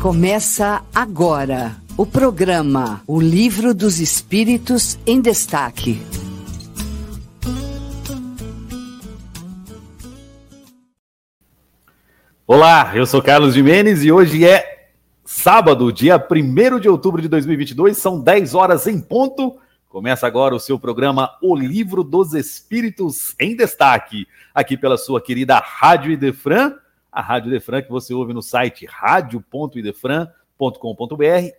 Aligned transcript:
Começa 0.00 0.84
agora 0.94 1.76
o 1.96 2.06
programa 2.06 3.02
O 3.04 3.20
Livro 3.20 3.74
dos 3.74 3.98
Espíritos 3.98 4.96
em 5.04 5.20
Destaque. 5.20 6.00
Olá, 12.46 12.92
eu 12.94 13.04
sou 13.06 13.20
Carlos 13.20 13.54
Jimenez 13.54 14.04
e 14.04 14.12
hoje 14.12 14.46
é 14.46 14.92
sábado, 15.24 15.92
dia 15.92 16.16
1 16.16 16.78
de 16.78 16.88
outubro 16.88 17.20
de 17.20 17.26
2022, 17.26 17.98
são 17.98 18.20
10 18.20 18.54
horas 18.54 18.86
em 18.86 19.00
ponto. 19.00 19.58
Começa 19.88 20.28
agora 20.28 20.54
o 20.54 20.60
seu 20.60 20.78
programa 20.78 21.36
O 21.42 21.56
Livro 21.56 22.04
dos 22.04 22.34
Espíritos 22.34 23.34
em 23.40 23.56
Destaque, 23.56 24.28
aqui 24.54 24.76
pela 24.76 24.96
sua 24.96 25.20
querida 25.20 25.58
Rádio 25.58 26.12
Idefran 26.12 26.74
a 27.10 27.20
Rádio 27.20 27.48
Idefran 27.48 27.82
que 27.82 27.90
você 27.90 28.14
ouve 28.14 28.32
no 28.32 28.42
site 28.42 28.86
radio.idefran.com.br 28.86 30.34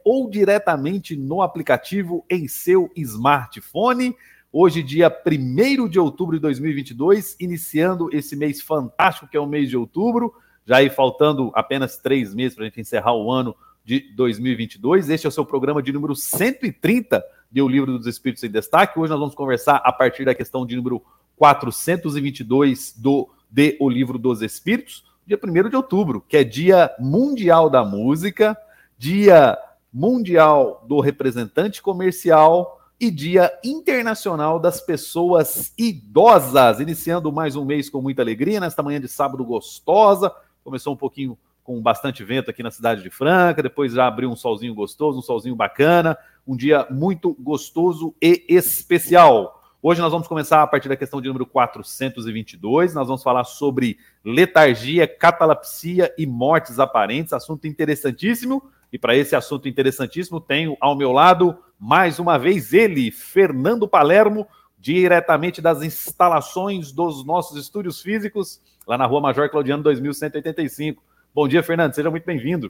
ou 0.04 0.30
diretamente 0.30 1.16
no 1.16 1.42
aplicativo 1.42 2.26
em 2.30 2.48
seu 2.48 2.92
smartphone. 2.96 4.16
Hoje, 4.52 4.82
dia 4.82 5.16
1 5.26 5.88
de 5.88 6.00
outubro 6.00 6.36
de 6.36 6.42
2022, 6.42 7.36
iniciando 7.40 8.10
esse 8.12 8.36
mês 8.36 8.62
fantástico 8.62 9.28
que 9.28 9.38
é 9.38 9.40
o 9.40 9.46
mês 9.46 9.70
de 9.70 9.78
outubro, 9.78 10.34
já 10.66 10.78
aí 10.78 10.90
faltando 10.90 11.52
apenas 11.54 11.98
três 11.98 12.34
meses 12.34 12.56
para 12.56 12.64
a 12.66 12.68
gente 12.68 12.82
encerrar 12.82 13.14
o 13.14 13.32
ano 13.32 13.56
de 13.84 14.02
2022. 14.16 15.10
Este 15.10 15.26
é 15.26 15.30
o 15.30 15.32
seu 15.32 15.46
programa 15.46 15.82
de 15.82 15.92
número 15.92 16.16
130 16.16 17.24
de 17.52 17.62
O 17.62 17.68
Livro 17.68 17.98
dos 17.98 18.08
Espíritos 18.08 18.44
em 18.44 18.52
Destaque. 18.52 19.00
Hoje 19.00 19.10
nós 19.12 19.20
vamos 19.20 19.36
conversar 19.36 19.78
a 19.78 19.92
partir 19.92 20.26
da 20.26 20.36
questão 20.36 20.66
de 20.66 20.76
número 20.76 21.04
422 21.36 22.94
do 22.98 23.30
de 23.50 23.76
O 23.80 23.90
Livro 23.90 24.20
dos 24.20 24.44
Espíritos 24.44 25.09
dia 25.30 25.40
1 25.42 25.70
de 25.70 25.76
outubro, 25.76 26.26
que 26.28 26.36
é 26.36 26.44
Dia 26.44 26.92
Mundial 26.98 27.70
da 27.70 27.86
Música, 27.86 28.58
Dia 28.98 29.56
Mundial 29.94 30.84
do 30.88 31.00
Representante 31.00 31.84
Comercial 31.84 32.82
e 33.00 33.12
Dia 33.12 33.52
Internacional 33.64 34.60
das 34.60 34.82
Pessoas 34.82 35.72
Idosas. 35.78 36.80
Iniciando 36.80 37.32
mais 37.32 37.56
um 37.56 37.64
mês 37.64 37.92
com 37.92 38.02
muita 38.02 38.24
alegria, 38.24 38.60
nesta 38.60 38.82
manhã 38.82 39.00
de 39.00 39.08
sábado 39.08 39.46
gostosa. 39.46 40.34
Começou 40.64 40.96
um 40.96 40.98
pouquinho 40.98 41.38
com 41.64 41.80
bastante 41.80 42.24
vento 42.24 42.50
aqui 42.50 42.64
na 42.64 42.72
cidade 42.72 43.04
de 43.04 43.12
Franca, 43.12 43.62
depois 43.62 43.94
já 43.94 44.08
abriu 44.08 44.32
um 44.32 44.36
solzinho 44.36 44.74
gostoso, 44.74 45.20
um 45.20 45.22
solzinho 45.22 45.56
bacana, 45.56 46.18
um 46.48 46.56
dia 46.56 46.88
muito 46.90 47.36
gostoso 47.40 48.16
e 48.20 48.46
especial. 48.50 49.59
Hoje 49.82 50.02
nós 50.02 50.12
vamos 50.12 50.28
começar 50.28 50.62
a 50.62 50.68
partir 50.68 50.90
da 50.90 50.98
questão 50.98 51.22
de 51.22 51.30
número 51.30 51.46
422. 51.46 52.94
Nós 52.94 53.08
vamos 53.08 53.24
falar 53.24 53.46
sobre 53.46 53.98
letargia, 54.26 55.08
catalepsia 55.08 56.14
e 56.18 56.26
mortes 56.26 56.80
aparentes. 56.80 57.32
Assunto 57.32 57.66
interessantíssimo. 57.66 58.62
E 58.92 59.00
para 59.00 59.16
esse 59.16 59.38
assunto 59.38 59.70
interessantíssimo, 59.70 60.42
tenho 60.42 60.76
ao 60.82 60.98
meu 60.98 61.14
lado, 61.14 61.58
mais 61.80 62.20
uma 62.20 62.38
vez, 62.38 62.74
ele, 62.74 63.10
Fernando 63.10 63.88
Palermo, 63.88 64.46
diretamente 64.78 65.62
das 65.62 65.82
instalações 65.82 66.92
dos 66.92 67.24
nossos 67.24 67.58
estúdios 67.58 68.02
físicos, 68.02 68.62
lá 68.86 68.98
na 68.98 69.06
Rua 69.06 69.22
Major 69.22 69.50
Claudiano 69.50 69.82
2185. 69.84 71.02
Bom 71.34 71.48
dia, 71.48 71.64
Fernando. 71.64 71.94
Seja 71.94 72.12
muito 72.12 72.26
bem-vindo. 72.26 72.70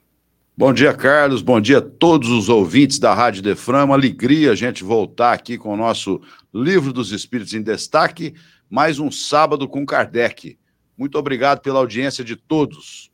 Bom 0.59 0.73
dia, 0.73 0.93
Carlos. 0.93 1.41
Bom 1.41 1.61
dia 1.61 1.77
a 1.77 1.81
todos 1.81 2.29
os 2.29 2.49
ouvintes 2.49 2.99
da 2.99 3.13
Rádio 3.13 3.41
Defran. 3.41 3.87
Alegria 3.93 4.51
a 4.51 4.55
gente 4.55 4.83
voltar 4.83 5.31
aqui 5.31 5.57
com 5.57 5.73
o 5.73 5.77
nosso 5.77 6.19
Livro 6.53 6.91
dos 6.91 7.13
Espíritos 7.13 7.53
em 7.53 7.61
Destaque. 7.61 8.35
Mais 8.69 8.99
um 8.99 9.09
sábado 9.09 9.69
com 9.69 9.85
Kardec. 9.85 10.59
Muito 10.97 11.17
obrigado 11.17 11.61
pela 11.61 11.79
audiência 11.79 12.25
de 12.25 12.35
todos. 12.35 13.09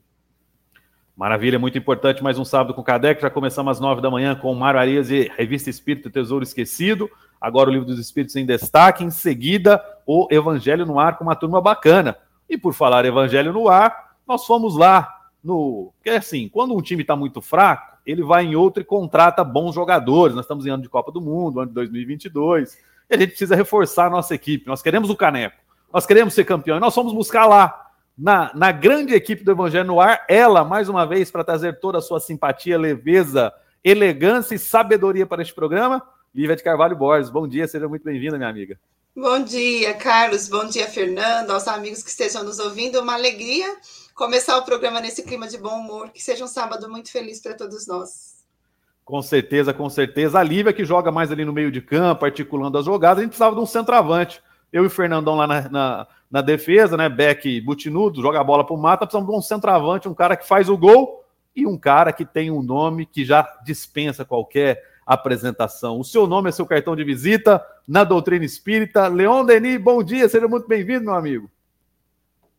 Maravilha, 1.15 1.59
muito 1.59 1.77
importante. 1.77 2.23
Mais 2.23 2.39
um 2.39 2.43
sábado 2.43 2.73
com 2.73 2.81
Kardec. 2.81 3.21
Já 3.21 3.29
começamos 3.29 3.73
às 3.73 3.79
nove 3.79 4.01
da 4.01 4.09
manhã 4.09 4.33
com 4.33 4.51
Mário 4.55 4.79
Arias 4.79 5.11
e 5.11 5.31
Revista 5.37 5.69
Espírito 5.69 6.09
Tesouro 6.09 6.43
Esquecido. 6.43 7.07
Agora 7.39 7.69
o 7.69 7.73
Livro 7.73 7.85
dos 7.85 7.99
Espíritos 7.99 8.35
em 8.35 8.43
Destaque. 8.43 9.03
Em 9.03 9.11
seguida, 9.11 9.79
o 10.03 10.27
Evangelho 10.31 10.83
no 10.83 10.99
Ar 10.99 11.15
com 11.15 11.23
uma 11.23 11.35
turma 11.35 11.61
bacana. 11.61 12.17
E 12.49 12.57
por 12.57 12.73
falar 12.73 13.05
Evangelho 13.05 13.53
no 13.53 13.69
Ar, 13.69 14.15
nós 14.27 14.47
fomos 14.47 14.75
lá 14.75 15.14
no. 15.45 15.93
Porque 15.97 16.09
assim, 16.09 16.49
quando 16.49 16.75
um 16.75 16.81
time 16.81 17.03
está 17.03 17.15
muito 17.15 17.41
fraco, 17.41 17.97
ele 18.05 18.23
vai 18.23 18.45
em 18.45 18.55
outro 18.55 18.81
e 18.81 18.85
contrata 18.85 19.43
bons 19.43 19.75
jogadores. 19.75 20.35
Nós 20.35 20.45
estamos 20.45 20.65
em 20.65 20.69
ano 20.69 20.83
de 20.83 20.89
Copa 20.89 21.11
do 21.11 21.21
Mundo, 21.21 21.59
ano 21.59 21.69
de 21.69 21.75
2022, 21.75 22.77
e 23.09 23.15
a 23.15 23.17
gente 23.17 23.29
precisa 23.29 23.55
reforçar 23.55 24.07
a 24.07 24.09
nossa 24.09 24.33
equipe. 24.33 24.67
Nós 24.67 24.81
queremos 24.81 25.09
o 25.09 25.15
caneco, 25.15 25.57
nós 25.93 26.05
queremos 26.05 26.33
ser 26.33 26.43
campeão, 26.43 26.77
e 26.77 26.79
nós 26.79 26.93
fomos 26.93 27.13
buscar 27.13 27.45
lá, 27.45 27.91
na, 28.17 28.51
na 28.55 28.71
grande 28.71 29.13
equipe 29.13 29.43
do 29.43 29.51
Evangelho 29.51 29.85
no 29.85 29.99
Ar, 29.99 30.25
ela, 30.29 30.63
mais 30.63 30.87
uma 30.87 31.05
vez, 31.05 31.29
para 31.29 31.43
trazer 31.43 31.79
toda 31.79 31.97
a 31.97 32.01
sua 32.01 32.19
simpatia, 32.19 32.77
leveza, 32.77 33.53
elegância 33.83 34.55
e 34.55 34.59
sabedoria 34.59 35.25
para 35.25 35.41
este 35.41 35.53
programa, 35.53 36.01
Lívia 36.33 36.55
de 36.55 36.63
Carvalho 36.63 36.95
Borges. 36.95 37.29
Bom 37.29 37.47
dia, 37.47 37.67
seja 37.67 37.87
muito 37.87 38.03
bem-vinda, 38.03 38.37
minha 38.37 38.49
amiga. 38.49 38.79
Bom 39.15 39.41
dia, 39.43 39.93
Carlos. 39.93 40.49
Bom 40.49 40.65
dia, 40.65 40.87
Fernando, 40.87 41.51
aos 41.51 41.67
amigos 41.67 42.03
que 42.03 42.09
estejam 42.09 42.43
nos 42.43 42.59
ouvindo. 42.59 42.99
Uma 42.99 43.13
alegria 43.13 43.67
começar 44.15 44.57
o 44.57 44.63
programa 44.63 45.01
nesse 45.01 45.21
clima 45.21 45.47
de 45.47 45.57
bom 45.57 45.77
humor. 45.77 46.09
Que 46.09 46.23
seja 46.23 46.43
um 46.43 46.47
sábado 46.47 46.89
muito 46.89 47.11
feliz 47.11 47.41
para 47.41 47.53
todos 47.53 47.85
nós. 47.85 48.33
Com 49.03 49.21
certeza, 49.21 49.71
com 49.71 49.87
certeza. 49.87 50.39
A 50.39 50.43
Lívia, 50.43 50.73
que 50.73 50.83
joga 50.83 51.11
mais 51.11 51.31
ali 51.31 51.45
no 51.45 51.53
meio 51.53 51.71
de 51.71 51.81
campo, 51.81 52.25
articulando 52.25 52.77
as 52.77 52.85
jogadas, 52.85 53.19
a 53.19 53.21
gente 53.21 53.31
precisava 53.31 53.55
de 53.55 53.61
um 53.61 53.65
centroavante. 53.65 54.41
Eu 54.73 54.83
e 54.83 54.87
o 54.87 54.89
Fernandão 54.89 55.35
lá 55.35 55.45
na, 55.45 55.69
na, 55.69 56.07
na 56.31 56.41
defesa, 56.41 56.97
né? 56.97 57.07
Beck 57.07 57.61
butinudo, 57.61 58.21
joga 58.21 58.39
a 58.39 58.43
bola 58.43 58.65
para 58.65 58.73
o 58.73 58.81
mata. 58.81 59.05
Precisamos 59.05 59.29
de 59.29 59.37
um 59.37 59.41
centroavante, 59.41 60.09
um 60.09 60.13
cara 60.13 60.35
que 60.35 60.47
faz 60.47 60.69
o 60.69 60.77
gol 60.77 61.23
e 61.55 61.67
um 61.67 61.77
cara 61.77 62.11
que 62.11 62.25
tem 62.25 62.49
um 62.49 62.63
nome 62.63 63.05
que 63.05 63.23
já 63.23 63.47
dispensa 63.63 64.25
qualquer 64.25 64.81
apresentação. 65.05 65.99
O 65.99 66.03
seu 66.03 66.25
nome 66.25 66.49
é 66.49 66.51
seu 66.51 66.65
cartão 66.65 66.95
de 66.95 67.03
visita 67.03 67.63
na 67.87 68.03
doutrina 68.03 68.43
espírita. 68.43 69.07
Leon 69.07 69.45
Denis, 69.45 69.79
bom 69.79 70.01
dia, 70.01 70.27
seja 70.27 70.47
muito 70.47 70.67
bem-vindo, 70.67 71.05
meu 71.05 71.13
amigo. 71.13 71.49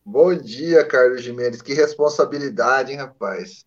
Bom 0.09 0.33
dia, 0.37 0.87
Carlos 0.87 1.21
Jimenez. 1.21 1.61
Que 1.61 1.75
responsabilidade, 1.75 2.93
hein, 2.93 2.99
rapaz? 2.99 3.67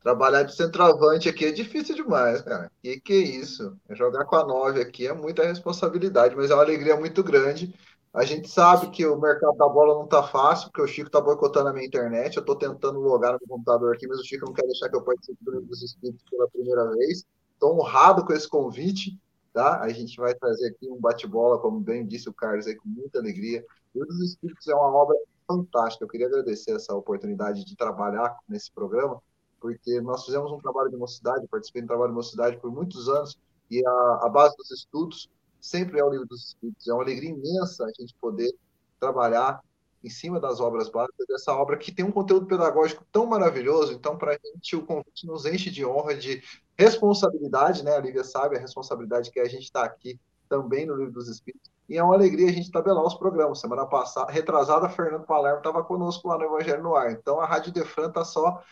Trabalhar 0.00 0.44
de 0.44 0.54
centroavante 0.54 1.28
aqui 1.28 1.46
é 1.46 1.50
difícil 1.50 1.96
demais, 1.96 2.40
cara. 2.42 2.70
Que 2.80 3.00
que 3.00 3.12
é 3.12 3.16
isso? 3.16 3.76
Jogar 3.90 4.24
com 4.24 4.36
a 4.36 4.46
9 4.46 4.80
aqui 4.80 5.08
é 5.08 5.12
muita 5.12 5.44
responsabilidade, 5.44 6.36
mas 6.36 6.48
é 6.48 6.54
uma 6.54 6.62
alegria 6.62 6.94
muito 6.94 7.24
grande. 7.24 7.74
A 8.14 8.24
gente 8.24 8.48
sabe 8.48 8.88
que 8.90 9.04
o 9.04 9.20
mercado 9.20 9.56
da 9.56 9.68
bola 9.68 9.96
não 9.96 10.06
tá 10.06 10.22
fácil, 10.22 10.68
porque 10.68 10.80
o 10.80 10.86
Chico 10.86 11.10
tá 11.10 11.20
boicotando 11.20 11.70
a 11.70 11.72
minha 11.72 11.86
internet. 11.86 12.36
Eu 12.36 12.44
tô 12.44 12.54
tentando 12.54 13.00
logar 13.00 13.32
no 13.32 13.40
meu 13.40 13.48
computador 13.48 13.92
aqui, 13.92 14.06
mas 14.06 14.20
o 14.20 14.24
Chico 14.24 14.46
não 14.46 14.52
quer 14.52 14.66
deixar 14.66 14.88
que 14.88 14.96
eu 14.96 15.02
participe 15.02 15.44
do 15.44 15.50
Livro 15.50 15.66
dos 15.66 15.82
Espíritos 15.82 16.22
pela 16.30 16.48
primeira 16.50 16.88
vez. 16.92 17.24
Estou 17.54 17.76
honrado 17.76 18.24
com 18.24 18.32
esse 18.32 18.48
convite, 18.48 19.18
tá? 19.52 19.80
A 19.80 19.88
gente 19.88 20.16
vai 20.18 20.36
trazer 20.36 20.68
aqui 20.68 20.88
um 20.88 21.00
bate-bola, 21.00 21.58
como 21.58 21.80
bem 21.80 22.06
disse 22.06 22.28
o 22.28 22.32
Carlos 22.32 22.68
aí, 22.68 22.76
com 22.76 22.88
muita 22.88 23.18
alegria. 23.18 23.66
Livro 23.92 24.06
dos 24.06 24.20
Espíritos 24.20 24.68
é 24.68 24.74
uma 24.74 24.94
obra 24.94 25.16
fantástica. 25.50 26.04
Eu 26.04 26.08
queria 26.08 26.26
agradecer 26.28 26.72
essa 26.72 26.94
oportunidade 26.94 27.64
de 27.64 27.76
trabalhar 27.76 28.36
nesse 28.48 28.70
programa, 28.70 29.20
porque 29.60 30.00
nós 30.00 30.24
fizemos 30.24 30.52
um 30.52 30.58
trabalho 30.58 30.90
de 30.90 30.96
mocidade, 30.96 31.48
participei 31.48 31.82
do 31.82 31.88
trabalho 31.88 32.10
de 32.10 32.16
mocidade 32.16 32.56
por 32.58 32.70
muitos 32.70 33.08
anos, 33.08 33.36
e 33.70 33.84
a, 33.84 34.20
a 34.22 34.28
base 34.28 34.56
dos 34.56 34.70
estudos 34.70 35.28
sempre 35.60 35.98
é 35.98 36.04
o 36.04 36.10
livro 36.10 36.26
dos 36.26 36.48
espíritos. 36.48 36.86
É 36.88 36.92
uma 36.92 37.02
alegria 37.02 37.30
imensa 37.30 37.84
a 37.84 37.92
gente 38.00 38.14
poder 38.20 38.50
trabalhar 38.98 39.60
em 40.02 40.08
cima 40.08 40.40
das 40.40 40.60
obras 40.60 40.88
básicas 40.88 41.26
dessa 41.26 41.52
obra 41.52 41.76
que 41.76 41.92
tem 41.92 42.04
um 42.04 42.10
conteúdo 42.10 42.46
pedagógico 42.46 43.04
tão 43.12 43.26
maravilhoso. 43.26 43.92
Então, 43.92 44.16
para 44.16 44.32
a 44.32 44.38
gente, 44.42 44.74
o 44.74 44.84
convite 44.84 45.26
nos 45.26 45.44
enche 45.44 45.70
de 45.70 45.84
honra, 45.84 46.14
de 46.14 46.42
responsabilidade, 46.76 47.84
né? 47.84 47.94
A 47.94 48.00
Lívia 48.00 48.24
sabe 48.24 48.56
a 48.56 48.60
responsabilidade 48.60 49.30
que 49.30 49.40
a 49.40 49.48
gente 49.48 49.64
está 49.64 49.84
aqui 49.84 50.18
também 50.50 50.84
no 50.84 50.96
Livro 50.96 51.12
dos 51.12 51.28
Espíritos, 51.28 51.70
e 51.88 51.96
é 51.96 52.02
uma 52.02 52.14
alegria 52.14 52.48
a 52.48 52.52
gente 52.52 52.70
tabelar 52.70 53.04
os 53.04 53.14
programas. 53.14 53.60
Semana 53.60 53.86
passada, 53.86 54.30
retrasada, 54.30 54.88
Fernando 54.88 55.24
Palermo 55.24 55.58
estava 55.58 55.82
conosco 55.82 56.28
lá 56.28 56.36
no 56.36 56.44
Evangelho 56.44 56.82
no 56.82 56.94
Ar. 56.94 57.10
Então 57.12 57.40
a 57.40 57.46
Rádio 57.46 57.72
Defran 57.72 58.08
está 58.08 58.24
só 58.24 58.62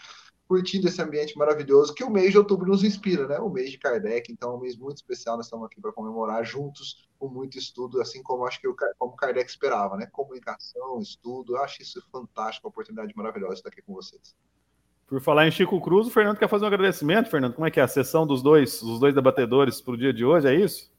curtindo 0.46 0.88
esse 0.88 1.00
ambiente 1.02 1.36
maravilhoso 1.36 1.94
que 1.94 2.02
o 2.02 2.10
mês 2.10 2.32
de 2.32 2.38
outubro 2.38 2.68
nos 2.68 2.82
inspira, 2.82 3.26
né? 3.26 3.38
O 3.38 3.50
mês 3.50 3.70
de 3.70 3.78
Kardec, 3.78 4.32
então 4.32 4.52
é 4.52 4.54
um 4.54 4.60
mês 4.60 4.76
muito 4.76 4.96
especial. 4.96 5.36
Nós 5.36 5.46
estamos 5.46 5.66
aqui 5.66 5.80
para 5.80 5.92
comemorar 5.92 6.44
juntos 6.44 7.08
com 7.18 7.28
muito 7.28 7.58
estudo, 7.58 8.00
assim 8.00 8.22
como 8.22 8.46
acho 8.46 8.60
que 8.60 8.68
o 8.68 8.74
como 8.96 9.16
Kardec 9.16 9.50
esperava, 9.50 9.96
né? 9.96 10.06
Comunicação, 10.10 11.00
estudo, 11.00 11.56
eu 11.56 11.62
acho 11.62 11.82
isso 11.82 12.02
fantástico, 12.10 12.66
uma 12.66 12.70
oportunidade 12.70 13.12
maravilhosa 13.16 13.54
estar 13.54 13.68
aqui 13.68 13.82
com 13.82 13.94
vocês. 13.94 14.34
Por 15.08 15.20
falar 15.20 15.48
em 15.48 15.50
Chico 15.50 15.80
Cruz, 15.80 16.06
o 16.06 16.10
Fernando 16.10 16.38
quer 16.38 16.48
fazer 16.48 16.64
um 16.64 16.68
agradecimento, 16.68 17.30
Fernando. 17.30 17.54
Como 17.54 17.66
é 17.66 17.70
que 17.70 17.80
é 17.80 17.82
a 17.82 17.88
sessão 17.88 18.26
dos 18.26 18.42
dois, 18.42 18.80
dos 18.80 19.00
dois 19.00 19.14
debatedores 19.14 19.80
para 19.80 19.94
o 19.94 19.96
dia 19.96 20.12
de 20.12 20.24
hoje? 20.24 20.46
É 20.46 20.54
isso? 20.54 20.90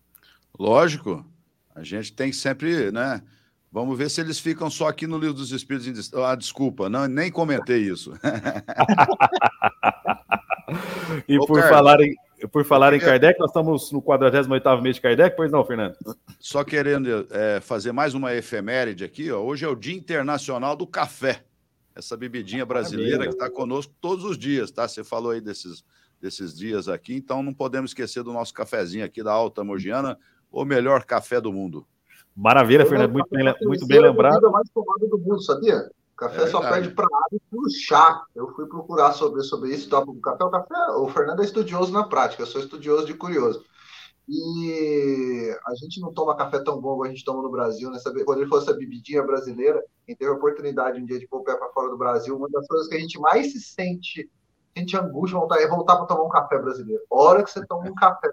Lógico. 0.57 1.25
A 1.75 1.83
gente 1.83 2.13
tem 2.13 2.31
sempre, 2.31 2.91
né? 2.91 3.21
Vamos 3.71 3.97
ver 3.97 4.09
se 4.09 4.19
eles 4.19 4.39
ficam 4.39 4.69
só 4.69 4.87
aqui 4.87 5.05
no 5.05 5.17
Livro 5.17 5.35
dos 5.35 5.51
Espíritos. 5.51 6.11
Ah, 6.13 6.35
desculpa, 6.35 6.89
não, 6.89 7.07
nem 7.07 7.31
comentei 7.31 7.83
isso. 7.83 8.13
e 11.27 11.37
Ô, 11.37 11.45
por, 11.45 11.61
falar 11.61 12.01
em, 12.01 12.15
por 12.51 12.65
falar 12.65 12.93
em 12.93 12.99
Kardec, 12.99 13.39
nós 13.39 13.51
estamos 13.51 13.91
no 13.91 14.01
48 14.01 14.81
mês 14.81 14.95
de 14.95 15.01
Kardec, 15.01 15.35
pois 15.35 15.51
não, 15.51 15.63
Fernando? 15.63 15.95
Só 16.39 16.63
querendo 16.63 17.27
é, 17.29 17.59
fazer 17.59 17.91
mais 17.91 18.15
uma 18.15 18.33
efeméride 18.33 19.03
aqui, 19.03 19.31
ó. 19.31 19.39
hoje 19.39 19.65
é 19.65 19.67
o 19.67 19.75
Dia 19.75 19.95
Internacional 19.95 20.75
do 20.75 20.87
Café. 20.87 21.43
essa 21.95 22.17
bebidinha 22.17 22.65
brasileira 22.65 23.25
que 23.25 23.33
está 23.33 23.49
conosco 23.51 23.93
todos 24.01 24.25
os 24.25 24.37
dias, 24.37 24.71
tá? 24.71 24.87
Você 24.87 25.03
falou 25.03 25.31
aí 25.31 25.41
desses, 25.41 25.83
desses 26.19 26.57
dias 26.57 26.87
aqui, 26.87 27.13
então 27.13 27.43
não 27.43 27.53
podemos 27.53 27.91
esquecer 27.91 28.23
do 28.23 28.33
nosso 28.33 28.53
cafezinho 28.53 29.05
aqui 29.05 29.21
da 29.21 29.31
Alta 29.31 29.63
Mogiana, 29.63 30.17
o 30.51 30.65
melhor 30.65 31.03
café 31.05 31.39
do 31.39 31.51
mundo. 31.51 31.85
Maravilha, 32.35 32.85
Fernando, 32.85 33.11
muito 33.11 33.29
bem, 33.29 33.53
muito 33.61 33.87
bem 33.87 33.99
lembrado. 33.99 34.47
A 34.47 34.51
mais 34.51 34.69
tomada 34.69 35.07
do 35.07 35.17
mundo, 35.17 35.41
sabia? 35.41 35.89
Café 36.15 36.43
é 36.43 36.47
só 36.47 36.59
perde 36.59 36.89
para 36.91 37.05
água 37.05 37.27
e 37.33 37.39
para 37.39 37.59
o 37.59 37.69
chá. 37.69 38.23
Eu 38.35 38.49
fui 38.53 38.65
procurar 38.67 39.13
sobre, 39.13 39.41
sobre 39.41 39.73
isso. 39.73 39.89
Tá? 39.89 39.99
O 39.99 40.19
café, 40.19 40.43
o 40.43 40.49
café, 40.49 40.75
o 40.97 41.07
Fernando 41.07 41.41
é 41.41 41.45
estudioso 41.45 41.93
na 41.93 42.03
prática, 42.03 42.43
eu 42.43 42.47
sou 42.47 42.61
estudioso 42.61 43.05
de 43.05 43.13
curioso. 43.13 43.63
E 44.27 45.57
a 45.65 45.75
gente 45.75 45.99
não 45.99 46.13
toma 46.13 46.35
café 46.35 46.59
tão 46.59 46.79
bom 46.79 46.91
como 46.91 47.05
a 47.05 47.09
gente 47.09 47.23
toma 47.25 47.41
no 47.41 47.49
Brasil, 47.49 47.89
né? 47.89 47.97
Quando 48.25 48.39
ele 48.39 48.49
falou 48.49 48.63
essa 48.63 48.73
bebidinha 48.73 49.23
brasileira, 49.23 49.81
quem 50.05 50.15
teve 50.15 50.29
a 50.29 50.35
oportunidade 50.35 51.01
um 51.01 51.05
dia 51.05 51.17
de 51.17 51.27
pôr 51.27 51.39
o 51.39 51.43
pé 51.43 51.55
para 51.55 51.69
fora 51.69 51.89
do 51.89 51.97
Brasil, 51.97 52.35
uma 52.35 52.49
das 52.49 52.67
coisas 52.67 52.87
que 52.87 52.95
a 52.95 52.99
gente 52.99 53.19
mais 53.19 53.51
se 53.51 53.59
sente, 53.59 54.29
sente 54.77 54.97
angústia 54.97 55.37
voltar, 55.37 55.61
é 55.61 55.67
voltar 55.67 55.97
para 55.97 56.05
tomar 56.05 56.23
um 56.23 56.29
café 56.29 56.57
brasileiro. 56.59 57.03
A 57.11 57.15
hora 57.15 57.43
que 57.43 57.51
você 57.51 57.65
toma 57.65 57.89
um 57.89 57.95
café 57.95 58.29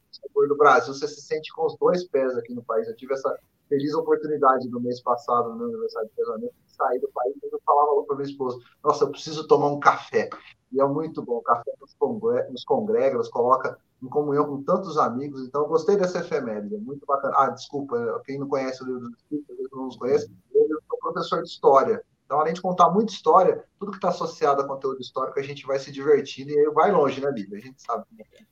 do 0.48 0.56
Brasil, 0.56 0.94
você 0.94 1.08
se 1.08 1.20
sente 1.20 1.52
com 1.52 1.66
os 1.66 1.76
dois 1.76 2.04
pés 2.04 2.36
aqui 2.36 2.54
no 2.54 2.62
país. 2.62 2.86
Eu 2.86 2.96
tive 2.96 3.14
essa 3.14 3.36
feliz 3.68 3.94
oportunidade 3.94 4.68
no 4.68 4.80
mês 4.80 5.00
passado, 5.02 5.50
no 5.50 5.56
meu 5.56 5.66
aniversário 5.68 6.08
de 6.08 6.16
casamento, 6.16 6.54
de 6.66 6.72
sair 6.72 7.00
do 7.00 7.08
país, 7.08 7.34
e 7.42 7.46
eu 7.52 7.60
falava 7.64 8.02
para 8.04 8.16
minha 8.16 8.28
esposa, 8.28 8.58
nossa, 8.82 9.04
eu 9.04 9.10
preciso 9.10 9.46
tomar 9.46 9.68
um 9.68 9.80
café. 9.80 10.28
E 10.72 10.80
é 10.80 10.84
muito 10.84 11.22
bom, 11.22 11.38
o 11.38 11.42
café 11.42 11.72
nos 11.80 11.94
congrega, 11.94 12.50
nos, 12.50 12.64
congrega, 12.64 13.18
nos 13.18 13.28
coloca 13.28 13.78
em 14.02 14.08
comunhão 14.08 14.46
com 14.46 14.62
tantos 14.62 14.98
amigos, 14.98 15.42
então 15.42 15.62
eu 15.62 15.68
gostei 15.68 15.96
dessa 15.96 16.18
efeméride, 16.18 16.74
é 16.74 16.78
muito 16.78 17.04
bacana. 17.06 17.34
Ah, 17.36 17.50
desculpa, 17.50 18.22
quem 18.24 18.38
não 18.38 18.48
conhece 18.48 18.82
o 18.82 18.86
livro 18.86 19.00
dos 19.00 19.16
Espíritos, 19.16 19.56
não 19.72 19.86
nos 19.86 19.96
conhece, 19.96 20.30
eu 20.54 20.68
sou 20.88 20.98
professor 20.98 21.42
de 21.42 21.48
História, 21.48 22.04
então, 22.26 22.40
além 22.40 22.52
de 22.52 22.60
contar 22.60 22.90
muita 22.90 23.12
história, 23.12 23.64
tudo 23.78 23.92
que 23.92 23.98
está 23.98 24.08
associado 24.08 24.60
a 24.60 24.66
conteúdo 24.66 25.00
histórico, 25.00 25.38
a 25.38 25.42
gente 25.42 25.64
vai 25.64 25.78
se 25.78 25.92
divertindo 25.92 26.50
e 26.50 26.58
aí 26.58 26.66
vai 26.74 26.90
longe, 26.90 27.20
né, 27.20 27.30
Lívia? 27.30 27.56
A 27.56 27.60
gente 27.60 27.80
sabe 27.80 28.04
como 28.08 28.20
é. 28.20 28.44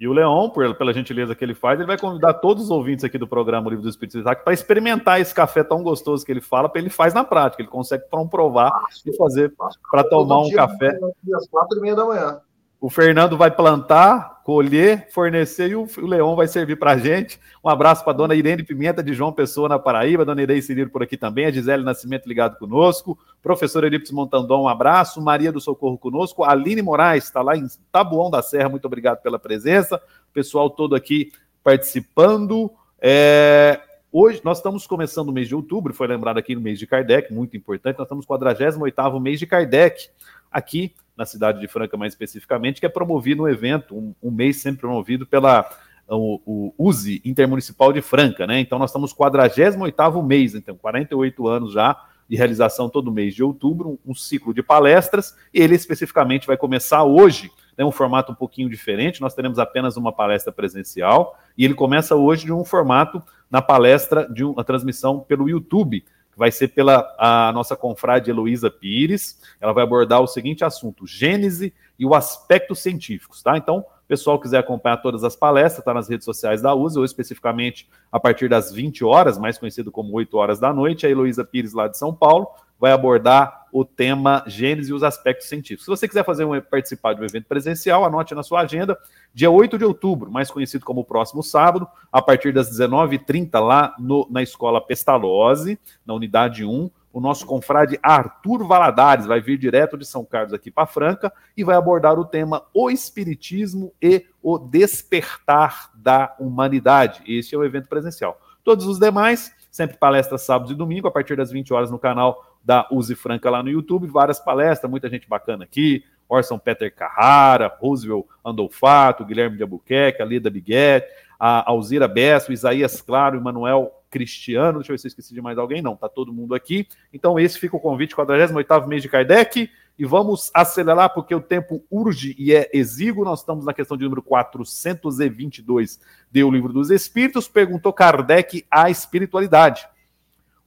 E 0.00 0.08
o 0.08 0.14
Leon, 0.14 0.48
por, 0.48 0.74
pela 0.76 0.94
gentileza 0.94 1.34
que 1.34 1.44
ele 1.44 1.54
faz, 1.54 1.78
ele 1.78 1.86
vai 1.86 1.98
convidar 1.98 2.32
todos 2.32 2.64
os 2.64 2.70
ouvintes 2.70 3.04
aqui 3.04 3.18
do 3.18 3.28
programa 3.28 3.66
o 3.66 3.70
Livro 3.70 3.82
do 3.82 3.90
Espírito 3.90 4.18
Isaac 4.18 4.42
para 4.42 4.54
experimentar 4.54 5.20
esse 5.20 5.34
café 5.34 5.62
tão 5.62 5.82
gostoso 5.82 6.24
que 6.24 6.32
ele 6.32 6.40
fala, 6.40 6.70
para 6.70 6.80
ele 6.80 6.88
faz 6.88 7.12
na 7.12 7.22
prática, 7.22 7.60
ele 7.62 7.68
consegue 7.68 8.04
comprovar 8.08 8.72
e 9.04 9.14
fazer 9.14 9.52
para 9.90 10.04
tomar 10.04 10.38
um 10.38 10.50
café. 10.52 10.98
Às 11.34 11.46
quatro 11.48 11.76
e 11.76 11.82
meia 11.82 11.94
da 11.94 12.06
manhã. 12.06 12.40
O 12.80 12.88
Fernando 12.88 13.36
vai 13.36 13.50
plantar, 13.50 14.40
colher, 14.42 15.08
fornecer 15.10 15.70
e 15.70 15.76
o, 15.76 15.86
Leão 15.98 16.34
vai 16.34 16.48
servir 16.48 16.76
para 16.76 16.92
a 16.92 16.96
gente. 16.96 17.38
Um 17.62 17.68
abraço 17.68 18.02
para 18.02 18.14
a 18.14 18.16
dona 18.16 18.34
Irene 18.34 18.62
Pimenta 18.62 19.02
de 19.02 19.12
João 19.12 19.32
Pessoa, 19.32 19.68
na 19.68 19.78
Paraíba, 19.78 20.24
dona 20.24 20.42
Irene 20.42 20.62
Cirilo 20.62 20.88
por 20.88 21.02
aqui 21.02 21.14
também, 21.16 21.44
a 21.44 21.50
Gisele 21.50 21.84
Nascimento 21.84 22.26
ligado 22.26 22.56
conosco, 22.58 23.18
professor 23.42 23.84
Elipes 23.84 24.10
Montandon, 24.10 24.62
um 24.62 24.68
abraço, 24.68 25.20
Maria 25.20 25.52
do 25.52 25.60
Socorro 25.60 25.98
conosco, 25.98 26.42
Aline 26.42 26.80
Moraes 26.80 27.24
está 27.24 27.42
lá 27.42 27.54
em 27.54 27.66
Tabuão 27.92 28.30
da 28.30 28.40
Serra, 28.40 28.70
muito 28.70 28.86
obrigado 28.86 29.20
pela 29.20 29.38
presença, 29.38 29.96
o 29.96 30.32
pessoal 30.32 30.70
todo 30.70 30.94
aqui 30.94 31.30
participando. 31.62 32.70
É, 32.98 33.78
Hoje, 34.12 34.40
nós 34.42 34.58
estamos 34.58 34.88
começando 34.88 35.28
o 35.28 35.32
mês 35.32 35.46
de 35.46 35.54
outubro, 35.54 35.94
foi 35.94 36.08
lembrado 36.08 36.36
aqui 36.36 36.56
no 36.56 36.60
mês 36.60 36.80
de 36.80 36.86
Kardec, 36.86 37.32
muito 37.32 37.56
importante, 37.56 37.96
nós 37.96 38.06
estamos 38.06 38.26
com 38.26 38.34
o 38.34 38.38
48º 38.38 39.20
mês 39.20 39.38
de 39.38 39.46
Kardec, 39.46 40.08
aqui 40.50 40.92
na 41.16 41.24
cidade 41.24 41.60
de 41.60 41.68
Franca 41.68 41.96
mais 41.96 42.12
especificamente, 42.12 42.80
que 42.80 42.86
é 42.86 42.88
promovido 42.88 43.42
um 43.42 43.48
evento, 43.48 43.96
um, 43.96 44.14
um 44.22 44.30
mês 44.30 44.56
sempre 44.56 44.80
promovido 44.80 45.26
pela 45.26 45.68
o, 46.08 46.40
o 46.44 46.74
USE 46.78 47.22
Intermunicipal 47.24 47.92
de 47.92 48.00
Franca, 48.00 48.46
né? 48.46 48.60
Então 48.60 48.78
nós 48.78 48.90
estamos 48.90 49.14
48º 49.14 50.24
mês, 50.24 50.54
então 50.54 50.76
48 50.76 51.46
anos 51.46 51.72
já 51.72 51.96
de 52.28 52.36
realização 52.36 52.88
todo 52.88 53.10
mês 53.10 53.34
de 53.34 53.42
outubro, 53.42 53.90
um, 53.90 54.12
um 54.12 54.14
ciclo 54.14 54.54
de 54.54 54.62
palestras, 54.62 55.36
e 55.52 55.60
ele 55.60 55.74
especificamente 55.74 56.46
vai 56.46 56.56
começar 56.56 57.02
hoje, 57.02 57.50
né, 57.76 57.84
um 57.84 57.90
formato 57.90 58.30
um 58.30 58.36
pouquinho 58.36 58.70
diferente, 58.70 59.20
nós 59.20 59.34
teremos 59.34 59.58
apenas 59.58 59.96
uma 59.96 60.12
palestra 60.12 60.52
presencial, 60.52 61.36
e 61.58 61.64
ele 61.64 61.74
começa 61.74 62.14
hoje 62.14 62.44
de 62.44 62.52
um 62.52 62.64
formato 62.64 63.20
na 63.50 63.60
palestra 63.60 64.32
de 64.32 64.44
uma 64.44 64.62
transmissão 64.62 65.18
pelo 65.18 65.48
YouTube, 65.48 66.04
vai 66.40 66.50
ser 66.50 66.68
pela 66.68 67.06
a 67.18 67.52
nossa 67.52 67.76
confrade 67.76 68.30
Heloísa 68.30 68.70
Pires. 68.70 69.38
Ela 69.60 69.74
vai 69.74 69.84
abordar 69.84 70.22
o 70.22 70.26
seguinte 70.26 70.64
assunto: 70.64 71.06
Gênese 71.06 71.74
e 71.98 72.06
o 72.06 72.14
aspecto 72.14 72.74
científicos, 72.74 73.42
tá? 73.42 73.58
Então, 73.58 73.84
pessoal 74.10 74.40
quiser 74.40 74.58
acompanhar 74.58 74.96
todas 74.96 75.22
as 75.22 75.36
palestras, 75.36 75.78
está 75.78 75.94
nas 75.94 76.08
redes 76.08 76.24
sociais 76.24 76.60
da 76.60 76.74
USA, 76.74 76.98
ou 76.98 77.04
especificamente 77.04 77.88
a 78.10 78.18
partir 78.18 78.48
das 78.48 78.72
20 78.72 79.04
horas, 79.04 79.38
mais 79.38 79.56
conhecido 79.56 79.92
como 79.92 80.12
8 80.12 80.36
horas 80.36 80.58
da 80.58 80.72
noite, 80.72 81.06
a 81.06 81.10
Heloísa 81.10 81.44
Pires, 81.44 81.72
lá 81.72 81.86
de 81.86 81.96
São 81.96 82.12
Paulo, 82.12 82.48
vai 82.80 82.92
abordar 82.92 83.66
o 83.72 83.84
tema 83.84 84.42
Gênesis 84.46 84.88
e 84.88 84.92
os 84.92 85.02
aspectos 85.02 85.48
científicos. 85.48 85.84
Se 85.84 85.90
você 85.90 86.08
quiser 86.08 86.24
fazer 86.24 86.44
um, 86.44 86.60
participar 86.60 87.14
de 87.14 87.20
um 87.20 87.24
evento 87.24 87.46
presencial, 87.46 88.04
anote 88.04 88.34
na 88.34 88.42
sua 88.42 88.62
agenda, 88.62 88.98
dia 89.32 89.50
8 89.50 89.78
de 89.78 89.84
outubro, 89.84 90.30
mais 90.30 90.50
conhecido 90.50 90.84
como 90.84 91.04
próximo 91.04 91.42
sábado, 91.42 91.86
a 92.10 92.20
partir 92.20 92.52
das 92.52 92.70
19h30, 92.70 93.60
lá 93.60 93.94
no, 93.98 94.26
na 94.30 94.42
Escola 94.42 94.80
Pestalozzi, 94.80 95.78
na 96.04 96.14
Unidade 96.14 96.64
1, 96.64 96.90
o 97.12 97.20
nosso 97.20 97.44
confrade 97.44 97.98
Arthur 98.02 98.64
Valadares 98.66 99.26
vai 99.26 99.40
vir 99.40 99.58
direto 99.58 99.98
de 99.98 100.06
São 100.06 100.24
Carlos 100.24 100.52
aqui 100.52 100.70
para 100.70 100.86
Franca 100.86 101.32
e 101.56 101.64
vai 101.64 101.76
abordar 101.76 102.18
o 102.18 102.24
tema 102.24 102.62
O 102.72 102.88
Espiritismo 102.88 103.92
e 104.00 104.26
o 104.40 104.58
Despertar 104.58 105.90
da 105.94 106.34
Humanidade. 106.38 107.22
Este 107.26 107.54
é 107.54 107.58
o 107.58 107.64
evento 107.64 107.88
presencial. 107.88 108.40
Todos 108.62 108.86
os 108.86 108.98
demais, 108.98 109.52
sempre 109.70 109.96
palestras 109.96 110.42
sábados 110.42 110.72
e 110.72 110.76
domingo, 110.76 111.08
a 111.08 111.10
partir 111.10 111.36
das 111.36 111.50
20 111.50 111.72
horas 111.72 111.90
no 111.90 111.98
canal 111.98 112.49
da 112.62 112.86
Use 112.90 113.14
Franca 113.14 113.50
lá 113.50 113.62
no 113.62 113.70
YouTube, 113.70 114.06
várias 114.06 114.38
palestras, 114.38 114.90
muita 114.90 115.08
gente 115.08 115.28
bacana 115.28 115.64
aqui, 115.64 116.04
Orson 116.28 116.58
Peter 116.58 116.94
Carrara, 116.94 117.74
Roosevelt 117.80 118.26
Andolfato, 118.44 119.24
Guilherme 119.24 119.56
de 119.56 119.62
Albuquerque, 119.62 120.22
a 120.22 120.24
Lida 120.24 120.48
Biguet, 120.48 121.06
a 121.38 121.68
Alzira 121.68 122.06
Besso, 122.06 122.52
Isaías 122.52 123.00
Claro, 123.00 123.38
Emanuel 123.38 123.92
Cristiano, 124.10 124.78
deixa 124.78 124.92
eu 124.92 124.94
ver 124.94 124.98
se 124.98 125.06
eu 125.06 125.08
esqueci 125.08 125.34
de 125.34 125.40
mais 125.40 125.58
alguém, 125.58 125.80
não, 125.80 125.96
tá 125.96 126.08
todo 126.08 126.32
mundo 126.32 126.54
aqui. 126.54 126.86
Então 127.12 127.38
esse 127.38 127.58
fica 127.58 127.76
o 127.76 127.80
convite, 127.80 128.14
48º 128.14 128.86
mês 128.86 129.02
de 129.02 129.08
Kardec, 129.08 129.70
e 129.98 130.04
vamos 130.06 130.50
acelerar 130.54 131.12
porque 131.12 131.34
o 131.34 131.40
tempo 131.40 131.84
urge 131.90 132.34
e 132.38 132.54
é 132.54 132.70
exíguo, 132.72 133.24
nós 133.24 133.40
estamos 133.40 133.64
na 133.66 133.74
questão 133.74 133.96
de 133.96 134.04
número 134.04 134.22
422 134.22 136.00
do 136.32 136.50
Livro 136.50 136.72
dos 136.72 136.90
Espíritos, 136.90 137.48
perguntou 137.48 137.92
Kardec 137.92 138.64
a 138.70 138.88
espiritualidade. 138.88 139.86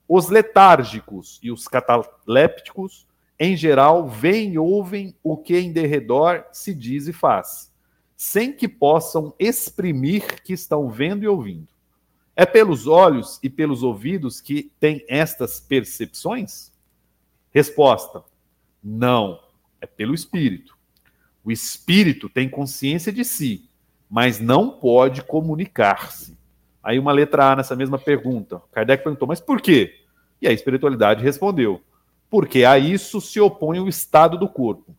Os 0.08 0.30
letárgicos 0.30 1.40
e 1.42 1.52
os 1.52 1.68
catalépticos, 1.68 3.08
em 3.40 3.56
geral, 3.56 4.08
veem 4.08 4.54
e 4.54 4.60
ouvem 4.60 5.16
o 5.24 5.38
que 5.38 5.58
em 5.58 5.72
derredor 5.72 6.46
se 6.52 6.74
diz 6.74 7.08
e 7.08 7.14
faz, 7.14 7.72
sem 8.16 8.54
que 8.54 8.68
possam 8.68 9.34
exprimir 9.40 10.42
que 10.44 10.54
estão 10.54 10.90
vendo 10.90 11.24
e 11.24 11.28
ouvindo. 11.28 11.68
É 12.36 12.46
pelos 12.46 12.88
olhos 12.88 13.40
e 13.44 13.50
pelos 13.50 13.84
ouvidos 13.84 14.42
que 14.42 14.72
têm 14.80 15.06
estas 15.08 15.60
percepções? 15.60 16.72
Resposta: 17.52 18.24
não, 18.84 19.40
é 19.80 19.86
pelo 19.86 20.14
espírito. 20.14 20.78
O 21.44 21.52
espírito 21.52 22.30
tem 22.30 22.50
consciência 22.50 23.12
de 23.12 23.24
si, 23.24 23.70
mas 24.10 24.40
não 24.40 24.70
pode 24.70 25.24
comunicar-se. 25.24 26.38
Aí 26.84 27.00
uma 27.00 27.14
letra 27.14 27.52
A 27.52 27.56
nessa 27.56 27.76
mesma 27.76 27.98
pergunta. 27.98 28.62
Kardec 28.72 29.04
perguntou, 29.04 29.28
mas 29.28 29.40
por 29.40 29.62
quê? 29.62 30.02
E 30.42 30.48
a 30.48 30.52
espiritualidade 30.52 31.24
respondeu, 31.24 31.82
porque 32.30 32.66
a 32.66 32.78
isso 32.78 33.22
se 33.22 33.40
opõe 33.40 33.80
o 33.80 33.88
estado 33.88 34.38
do 34.38 34.50
corpo. 34.50 34.94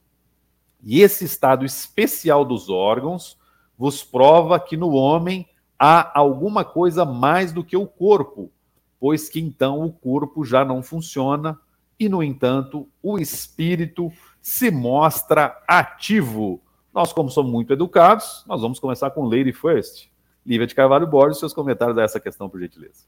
E 0.83 1.03
esse 1.03 1.25
estado 1.25 1.65
especial 1.65 2.45
dos 2.45 2.71
órgãos 2.71 3.39
vos 3.77 4.03
prova 4.03 4.59
que 4.59 4.77
no 4.77 4.93
homem 4.93 5.47
há 5.79 6.19
alguma 6.19 6.65
coisa 6.65 7.05
mais 7.05 7.53
do 7.53 7.63
que 7.63 7.77
o 7.77 7.87
corpo, 7.87 8.51
pois 8.99 9.29
que 9.29 9.41
então 9.41 9.83
o 9.83 9.93
corpo 9.93 10.45
já 10.45 10.65
não 10.65 10.83
funciona 10.83 11.59
e, 11.99 12.09
no 12.09 12.23
entanto, 12.23 12.89
o 13.03 13.19
espírito 13.19 14.11
se 14.41 14.71
mostra 14.71 15.63
ativo. 15.69 16.63
Nós, 16.93 17.13
como 17.13 17.29
somos 17.29 17.51
muito 17.51 17.73
educados, 17.73 18.45
nós 18.47 18.63
vamos 18.63 18.79
começar 18.79 19.11
com 19.11 19.25
Lady 19.25 19.53
First. 19.53 20.09
Lívia 20.47 20.67
de 20.67 20.75
Carvalho 20.75 21.07
Borges, 21.07 21.39
seus 21.39 21.55
comentários 21.55 21.97
a 21.97 22.03
essa 22.03 22.21
questão, 22.21 22.49
por 22.49 22.61
gentileza. 22.61 23.05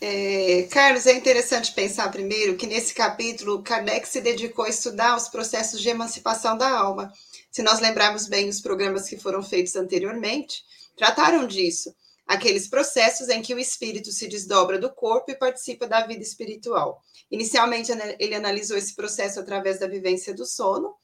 É, 0.00 0.68
Carlos, 0.70 1.06
é 1.06 1.14
interessante 1.14 1.72
pensar 1.72 2.10
primeiro 2.10 2.56
que 2.56 2.66
nesse 2.66 2.94
capítulo 2.94 3.62
Kardec 3.62 4.06
se 4.06 4.20
dedicou 4.20 4.66
a 4.66 4.68
estudar 4.68 5.16
os 5.16 5.28
processos 5.28 5.80
de 5.80 5.88
emancipação 5.88 6.56
da 6.56 6.68
alma. 6.68 7.10
Se 7.50 7.62
nós 7.62 7.80
lembrarmos 7.80 8.28
bem 8.28 8.48
os 8.48 8.60
programas 8.60 9.08
que 9.08 9.16
foram 9.16 9.42
feitos 9.42 9.74
anteriormente, 9.74 10.62
trataram 10.96 11.46
disso. 11.46 11.94
Aqueles 12.26 12.68
processos 12.68 13.28
em 13.28 13.40
que 13.40 13.54
o 13.54 13.58
espírito 13.58 14.12
se 14.12 14.28
desdobra 14.28 14.78
do 14.78 14.92
corpo 14.92 15.30
e 15.30 15.38
participa 15.38 15.86
da 15.86 16.06
vida 16.06 16.22
espiritual. 16.22 17.00
Inicialmente, 17.30 17.90
ele 18.18 18.34
analisou 18.34 18.76
esse 18.76 18.94
processo 18.94 19.40
através 19.40 19.78
da 19.78 19.86
vivência 19.86 20.34
do 20.34 20.44
sono, 20.44 20.94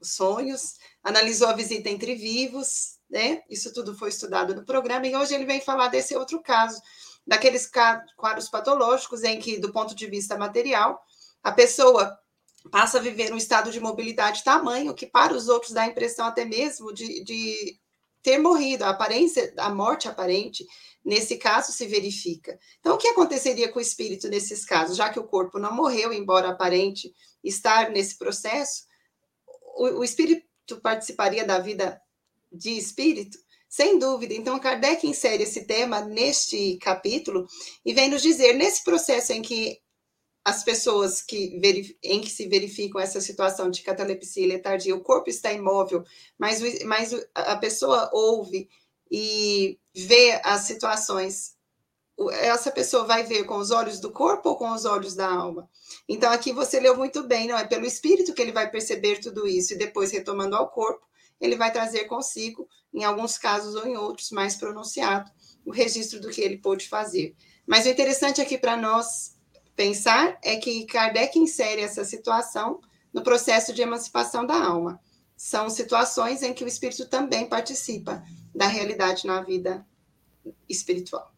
os 0.00 0.14
sonhos, 0.14 0.74
analisou 1.08 1.48
a 1.48 1.54
visita 1.54 1.88
entre 1.88 2.14
vivos, 2.14 2.98
né? 3.08 3.42
Isso 3.48 3.72
tudo 3.72 3.96
foi 3.96 4.10
estudado 4.10 4.54
no 4.54 4.64
programa, 4.64 5.06
e 5.06 5.16
hoje 5.16 5.34
ele 5.34 5.46
vem 5.46 5.60
falar 5.60 5.88
desse 5.88 6.14
outro 6.14 6.40
caso, 6.42 6.80
daqueles 7.26 7.70
quadros 8.16 8.48
patológicos 8.48 9.22
em 9.24 9.38
que, 9.38 9.58
do 9.58 9.72
ponto 9.72 9.94
de 9.94 10.06
vista 10.06 10.36
material, 10.36 11.00
a 11.42 11.52
pessoa 11.52 12.18
passa 12.70 12.98
a 12.98 13.02
viver 13.02 13.32
um 13.32 13.36
estado 13.36 13.70
de 13.70 13.80
mobilidade 13.80 14.44
tamanho 14.44 14.94
que 14.94 15.06
para 15.06 15.34
os 15.34 15.48
outros 15.48 15.72
dá 15.72 15.82
a 15.82 15.86
impressão 15.86 16.26
até 16.26 16.44
mesmo 16.44 16.92
de, 16.92 17.24
de 17.24 17.78
ter 18.22 18.38
morrido, 18.38 18.84
a 18.84 18.90
aparência, 18.90 19.54
a 19.58 19.70
morte 19.70 20.08
aparente, 20.08 20.66
nesse 21.04 21.38
caso 21.38 21.72
se 21.72 21.86
verifica. 21.86 22.58
Então, 22.80 22.94
o 22.94 22.98
que 22.98 23.08
aconteceria 23.08 23.70
com 23.70 23.78
o 23.78 23.82
espírito 23.82 24.28
nesses 24.28 24.64
casos? 24.64 24.96
Já 24.96 25.08
que 25.08 25.20
o 25.20 25.26
corpo 25.26 25.58
não 25.58 25.72
morreu, 25.72 26.12
embora 26.12 26.50
aparente 26.50 27.14
estar 27.42 27.90
nesse 27.90 28.18
processo, 28.18 28.84
o, 29.76 30.00
o 30.00 30.04
espírito 30.04 30.47
participaria 30.76 31.44
da 31.44 31.58
vida 31.58 32.00
de 32.52 32.70
espírito? 32.70 33.38
Sem 33.68 33.98
dúvida. 33.98 34.32
Então, 34.32 34.58
Kardec 34.58 35.06
insere 35.06 35.42
esse 35.42 35.64
tema 35.64 36.00
neste 36.00 36.78
capítulo 36.78 37.46
e 37.84 37.92
vem 37.92 38.08
nos 38.08 38.22
dizer, 38.22 38.54
nesse 38.54 38.82
processo 38.82 39.32
em 39.32 39.42
que 39.42 39.80
as 40.44 40.64
pessoas 40.64 41.20
que 41.20 41.60
em 42.02 42.22
que 42.22 42.30
se 42.30 42.48
verificam 42.48 42.98
essa 42.98 43.20
situação 43.20 43.70
de 43.70 43.82
catalepsia 43.82 44.44
e 44.44 44.48
letargia, 44.48 44.96
o 44.96 45.02
corpo 45.02 45.28
está 45.28 45.52
imóvel, 45.52 46.02
mas, 46.38 46.62
mas 46.84 47.14
a 47.34 47.56
pessoa 47.56 48.08
ouve 48.14 48.66
e 49.10 49.78
vê 49.94 50.40
as 50.42 50.62
situações. 50.62 51.57
Essa 52.32 52.72
pessoa 52.72 53.04
vai 53.04 53.22
ver 53.22 53.44
com 53.44 53.58
os 53.58 53.70
olhos 53.70 54.00
do 54.00 54.10
corpo 54.10 54.48
ou 54.50 54.56
com 54.56 54.72
os 54.72 54.84
olhos 54.84 55.14
da 55.14 55.30
alma? 55.30 55.68
Então, 56.08 56.32
aqui 56.32 56.52
você 56.52 56.80
leu 56.80 56.96
muito 56.96 57.22
bem, 57.22 57.46
não 57.46 57.56
é 57.56 57.64
pelo 57.64 57.86
espírito 57.86 58.34
que 58.34 58.42
ele 58.42 58.50
vai 58.50 58.68
perceber 58.68 59.20
tudo 59.20 59.46
isso, 59.46 59.74
e 59.74 59.78
depois, 59.78 60.10
retomando 60.10 60.56
ao 60.56 60.68
corpo, 60.68 61.06
ele 61.40 61.54
vai 61.54 61.72
trazer 61.72 62.06
consigo, 62.06 62.68
em 62.92 63.04
alguns 63.04 63.38
casos 63.38 63.76
ou 63.76 63.86
em 63.86 63.96
outros, 63.96 64.30
mais 64.30 64.56
pronunciado, 64.56 65.30
o 65.64 65.70
registro 65.70 66.20
do 66.20 66.30
que 66.30 66.40
ele 66.40 66.58
pôde 66.58 66.88
fazer. 66.88 67.36
Mas 67.64 67.86
o 67.86 67.88
interessante 67.88 68.40
aqui 68.40 68.58
para 68.58 68.76
nós 68.76 69.36
pensar 69.76 70.38
é 70.42 70.56
que 70.56 70.86
Kardec 70.86 71.38
insere 71.38 71.82
essa 71.82 72.04
situação 72.04 72.80
no 73.12 73.22
processo 73.22 73.72
de 73.72 73.82
emancipação 73.82 74.44
da 74.44 74.60
alma. 74.60 75.00
São 75.36 75.70
situações 75.70 76.42
em 76.42 76.52
que 76.52 76.64
o 76.64 76.68
espírito 76.68 77.08
também 77.08 77.48
participa 77.48 78.24
da 78.52 78.66
realidade 78.66 79.24
na 79.24 79.40
vida 79.40 79.86
espiritual. 80.68 81.37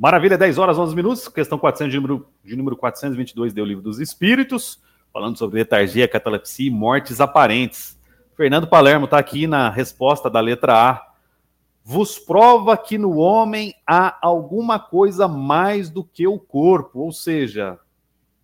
Maravilha, 0.00 0.38
10 0.38 0.56
horas 0.56 0.78
11 0.78 0.96
minutos, 0.96 1.28
questão 1.28 1.58
400 1.58 1.92
de 1.92 2.00
número, 2.00 2.26
de 2.42 2.56
número 2.56 2.74
422 2.74 3.52
do 3.52 3.62
Livro 3.62 3.82
dos 3.82 4.00
Espíritos, 4.00 4.82
falando 5.12 5.36
sobre 5.36 5.58
letargia, 5.58 6.08
catalepsia 6.08 6.68
e 6.68 6.70
mortes 6.70 7.20
aparentes. 7.20 8.00
Fernando 8.34 8.66
Palermo 8.66 9.04
está 9.04 9.18
aqui 9.18 9.46
na 9.46 9.68
resposta 9.68 10.30
da 10.30 10.40
letra 10.40 10.72
A 10.72 11.06
vos 11.84 12.18
prova 12.18 12.78
que 12.78 12.96
no 12.96 13.18
homem 13.18 13.74
há 13.86 14.16
alguma 14.22 14.78
coisa 14.78 15.28
mais 15.28 15.90
do 15.90 16.02
que 16.02 16.26
o 16.26 16.38
corpo, 16.38 17.00
ou 17.00 17.12
seja, 17.12 17.78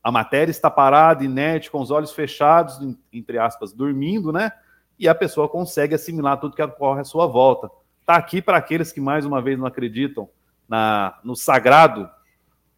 a 0.04 0.12
matéria 0.12 0.50
está 0.50 0.68
parada, 0.68 1.24
inerte, 1.24 1.70
com 1.70 1.80
os 1.80 1.90
olhos 1.90 2.12
fechados, 2.12 2.78
entre 3.10 3.38
aspas, 3.38 3.72
dormindo, 3.72 4.30
né? 4.30 4.52
E 4.98 5.08
a 5.08 5.14
pessoa 5.14 5.48
consegue 5.48 5.94
assimilar 5.94 6.38
tudo 6.38 6.54
que 6.54 6.62
ocorre 6.62 7.00
à 7.00 7.04
sua 7.04 7.26
volta. 7.26 7.70
Está 8.02 8.16
aqui 8.16 8.42
para 8.42 8.58
aqueles 8.58 8.92
que 8.92 9.00
mais 9.00 9.24
uma 9.24 9.40
vez 9.40 9.58
não 9.58 9.64
acreditam 9.64 10.28
na, 10.68 11.18
no 11.24 11.36
sagrado, 11.36 12.08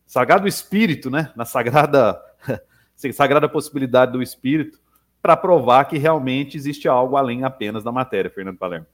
sagrado 0.06 0.46
espírito, 0.46 1.10
né? 1.10 1.32
Na 1.36 1.44
sagrada, 1.44 2.20
sagrada 3.12 3.48
possibilidade 3.48 4.12
do 4.12 4.22
espírito, 4.22 4.80
para 5.20 5.36
provar 5.36 5.84
que 5.84 5.98
realmente 5.98 6.56
existe 6.56 6.88
algo 6.88 7.16
além 7.16 7.44
apenas 7.44 7.82
da 7.82 7.92
matéria, 7.92 8.30
Fernando 8.30 8.58
Palermo. 8.58 8.86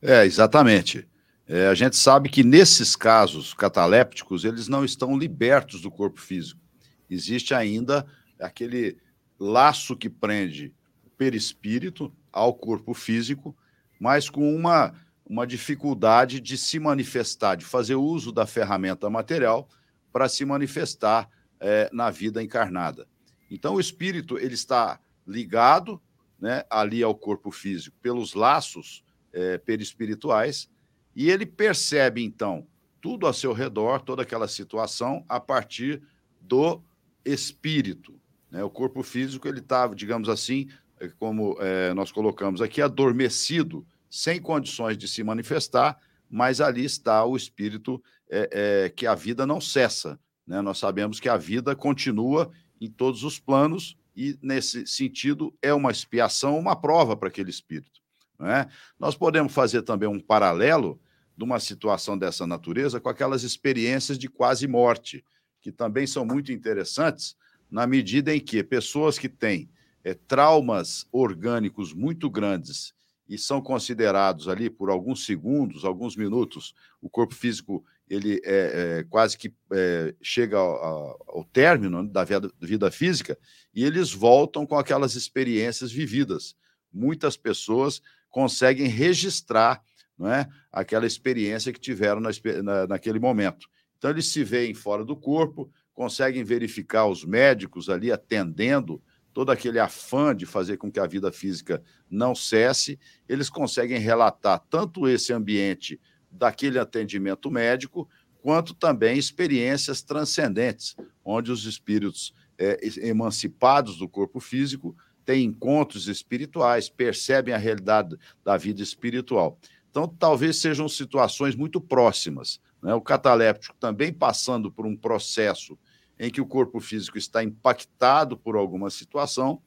É, 0.00 0.24
exatamente. 0.24 1.08
É, 1.48 1.68
a 1.68 1.74
gente 1.74 1.96
sabe 1.96 2.28
que 2.28 2.42
nesses 2.42 2.96
casos 2.96 3.54
catalépticos, 3.54 4.44
eles 4.44 4.68
não 4.68 4.84
estão 4.84 5.16
libertos 5.16 5.80
do 5.80 5.90
corpo 5.90 6.20
físico. 6.20 6.60
Existe 7.08 7.54
ainda 7.54 8.06
aquele 8.40 8.98
laço 9.38 9.96
que 9.96 10.08
prende 10.08 10.74
o 11.04 11.10
perispírito 11.10 12.12
ao 12.32 12.52
corpo 12.52 12.92
físico, 12.94 13.56
mas 14.00 14.28
com 14.28 14.54
uma, 14.54 14.92
uma 15.26 15.46
dificuldade 15.46 16.40
de 16.40 16.56
se 16.56 16.78
manifestar, 16.78 17.56
de 17.56 17.64
fazer 17.64 17.96
uso 17.96 18.30
da 18.30 18.46
ferramenta 18.46 19.10
material 19.10 19.68
para 20.12 20.28
se 20.28 20.44
manifestar 20.44 21.28
é, 21.58 21.90
na 21.92 22.10
vida 22.10 22.42
encarnada. 22.42 23.08
Então, 23.50 23.74
o 23.74 23.80
espírito 23.80 24.38
ele 24.38 24.54
está 24.54 25.00
ligado 25.26 26.00
né, 26.38 26.64
ali 26.70 27.02
ao 27.02 27.14
corpo 27.14 27.50
físico 27.50 27.96
pelos 28.00 28.34
laços 28.34 29.04
é, 29.32 29.58
perispirituais, 29.58 30.70
e 31.14 31.30
ele 31.30 31.46
percebe, 31.46 32.22
então, 32.22 32.66
tudo 33.00 33.26
a 33.26 33.32
seu 33.32 33.52
redor, 33.52 34.00
toda 34.00 34.22
aquela 34.22 34.46
situação, 34.46 35.24
a 35.28 35.40
partir 35.40 36.02
do 36.40 36.82
espírito. 37.24 38.20
Né? 38.50 38.62
O 38.62 38.70
corpo 38.70 39.02
físico, 39.02 39.48
ele 39.48 39.60
está, 39.60 39.86
digamos 39.88 40.28
assim, 40.28 40.68
é, 41.00 41.08
como 41.08 41.56
é, 41.60 41.92
nós 41.94 42.12
colocamos 42.12 42.60
aqui, 42.60 42.80
adormecido, 42.80 43.86
sem 44.10 44.40
condições 44.40 44.96
de 44.96 45.08
se 45.08 45.22
manifestar, 45.22 45.98
mas 46.28 46.60
ali 46.60 46.84
está 46.84 47.24
o 47.24 47.36
espírito 47.36 48.02
é, 48.28 48.48
é, 48.84 48.88
que 48.90 49.06
a 49.06 49.14
vida 49.14 49.46
não 49.46 49.60
cessa. 49.60 50.18
Né? 50.46 50.60
Nós 50.60 50.78
sabemos 50.78 51.20
que 51.20 51.28
a 51.28 51.36
vida 51.36 51.74
continua 51.74 52.50
em 52.80 52.90
todos 52.90 53.24
os 53.24 53.38
planos 53.38 53.96
e, 54.14 54.38
nesse 54.42 54.86
sentido, 54.86 55.54
é 55.62 55.72
uma 55.72 55.90
expiação, 55.90 56.58
uma 56.58 56.74
prova 56.74 57.16
para 57.16 57.28
aquele 57.28 57.50
espírito. 57.50 58.00
Né? 58.38 58.66
Nós 58.98 59.16
podemos 59.16 59.52
fazer 59.52 59.82
também 59.82 60.08
um 60.08 60.20
paralelo 60.20 61.00
de 61.36 61.44
uma 61.44 61.60
situação 61.60 62.16
dessa 62.16 62.46
natureza 62.46 63.00
com 63.00 63.08
aquelas 63.08 63.42
experiências 63.42 64.18
de 64.18 64.28
quase 64.28 64.66
morte, 64.66 65.24
que 65.60 65.70
também 65.70 66.06
são 66.06 66.24
muito 66.24 66.50
interessantes, 66.50 67.36
na 67.70 67.86
medida 67.86 68.34
em 68.34 68.40
que 68.40 68.62
pessoas 68.62 69.18
que 69.18 69.28
têm 69.28 69.68
é, 70.04 70.14
traumas 70.14 71.06
orgânicos 71.10 71.92
muito 71.92 72.30
grandes 72.30 72.94
e 73.28 73.36
são 73.36 73.60
considerados 73.60 74.48
ali 74.48 74.70
por 74.70 74.90
alguns 74.90 75.24
segundos, 75.24 75.84
alguns 75.84 76.16
minutos, 76.16 76.74
o 77.00 77.10
corpo 77.10 77.34
físico 77.34 77.84
ele 78.08 78.40
é, 78.44 78.98
é 79.00 79.04
quase 79.04 79.36
que 79.36 79.52
é, 79.72 80.14
chega 80.22 80.56
ao, 80.56 81.18
ao, 81.26 81.44
término 81.44 82.08
da 82.08 82.22
vida, 82.22 82.50
vida 82.60 82.90
física 82.90 83.36
e 83.74 83.84
eles 83.84 84.12
voltam 84.12 84.64
com 84.64 84.78
aquelas 84.78 85.14
experiências 85.16 85.90
vividas. 85.90 86.54
Muitas 86.92 87.36
pessoas 87.36 88.00
conseguem 88.30 88.86
registrar 88.86 89.82
não 90.16 90.32
é, 90.32 90.48
aquela 90.72 91.06
experiência 91.06 91.72
que 91.72 91.80
tiveram 91.80 92.20
na, 92.20 92.30
na, 92.62 92.86
naquele 92.86 93.18
momento. 93.18 93.68
Então, 93.98 94.10
eles 94.10 94.26
se 94.26 94.42
veem 94.44 94.74
fora 94.74 95.04
do 95.04 95.16
corpo, 95.16 95.70
conseguem 95.92 96.44
verificar 96.44 97.06
os 97.06 97.24
médicos 97.24 97.88
ali 97.88 98.12
atendendo 98.12 99.02
todo 99.36 99.50
aquele 99.50 99.78
afã 99.78 100.34
de 100.34 100.46
fazer 100.46 100.78
com 100.78 100.90
que 100.90 100.98
a 100.98 101.06
vida 101.06 101.30
física 101.30 101.82
não 102.10 102.34
cesse, 102.34 102.98
eles 103.28 103.50
conseguem 103.50 103.98
relatar 103.98 104.64
tanto 104.70 105.06
esse 105.06 105.30
ambiente 105.30 106.00
daquele 106.30 106.78
atendimento 106.78 107.50
médico, 107.50 108.08
quanto 108.40 108.72
também 108.72 109.18
experiências 109.18 110.00
transcendentes, 110.00 110.96
onde 111.22 111.52
os 111.52 111.66
espíritos 111.66 112.32
é, 112.56 112.80
emancipados 113.06 113.98
do 113.98 114.08
corpo 114.08 114.40
físico 114.40 114.96
têm 115.22 115.44
encontros 115.44 116.08
espirituais, 116.08 116.88
percebem 116.88 117.52
a 117.52 117.58
realidade 117.58 118.16
da 118.42 118.56
vida 118.56 118.82
espiritual. 118.82 119.58
Então, 119.90 120.08
talvez 120.08 120.56
sejam 120.56 120.88
situações 120.88 121.54
muito 121.54 121.78
próximas. 121.78 122.58
Né? 122.82 122.94
O 122.94 123.02
cataléptico 123.02 123.76
também 123.78 124.14
passando 124.14 124.72
por 124.72 124.86
um 124.86 124.96
processo 124.96 125.78
em 126.18 126.30
que 126.30 126.40
o 126.40 126.46
corpo 126.46 126.80
físico 126.80 127.18
está 127.18 127.42
impactado 127.42 128.36
por 128.36 128.56
alguma 128.56 128.90
situação, 128.90 129.60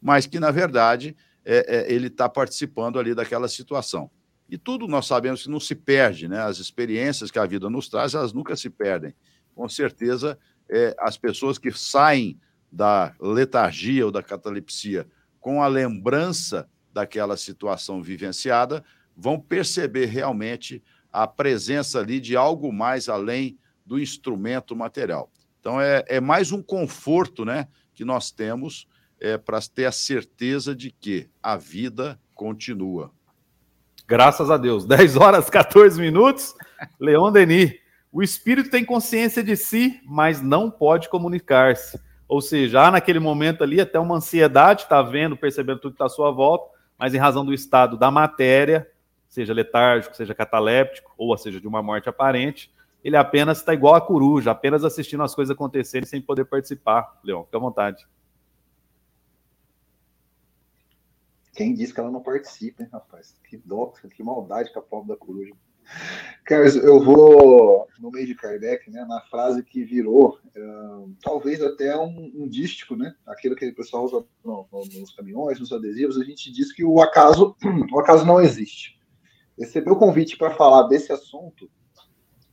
mas 0.00 0.26
que, 0.26 0.40
na 0.40 0.50
verdade, 0.50 1.16
é, 1.44 1.76
é, 1.76 1.92
ele 1.92 2.08
está 2.08 2.28
participando 2.28 2.98
ali 2.98 3.14
daquela 3.14 3.48
situação. 3.48 4.10
E 4.48 4.58
tudo 4.58 4.86
nós 4.86 5.06
sabemos 5.06 5.44
que 5.44 5.50
não 5.50 5.60
se 5.60 5.74
perde, 5.74 6.28
né? 6.28 6.40
As 6.40 6.58
experiências 6.58 7.30
que 7.30 7.38
a 7.38 7.46
vida 7.46 7.70
nos 7.70 7.88
traz, 7.88 8.14
elas 8.14 8.32
nunca 8.32 8.54
se 8.56 8.68
perdem. 8.68 9.14
Com 9.54 9.68
certeza, 9.68 10.38
é, 10.68 10.94
as 10.98 11.16
pessoas 11.16 11.58
que 11.58 11.70
saem 11.70 12.38
da 12.70 13.14
letargia 13.20 14.04
ou 14.04 14.10
da 14.10 14.22
catalepsia 14.22 15.06
com 15.40 15.62
a 15.62 15.66
lembrança 15.66 16.68
daquela 16.92 17.36
situação 17.36 18.02
vivenciada, 18.02 18.84
vão 19.16 19.40
perceber 19.40 20.06
realmente 20.06 20.82
a 21.10 21.26
presença 21.26 21.98
ali 21.98 22.20
de 22.20 22.36
algo 22.36 22.72
mais 22.72 23.08
além 23.08 23.58
do 23.84 23.98
instrumento 23.98 24.76
material. 24.76 25.30
Então, 25.62 25.80
é, 25.80 26.04
é 26.08 26.20
mais 26.20 26.50
um 26.50 26.60
conforto 26.60 27.44
né, 27.44 27.68
que 27.94 28.04
nós 28.04 28.32
temos 28.32 28.88
é, 29.20 29.38
para 29.38 29.60
ter 29.60 29.84
a 29.84 29.92
certeza 29.92 30.74
de 30.74 30.90
que 30.90 31.30
a 31.40 31.56
vida 31.56 32.18
continua. 32.34 33.12
Graças 34.04 34.50
a 34.50 34.56
Deus. 34.56 34.84
10 34.84 35.16
horas 35.16 35.48
14 35.48 36.00
minutos. 36.00 36.52
Leon 36.98 37.30
Denis. 37.30 37.74
O 38.10 38.24
espírito 38.24 38.70
tem 38.70 38.84
consciência 38.84 39.40
de 39.40 39.56
si, 39.56 40.00
mas 40.04 40.42
não 40.42 40.68
pode 40.68 41.08
comunicar-se. 41.08 41.96
Ou 42.26 42.40
seja, 42.40 42.82
há 42.82 42.90
naquele 42.90 43.20
momento 43.20 43.62
ali 43.62 43.80
até 43.80 44.00
uma 44.00 44.16
ansiedade, 44.16 44.82
está 44.82 45.00
vendo, 45.00 45.36
percebendo 45.36 45.78
tudo 45.78 45.92
que 45.92 45.94
está 45.94 46.06
à 46.06 46.08
sua 46.08 46.32
volta, 46.32 46.76
mas 46.98 47.14
em 47.14 47.18
razão 47.18 47.44
do 47.44 47.54
estado 47.54 47.96
da 47.96 48.10
matéria, 48.10 48.90
seja 49.28 49.54
letárgico, 49.54 50.16
seja 50.16 50.34
cataléptico, 50.34 51.14
ou 51.16 51.38
seja, 51.38 51.60
de 51.60 51.68
uma 51.68 51.84
morte 51.84 52.08
aparente, 52.08 52.68
ele 53.02 53.16
apenas 53.16 53.58
está 53.58 53.74
igual 53.74 53.94
a 53.94 54.00
coruja, 54.00 54.50
apenas 54.50 54.84
assistindo 54.84 55.22
as 55.22 55.34
coisas 55.34 55.54
acontecerem 55.54 56.06
sem 56.06 56.20
poder 56.20 56.44
participar. 56.44 57.20
Leão, 57.24 57.44
fica 57.44 57.56
à 57.56 57.60
vontade. 57.60 58.06
Quem 61.54 61.74
disse 61.74 61.92
que 61.92 62.00
ela 62.00 62.10
não 62.10 62.22
participa, 62.22 62.82
hein, 62.82 62.88
rapaz? 62.92 63.36
Que 63.48 63.56
dó, 63.58 63.92
que 64.14 64.22
maldade 64.22 64.72
com 64.72 64.78
a 64.78 64.82
pobre 64.82 65.08
da 65.08 65.16
coruja. 65.16 65.52
Carlos, 66.44 66.76
eu 66.76 67.02
vou 67.02 67.86
no 67.98 68.10
meio 68.10 68.26
de 68.26 68.34
Kardec, 68.34 68.90
né, 68.90 69.04
na 69.04 69.20
frase 69.22 69.62
que 69.62 69.84
virou, 69.84 70.38
uh, 70.56 71.14
talvez 71.22 71.62
até 71.62 71.96
um, 71.96 72.32
um, 72.34 72.48
dístico, 72.48 72.96
né, 72.96 73.14
aquilo 73.26 73.54
que 73.54 73.68
o 73.68 73.74
pessoal 73.74 74.04
usa 74.04 74.24
no, 74.44 74.66
no, 74.72 75.00
nos 75.00 75.14
caminhões, 75.14 75.60
nos 75.60 75.72
adesivos, 75.72 76.18
a 76.18 76.24
gente 76.24 76.50
diz 76.52 76.72
que 76.72 76.84
o 76.84 77.00
acaso, 77.00 77.56
o 77.92 78.00
acaso 78.00 78.24
não 78.24 78.40
existe. 78.40 78.98
Receber 79.58 79.90
o 79.90 79.96
convite 79.96 80.36
para 80.36 80.54
falar 80.54 80.84
desse 80.88 81.12
assunto, 81.12 81.70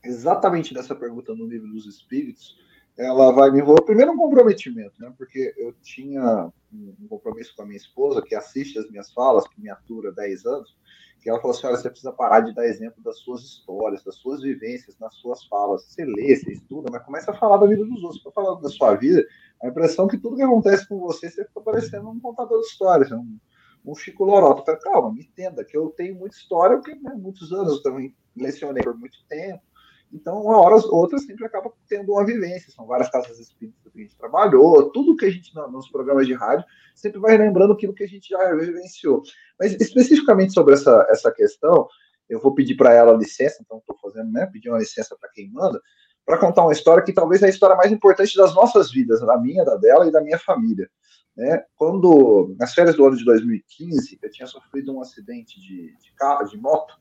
exatamente 0.03 0.73
dessa 0.73 0.95
pergunta 0.95 1.33
no 1.33 1.45
livro 1.45 1.67
dos 1.69 1.85
Espíritos, 1.85 2.57
ela 2.97 3.31
vai 3.31 3.49
me 3.49 3.59
envolver 3.59 3.83
primeiro 3.83 4.11
um 4.11 4.17
comprometimento, 4.17 4.93
né, 4.99 5.13
porque 5.17 5.53
eu 5.57 5.73
tinha 5.81 6.51
um 6.71 7.07
compromisso 7.07 7.55
com 7.55 7.63
a 7.63 7.65
minha 7.65 7.77
esposa, 7.77 8.21
que 8.21 8.35
assiste 8.35 8.77
as 8.77 8.89
minhas 8.89 9.11
falas, 9.11 9.47
que 9.47 9.59
me 9.61 9.69
atura 9.69 10.09
há 10.09 10.13
10 10.13 10.45
anos, 10.45 10.77
que 11.21 11.29
ela 11.29 11.39
falou 11.39 11.55
assim: 11.55 11.67
olha, 11.67 11.77
você 11.77 11.89
precisa 11.89 12.11
parar 12.11 12.41
de 12.41 12.53
dar 12.53 12.65
exemplo 12.65 13.03
das 13.03 13.19
suas 13.19 13.41
histórias, 13.41 14.03
das 14.03 14.15
suas 14.15 14.41
vivências, 14.41 14.97
nas 14.99 15.13
suas 15.15 15.45
falas. 15.45 15.83
Você 15.85 16.05
lê, 16.05 16.35
você 16.35 16.51
estuda, 16.51 16.89
mas 16.91 17.03
começa 17.03 17.31
a 17.31 17.33
falar 17.33 17.57
da 17.57 17.67
vida 17.67 17.85
dos 17.85 18.03
outros. 18.03 18.21
Para 18.21 18.31
falar 18.31 18.59
da 18.59 18.69
sua 18.69 18.95
vida, 18.95 19.25
a 19.61 19.67
impressão 19.67 20.05
é 20.05 20.09
que 20.09 20.17
tudo 20.17 20.37
que 20.37 20.41
acontece 20.41 20.87
com 20.87 20.99
você, 20.99 21.29
você 21.29 21.45
fica 21.45 21.61
parecendo 21.61 22.09
um 22.09 22.19
contador 22.19 22.59
de 22.61 22.67
histórias, 22.67 23.11
um, 23.11 23.37
um 23.85 23.95
Chico 23.95 24.23
Lorota. 24.23 24.63
Falo, 24.65 24.79
Calma, 24.79 25.13
me 25.13 25.21
entenda, 25.21 25.63
que 25.63 25.77
eu 25.77 25.89
tenho 25.89 26.15
muita 26.15 26.35
história, 26.35 26.77
porque 26.77 26.95
né, 26.95 27.13
muitos 27.15 27.51
anos 27.51 27.73
eu 27.73 27.83
também 27.83 28.15
lecionei 28.35 28.83
por 28.83 28.97
muito 28.97 29.17
tempo. 29.27 29.61
Então, 30.11 30.41
uma 30.41 30.57
hora 30.59 30.75
ou 30.75 30.95
outra 30.95 31.19
sempre 31.19 31.45
acaba 31.45 31.71
tendo 31.87 32.11
uma 32.11 32.25
vivência. 32.25 32.71
São 32.71 32.85
várias 32.85 33.09
casas 33.09 33.39
espíritas 33.39 33.91
que 33.91 33.99
a 33.99 34.01
gente 34.01 34.17
trabalhou, 34.17 34.91
tudo 34.91 35.15
que 35.15 35.25
a 35.25 35.29
gente, 35.29 35.53
nos 35.71 35.89
programas 35.89 36.25
de 36.25 36.33
rádio, 36.33 36.65
sempre 36.95 37.19
vai 37.19 37.37
lembrando 37.37 37.73
aquilo 37.73 37.93
que 37.93 38.03
a 38.03 38.07
gente 38.07 38.29
já 38.29 38.55
vivenciou. 38.55 39.21
Mas, 39.59 39.73
especificamente 39.73 40.53
sobre 40.53 40.73
essa, 40.73 41.05
essa 41.09 41.31
questão, 41.31 41.87
eu 42.27 42.39
vou 42.39 42.53
pedir 42.53 42.75
para 42.75 42.93
ela 42.93 43.17
licença, 43.17 43.57
então 43.61 43.79
estou 43.79 43.97
fazendo, 44.01 44.31
né, 44.31 44.45
pedir 44.45 44.69
uma 44.69 44.79
licença 44.79 45.15
para 45.19 45.29
quem 45.29 45.51
manda, 45.51 45.81
para 46.25 46.37
contar 46.37 46.61
uma 46.61 46.73
história 46.73 47.03
que 47.03 47.11
talvez 47.13 47.41
é 47.41 47.47
a 47.47 47.49
história 47.49 47.75
mais 47.75 47.91
importante 47.91 48.37
das 48.37 48.53
nossas 48.53 48.91
vidas, 48.91 49.19
da 49.21 49.37
minha, 49.37 49.65
da 49.65 49.75
dela 49.75 50.07
e 50.07 50.11
da 50.11 50.21
minha 50.21 50.37
família. 50.37 50.89
Né? 51.35 51.63
Quando, 51.75 52.55
nas 52.59 52.73
férias 52.73 52.95
do 52.95 53.05
ano 53.05 53.17
de 53.17 53.25
2015, 53.25 54.19
eu 54.21 54.31
tinha 54.31 54.45
sofrido 54.45 54.95
um 54.95 55.01
acidente 55.01 55.59
de, 55.59 55.97
de 55.97 56.13
carro, 56.15 56.45
de 56.45 56.57
moto, 56.57 56.93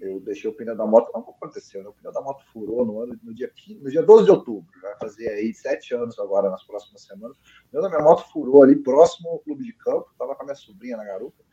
eu 0.00 0.20
deixei 0.20 0.48
o 0.48 0.54
pneu 0.54 0.76
da 0.76 0.86
moto, 0.86 1.10
não 1.12 1.20
aconteceu, 1.20 1.82
né? 1.82 1.88
o 1.88 1.92
pneu 1.92 2.12
da 2.12 2.20
moto 2.20 2.44
furou 2.52 2.84
no 2.84 3.00
ano, 3.00 3.18
no 3.22 3.34
dia, 3.34 3.50
15, 3.54 3.80
no 3.80 3.90
dia 3.90 4.02
12 4.02 4.24
de 4.24 4.30
outubro, 4.30 4.66
vai 4.80 4.96
fazer 4.98 5.28
aí 5.28 5.52
sete 5.52 5.94
anos 5.94 6.18
agora, 6.18 6.50
nas 6.50 6.64
próximas 6.64 7.02
semanas, 7.02 7.36
o 7.36 7.70
pneu 7.70 7.82
da 7.82 7.88
minha 7.88 8.02
moto 8.02 8.30
furou 8.32 8.62
ali 8.62 8.76
próximo 8.76 9.28
ao 9.28 9.38
clube 9.40 9.64
de 9.64 9.72
campo, 9.74 10.08
estava 10.12 10.34
com 10.34 10.42
a 10.42 10.44
minha 10.46 10.56
sobrinha 10.56 10.96
na 10.96 11.04
garupa, 11.04 11.44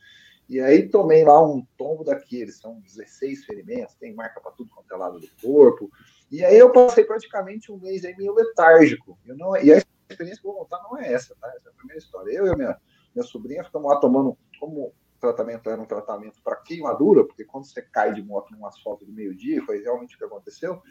e 0.50 0.62
aí 0.62 0.88
tomei 0.88 1.26
lá 1.26 1.46
um 1.46 1.66
tombo 1.78 2.06
daqueles, 2.06 2.60
são 2.60 2.80
16 2.80 3.46
ferimentos, 3.46 3.96
tem 3.96 4.14
marca 4.14 4.40
para 4.40 4.52
tudo 4.52 4.70
quanto 4.74 4.94
é 4.94 4.98
lado 4.98 5.20
do 5.20 5.30
corpo, 5.42 5.92
e 6.32 6.44
aí 6.44 6.58
eu 6.58 6.72
passei 6.72 7.04
praticamente 7.04 7.72
um 7.72 7.78
mês 7.78 8.06
aí 8.06 8.16
meio 8.16 8.34
letárgico, 8.34 9.18
eu 9.26 9.36
não, 9.36 9.56
e 9.58 9.74
a 9.74 9.84
experiência 10.10 10.42
que 10.42 10.48
eu 10.48 10.54
vou 10.54 10.62
contar 10.62 10.82
não 10.84 10.98
é 10.98 11.12
essa, 11.12 11.36
tá? 11.40 11.48
Essa 11.56 11.70
é 11.70 11.72
a 11.72 11.76
primeira 11.76 12.00
história. 12.00 12.32
Eu 12.32 12.46
e 12.46 12.50
a 12.50 12.56
minha, 12.56 12.78
minha 13.14 13.26
sobrinha 13.26 13.64
ficamos 13.64 13.90
lá 13.90 14.00
tomando, 14.00 14.38
como 14.60 14.94
tratamento 15.20 15.70
era 15.70 15.82
um 15.82 15.86
tratamento 15.86 16.42
para 16.44 16.56
queimadura, 16.56 17.26
porque 17.26 17.44
quando 17.44 17.66
você 17.66 17.82
cai 17.82 18.14
de 18.14 18.22
moto 18.22 18.52
num 18.52 18.66
asfalto 18.66 19.06
de 19.06 19.12
meio-dia, 19.12 19.64
foi 19.66 19.82
realmente 19.82 20.16
o 20.16 20.18
que 20.18 20.26
aconteceu, 20.26 20.82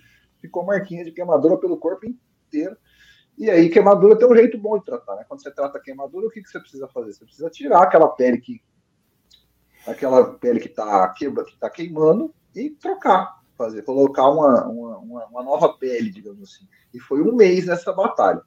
ficou 0.40 0.64
marquinha 0.64 1.04
de 1.04 1.12
queimadura 1.12 1.58
pelo 1.58 1.76
corpo 1.76 2.06
inteiro. 2.06 2.76
E 3.38 3.50
aí, 3.50 3.68
queimadura 3.68 4.18
tem 4.18 4.26
um 4.26 4.34
jeito 4.34 4.56
bom 4.56 4.78
de 4.78 4.84
tratar, 4.84 5.16
né? 5.16 5.24
Quando 5.28 5.42
você 5.42 5.50
trata 5.50 5.80
queimadura, 5.80 6.26
o 6.26 6.30
que, 6.30 6.42
que 6.42 6.48
você 6.48 6.58
precisa 6.58 6.88
fazer? 6.88 7.12
Você 7.12 7.24
precisa 7.24 7.50
tirar 7.50 7.82
aquela 7.82 8.08
pele 8.08 8.38
que. 8.38 8.62
aquela 9.86 10.34
pele 10.34 10.58
que 10.58 10.68
está 10.68 11.08
que 11.10 11.30
tá 11.60 11.68
queimando 11.68 12.34
e 12.54 12.70
trocar, 12.70 13.42
fazer, 13.56 13.82
colocar 13.82 14.30
uma, 14.30 14.66
uma, 14.66 15.26
uma, 15.26 15.42
nova 15.42 15.74
pele, 15.74 16.10
digamos 16.10 16.42
assim. 16.42 16.66
E 16.94 16.98
foi 16.98 17.20
um 17.20 17.34
mês 17.34 17.66
nessa 17.66 17.92
batalha. 17.92 18.40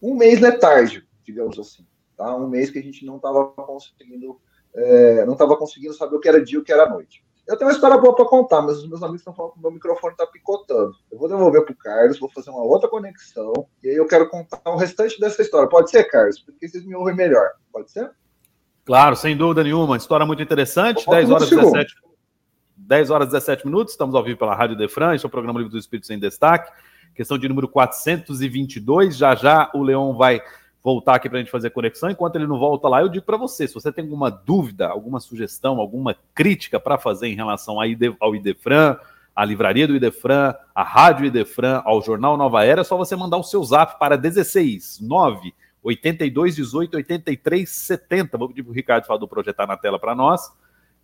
Um 0.00 0.14
mês 0.14 0.40
letárgico, 0.40 1.08
digamos 1.24 1.58
assim. 1.58 1.84
Tá? 2.16 2.34
Um 2.36 2.48
mês 2.48 2.70
que 2.70 2.78
a 2.78 2.82
gente 2.82 3.04
não 3.04 3.16
estava 3.16 3.46
conseguindo 3.48 4.40
é, 4.74 5.24
não 5.24 5.32
estava 5.32 5.56
conseguindo 5.56 5.94
saber 5.94 6.16
o 6.16 6.20
que 6.20 6.28
era 6.28 6.42
dia 6.42 6.58
e 6.58 6.60
o 6.60 6.64
que 6.64 6.72
era 6.72 6.88
noite. 6.88 7.24
Eu 7.46 7.56
tenho 7.56 7.70
uma 7.70 7.74
história 7.74 7.96
boa 7.96 8.14
para 8.14 8.26
contar, 8.26 8.60
mas 8.60 8.76
os 8.78 8.86
meus 8.86 9.02
amigos 9.02 9.22
estão 9.22 9.32
falando 9.32 9.52
que 9.54 9.58
o 9.58 9.62
meu 9.62 9.70
microfone 9.70 10.12
está 10.12 10.26
picotando. 10.26 10.92
Eu 11.10 11.18
vou 11.18 11.28
devolver 11.28 11.64
para 11.64 11.72
o 11.72 11.76
Carlos, 11.76 12.18
vou 12.18 12.30
fazer 12.30 12.50
uma 12.50 12.62
outra 12.62 12.90
conexão, 12.90 13.66
e 13.82 13.88
aí 13.88 13.96
eu 13.96 14.06
quero 14.06 14.28
contar 14.28 14.60
o 14.66 14.76
restante 14.76 15.18
dessa 15.18 15.40
história. 15.40 15.66
Pode 15.66 15.90
ser, 15.90 16.04
Carlos? 16.04 16.38
Porque 16.40 16.68
vocês 16.68 16.84
me 16.84 16.94
ouvem 16.94 17.16
melhor. 17.16 17.48
Pode 17.72 17.90
ser? 17.90 18.10
Claro, 18.84 19.16
sem 19.16 19.34
dúvida 19.34 19.62
nenhuma. 19.62 19.96
História 19.96 20.26
muito 20.26 20.42
interessante. 20.42 21.08
10 21.08 21.30
horas, 21.30 21.48
17, 21.48 21.94
10 22.76 23.10
horas 23.10 23.28
17 23.28 23.66
minutos. 23.66 23.92
Estamos 23.92 24.14
ao 24.14 24.22
vivo 24.22 24.38
pela 24.38 24.54
Rádio 24.54 24.76
Defran. 24.76 25.14
Este 25.14 25.26
é 25.26 25.28
o 25.28 25.30
programa 25.30 25.58
Livro 25.58 25.72
dos 25.72 25.84
Espíritos 25.84 26.10
em 26.10 26.18
Destaque. 26.18 26.70
Questão 27.14 27.38
de 27.38 27.48
número 27.48 27.68
422. 27.68 29.16
Já 29.16 29.34
já 29.34 29.70
o 29.74 29.82
Leão 29.82 30.14
vai 30.14 30.42
voltar 30.82 31.16
aqui 31.16 31.28
para 31.28 31.38
a 31.38 31.42
gente 31.42 31.50
fazer 31.50 31.68
a 31.68 31.70
conexão. 31.70 32.10
Enquanto 32.10 32.36
ele 32.36 32.46
não 32.46 32.58
volta 32.58 32.88
lá, 32.88 33.00
eu 33.00 33.08
digo 33.08 33.24
para 33.24 33.36
você: 33.36 33.66
se 33.66 33.74
você 33.74 33.92
tem 33.92 34.04
alguma 34.04 34.30
dúvida, 34.30 34.88
alguma 34.88 35.20
sugestão, 35.20 35.78
alguma 35.78 36.16
crítica 36.34 36.78
para 36.78 36.98
fazer 36.98 37.28
em 37.28 37.34
relação 37.34 37.78
ao 38.20 38.34
Idefran, 38.34 38.96
à 39.34 39.44
livraria 39.44 39.86
do 39.86 39.96
Idefran, 39.96 40.54
à 40.74 40.82
rádio 40.82 41.26
Idefran, 41.26 41.82
ao 41.84 42.02
jornal 42.02 42.36
Nova 42.36 42.64
Era, 42.64 42.80
é 42.80 42.84
só 42.84 42.96
você 42.96 43.14
mandar 43.16 43.36
o 43.36 43.44
seu 43.44 43.62
zap 43.62 43.98
para 43.98 44.16
16 44.16 45.00
9 45.00 45.52
82 45.82 46.56
18 46.56 46.96
83 46.96 47.68
70. 47.68 48.38
Vou 48.38 48.48
pedir 48.48 48.62
para 48.62 48.70
o 48.70 48.74
Ricardo 48.74 49.18
do 49.18 49.28
projetar 49.28 49.66
na 49.66 49.76
tela 49.76 49.98
para 49.98 50.14
nós. 50.14 50.52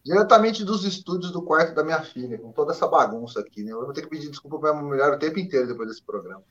diretamente 0.03 0.63
dos 0.63 0.83
estúdios 0.83 1.31
do 1.31 1.41
quarto 1.41 1.75
da 1.75 1.83
minha 1.83 2.01
filha, 2.01 2.37
com 2.37 2.51
toda 2.51 2.71
essa 2.71 2.87
bagunça 2.87 3.39
aqui, 3.39 3.63
né? 3.63 3.71
Eu 3.71 3.85
vou 3.85 3.93
ter 3.93 4.01
que 4.01 4.09
pedir 4.09 4.29
desculpa 4.29 4.59
para 4.59 4.73
minha 4.73 4.85
mulher 4.85 5.13
o 5.13 5.19
tempo 5.19 5.39
inteiro 5.39 5.67
depois 5.67 5.87
desse 5.87 6.03
programa. 6.03 6.43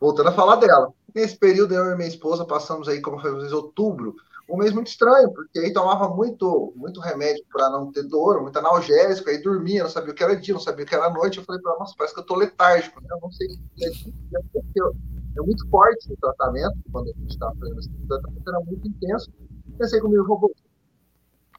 Voltando 0.00 0.28
a 0.28 0.32
falar 0.32 0.56
dela. 0.56 0.92
Nesse 1.14 1.36
período, 1.36 1.74
eu 1.74 1.90
e 1.92 1.96
minha 1.96 2.08
esposa 2.08 2.44
passamos 2.44 2.88
aí, 2.88 3.00
como 3.00 3.20
foi 3.20 3.30
outubro, 3.52 4.14
um 4.48 4.56
mês 4.56 4.72
muito 4.72 4.86
estranho, 4.86 5.30
porque 5.32 5.58
aí 5.58 5.72
tomava 5.72 6.08
muito, 6.08 6.72
muito 6.74 7.00
remédio 7.00 7.44
para 7.52 7.68
não 7.68 7.92
ter 7.92 8.04
dor, 8.04 8.40
muito 8.40 8.58
analgésico, 8.58 9.28
aí 9.28 9.42
dormia, 9.42 9.82
não 9.82 9.90
sabia 9.90 10.12
o 10.12 10.14
que 10.14 10.24
era 10.24 10.34
dia, 10.34 10.54
não 10.54 10.60
sabia 10.60 10.84
o 10.84 10.88
que 10.88 10.94
era 10.94 11.10
noite. 11.10 11.38
Eu 11.38 11.44
falei 11.44 11.60
para 11.60 11.72
ela, 11.72 11.80
nossa, 11.80 11.94
parece 11.98 12.14
que 12.14 12.20
eu 12.20 12.24
tô 12.24 12.34
letárgico, 12.34 13.00
né? 13.02 13.08
Eu 13.10 13.18
não 13.20 13.30
sei 13.30 13.46
o 13.46 13.58
que 13.76 13.84
é 13.84 13.90
dia, 13.90 14.90
é 15.36 15.42
muito 15.42 15.68
forte 15.68 16.12
o 16.12 16.16
tratamento, 16.16 16.78
quando 16.90 17.10
a 17.10 17.12
gente 17.12 17.30
estava 17.30 17.54
fazendo 17.56 17.78
esse 17.78 17.90
tratamento, 18.08 18.48
era 18.48 18.60
muito 18.60 18.88
intenso. 18.88 19.30
Pensei 19.76 20.00
comigo, 20.00 20.26
vou 20.26 20.50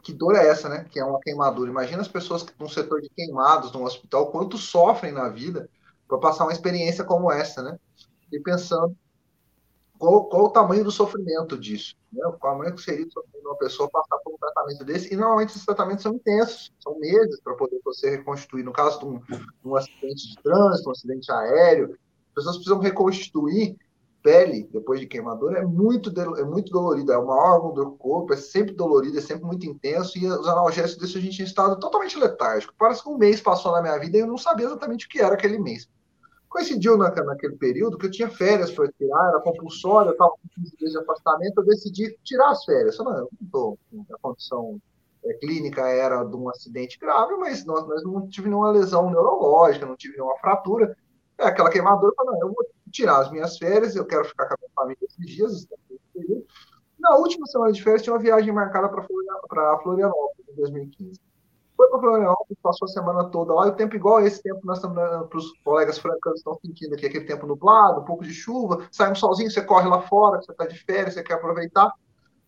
que 0.01 0.13
dor 0.13 0.35
é 0.35 0.47
essa, 0.47 0.69
né? 0.69 0.85
Que 0.89 0.99
é 0.99 1.05
uma 1.05 1.19
queimadura. 1.19 1.69
Imagina 1.69 2.01
as 2.01 2.07
pessoas 2.07 2.43
que 2.43 2.53
no 2.59 2.69
setor 2.69 3.01
de 3.01 3.09
queimados 3.09 3.71
no 3.71 3.83
hospital, 3.83 4.31
quanto 4.31 4.57
sofrem 4.57 5.11
na 5.11 5.29
vida 5.29 5.69
para 6.07 6.17
passar 6.17 6.45
uma 6.45 6.53
experiência 6.53 7.03
como 7.03 7.31
essa, 7.31 7.61
né? 7.61 7.77
E 8.31 8.39
pensando 8.39 8.95
qual, 9.97 10.25
qual 10.25 10.45
o 10.45 10.49
tamanho 10.49 10.83
do 10.83 10.91
sofrimento 10.91 11.57
disso, 11.57 11.95
né? 12.11 12.25
O 12.25 12.33
tamanho 12.33 12.73
que 12.73 12.81
seria 12.81 13.05
de 13.05 13.13
uma 13.43 13.57
pessoa 13.57 13.89
passar 13.89 14.17
por 14.23 14.33
um 14.33 14.37
tratamento 14.37 14.83
desse. 14.85 15.13
E 15.13 15.17
normalmente 15.17 15.49
esses 15.49 15.65
tratamentos 15.65 16.03
são 16.03 16.13
intensos, 16.13 16.71
são 16.79 16.97
meses 16.97 17.39
para 17.41 17.55
poder 17.55 17.79
você 17.83 18.09
reconstituir. 18.09 18.63
No 18.63 18.71
caso 18.71 18.99
de 18.99 19.05
um, 19.05 19.21
um 19.65 19.75
acidente 19.75 20.29
de 20.29 20.35
trânsito, 20.41 20.89
um 20.89 20.91
acidente 20.91 21.31
aéreo, 21.31 21.97
as 22.29 22.33
pessoas 22.35 22.55
precisam 22.55 22.79
reconstituir 22.79 23.77
pele, 24.21 24.69
depois 24.71 24.99
de 24.99 25.07
queimadura, 25.07 25.59
é 25.59 25.65
muito, 25.65 26.11
é 26.19 26.43
muito 26.43 26.71
dolorida. 26.71 27.13
É 27.13 27.17
maior 27.17 27.55
órgão 27.55 27.73
do 27.73 27.91
corpo, 27.91 28.33
é 28.33 28.37
sempre 28.37 28.73
dolorido, 28.73 29.17
é 29.17 29.21
sempre 29.21 29.45
muito 29.45 29.65
intenso. 29.65 30.17
E 30.17 30.27
os 30.27 30.47
analgésicos 30.47 30.97
deixam 30.97 31.21
a 31.21 31.23
gente 31.23 31.41
em 31.41 31.45
estado 31.45 31.79
totalmente 31.79 32.17
letárgico. 32.17 32.73
Parece 32.77 33.03
que 33.03 33.09
um 33.09 33.17
mês 33.17 33.41
passou 33.41 33.71
na 33.71 33.81
minha 33.81 33.97
vida 33.97 34.17
e 34.17 34.21
eu 34.21 34.27
não 34.27 34.37
sabia 34.37 34.65
exatamente 34.65 35.05
o 35.05 35.09
que 35.09 35.19
era 35.19 35.33
aquele 35.33 35.57
mês. 35.59 35.89
Coincidiu 36.47 36.97
na, 36.97 37.11
naquele 37.11 37.55
período 37.57 37.97
que 37.97 38.07
eu 38.07 38.11
tinha 38.11 38.29
férias 38.29 38.71
para 38.71 38.91
tirar, 38.91 39.29
era 39.29 39.39
compulsório, 39.39 40.09
eu 40.09 40.13
estava 40.13 40.31
com 40.31 40.61
15 40.63 40.77
dias 40.77 40.91
de 40.91 40.97
afastamento, 40.97 41.53
eu 41.57 41.65
decidi 41.65 42.17
tirar 42.23 42.49
as 42.49 42.65
férias. 42.65 42.97
Eu, 42.97 43.05
não, 43.05 43.29
estou. 43.41 43.79
A 44.11 44.17
condição 44.19 44.81
é, 45.23 45.33
clínica 45.33 45.87
era 45.87 46.23
de 46.23 46.35
um 46.35 46.49
acidente 46.49 46.97
grave, 46.97 47.35
mas 47.35 47.65
nós, 47.65 47.87
nós 47.87 48.03
não 48.03 48.27
tive 48.27 48.49
nenhuma 48.49 48.71
lesão 48.71 49.09
neurológica, 49.11 49.85
não 49.85 49.95
tive 49.95 50.15
nenhuma 50.15 50.37
fratura. 50.39 50.97
É 51.37 51.45
aquela 51.45 51.69
queimadura, 51.69 52.13
eu 52.19 52.25
não, 52.25 52.41
eu 52.41 52.47
vou 52.47 52.65
tirar 52.89 53.19
as 53.19 53.31
minhas 53.31 53.57
férias, 53.57 53.95
eu 53.95 54.05
quero 54.05 54.25
ficar 54.25 54.47
com 54.47 54.53
a 54.53 54.57
minha 54.57 54.69
família 54.75 54.97
esses 55.01 55.25
dias. 55.25 55.67
Na 56.99 57.15
última 57.15 57.47
semana 57.47 57.71
de 57.71 57.81
férias, 57.81 58.01
tinha 58.01 58.13
uma 58.13 58.21
viagem 58.21 58.53
marcada 58.53 58.89
para 58.89 59.79
Florianópolis, 59.79 60.49
em 60.49 60.55
2015. 60.55 61.19
Foi 61.77 61.89
para 61.89 61.99
Florianópolis, 61.99 62.57
passou 62.61 62.85
a 62.85 62.89
semana 62.89 63.23
toda 63.29 63.53
lá, 63.53 63.67
e 63.67 63.69
o 63.69 63.75
tempo 63.75 63.95
igual 63.95 64.19
esse 64.19 64.43
tempo 64.43 64.59
para 64.61 65.37
os 65.37 65.53
colegas 65.63 65.97
francanos 65.97 66.39
estão 66.39 66.59
sentindo 66.61 66.93
aqui, 66.93 67.05
aquele 67.05 67.23
tempo 67.23 67.47
nublado, 67.47 68.01
um 68.01 68.03
pouco 68.05 68.23
de 68.23 68.33
chuva, 68.33 68.85
sai 68.91 69.09
um 69.09 69.15
solzinho, 69.15 69.49
você 69.49 69.61
corre 69.61 69.87
lá 69.87 70.01
fora, 70.01 70.41
você 70.41 70.51
está 70.51 70.65
de 70.65 70.77
férias, 70.77 71.13
você 71.13 71.23
quer 71.23 71.35
aproveitar. 71.35 71.89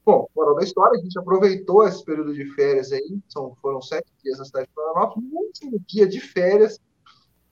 Bom, 0.05 0.27
moral 0.35 0.55
da 0.55 0.63
história, 0.63 0.99
a 0.99 1.01
gente 1.01 1.17
aproveitou 1.17 1.87
esse 1.87 2.03
período 2.03 2.33
de 2.33 2.43
férias 2.55 2.91
aí, 2.91 3.19
são, 3.29 3.55
foram 3.61 3.81
sete 3.81 4.11
dias 4.21 4.37
na 4.37 4.43
cidade 4.43 4.67
de 4.67 4.73
Florianópolis, 4.73 5.31
no 5.31 5.39
último 5.39 5.79
dia 5.87 6.07
de 6.07 6.19
férias, 6.19 6.77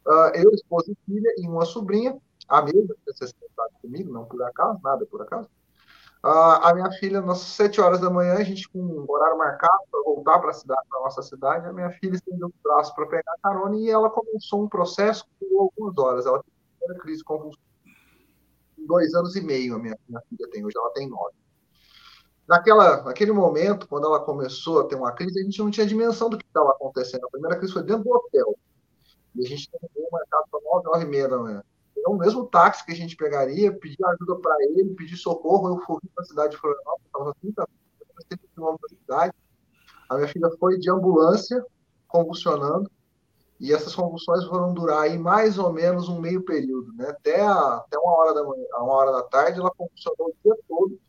uh, 0.06 0.36
eu, 0.36 0.52
esposa 0.52 0.91
e 0.91 0.97
filha, 1.06 1.34
e 1.38 1.47
uma 1.47 1.63
sobrinha, 1.63 2.17
a 2.50 2.62
mesma, 2.62 2.96
que 2.96 3.14
você 3.14 3.26
está 3.26 3.68
comigo, 3.82 4.12
não 4.12 4.26
por 4.26 4.42
acaso, 4.44 4.80
nada 4.84 5.06
por 5.06 5.22
acaso, 5.22 5.50
Uh, 6.22 6.60
a 6.62 6.74
minha 6.74 6.92
filha, 6.92 7.22
nas 7.22 7.40
sete 7.40 7.80
horas 7.80 8.02
da 8.02 8.10
manhã, 8.10 8.34
a 8.34 8.44
gente 8.44 8.68
com 8.68 8.80
um 8.80 9.06
horário 9.10 9.38
marcado 9.38 9.84
para 9.90 10.04
voltar 10.04 10.38
para 10.40 10.50
a 10.50 10.54
cidade, 10.54 10.82
para 10.90 11.00
nossa 11.00 11.22
cidade, 11.22 11.66
a 11.66 11.72
minha 11.72 11.90
filha 11.92 12.16
estendeu 12.16 12.48
o 12.50 12.54
braço 12.62 12.94
para 12.94 13.06
pegar 13.06 13.32
a 13.38 13.42
carona 13.42 13.78
e 13.78 13.90
ela 13.90 14.10
começou 14.10 14.62
um 14.62 14.68
processo 14.68 15.26
por 15.40 15.48
algumas 15.62 15.98
horas. 15.98 16.26
Ela 16.26 16.44
teve 16.44 16.52
a 16.58 16.78
primeira 16.78 17.04
crise 17.04 17.24
convulsiva. 17.24 17.64
Dois 18.78 19.14
anos 19.14 19.36
e 19.38 19.42
meio 19.42 19.76
a 19.76 19.80
minha, 19.80 19.98
minha 20.10 20.22
filha 20.30 20.50
tem, 20.52 20.66
hoje 20.66 20.78
ela 20.78 20.92
tem 20.92 21.08
nove. 21.08 21.36
Naquela, 22.46 23.02
naquele 23.04 23.32
momento, 23.32 23.88
quando 23.88 24.08
ela 24.08 24.20
começou 24.20 24.82
a 24.82 24.88
ter 24.90 24.96
uma 24.96 25.14
crise, 25.14 25.40
a 25.40 25.44
gente 25.44 25.60
não 25.60 25.72
tinha 25.72 25.88
dimensão 25.88 26.30
do 26.30 26.38
que 26.38 26.46
estava 26.46 26.72
acontecendo. 26.72 27.26
A 27.28 27.30
primeira 27.30 27.56
crise 27.58 27.72
foi 27.72 27.84
dentro 27.84 28.04
do 28.04 28.12
hotel. 28.12 28.60
E 29.36 29.46
a 29.46 29.48
gente 29.48 29.70
tem 29.72 29.80
um 29.96 30.10
marcado 30.12 30.44
para 30.52 30.60
nove, 30.66 30.86
nove 30.86 31.06
e 31.06 31.08
meia 31.08 31.30
da 31.30 31.38
manhã 31.38 31.64
pegar 32.00 32.10
o 32.10 32.18
mesmo 32.18 32.48
táxi 32.48 32.86
que 32.86 32.92
a 32.92 32.96
gente 32.96 33.16
pegaria, 33.16 33.72
pedir 33.72 34.04
ajuda 34.06 34.36
para 34.38 34.56
ele, 34.64 34.94
pedir 34.96 35.18
socorro. 35.18 35.70
Eu 35.70 35.86
fui 35.86 36.00
para 36.16 36.24
a 36.24 36.28
cidade 36.28 36.52
de 36.52 36.58
Florianópolis, 36.58 37.06
estava 37.06 37.30
a 37.30 37.34
30 38.28 38.44
quilômetros 38.54 38.92
da 38.92 38.98
cidade. 38.98 39.34
A 40.10 40.16
minha 40.16 40.28
filha 40.28 40.50
foi 40.60 40.78
de 40.78 40.90
ambulância, 40.90 41.64
convulsionando, 42.08 42.90
e 43.60 43.74
essas 43.74 43.94
convulsões 43.94 44.46
foram 44.46 44.74
durar 44.74 45.04
aí 45.04 45.18
mais 45.18 45.58
ou 45.58 45.72
menos 45.72 46.08
um 46.08 46.20
meio 46.20 46.44
período, 46.44 46.94
né? 46.94 47.10
Até, 47.10 47.42
a, 47.42 47.76
até 47.76 47.98
uma, 47.98 48.18
hora 48.18 48.34
da 48.34 48.44
manhã, 48.44 48.66
uma 48.78 48.94
hora 48.94 49.12
da 49.12 49.24
tarde, 49.24 49.60
ela 49.60 49.72
convulsionou 49.72 50.30
o 50.30 50.36
dia 50.44 50.56
todo. 50.68 51.00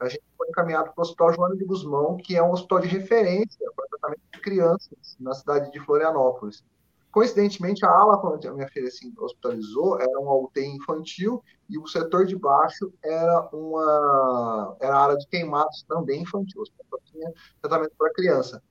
A 0.00 0.08
gente 0.08 0.22
foi 0.36 0.48
encaminhado 0.48 0.92
para 0.92 1.00
o 1.00 1.02
Hospital 1.02 1.34
Joana 1.34 1.56
de 1.56 1.64
Guzmão, 1.64 2.16
que 2.16 2.34
é 2.34 2.42
um 2.42 2.52
hospital 2.52 2.80
de 2.80 2.88
referência 2.88 3.70
para 3.76 3.86
tratamento 3.86 4.22
de 4.32 4.40
crianças 4.40 5.16
na 5.20 5.34
cidade 5.34 5.70
de 5.70 5.80
Florianópolis. 5.80 6.64
Coincidentemente, 7.12 7.84
a 7.84 7.90
ala 7.90 8.20
onde 8.24 8.46
a 8.46 8.52
minha 8.52 8.68
filha 8.68 8.90
se 8.90 9.12
hospitalizou 9.18 10.00
era 10.00 10.20
uma 10.20 10.34
UTI 10.34 10.66
infantil 10.76 11.42
e 11.68 11.76
o 11.76 11.86
setor 11.86 12.24
de 12.24 12.36
baixo 12.36 12.92
era 13.02 13.48
uma 13.52 14.76
era 14.80 14.94
a 14.94 15.02
área 15.04 15.16
de 15.16 15.26
queimados 15.26 15.84
também 15.88 16.22
infantil. 16.22 16.62
Só 16.66 16.98
tinha 17.04 17.32
tratamento 17.60 17.92
para 17.98 18.12
criança. 18.12 18.62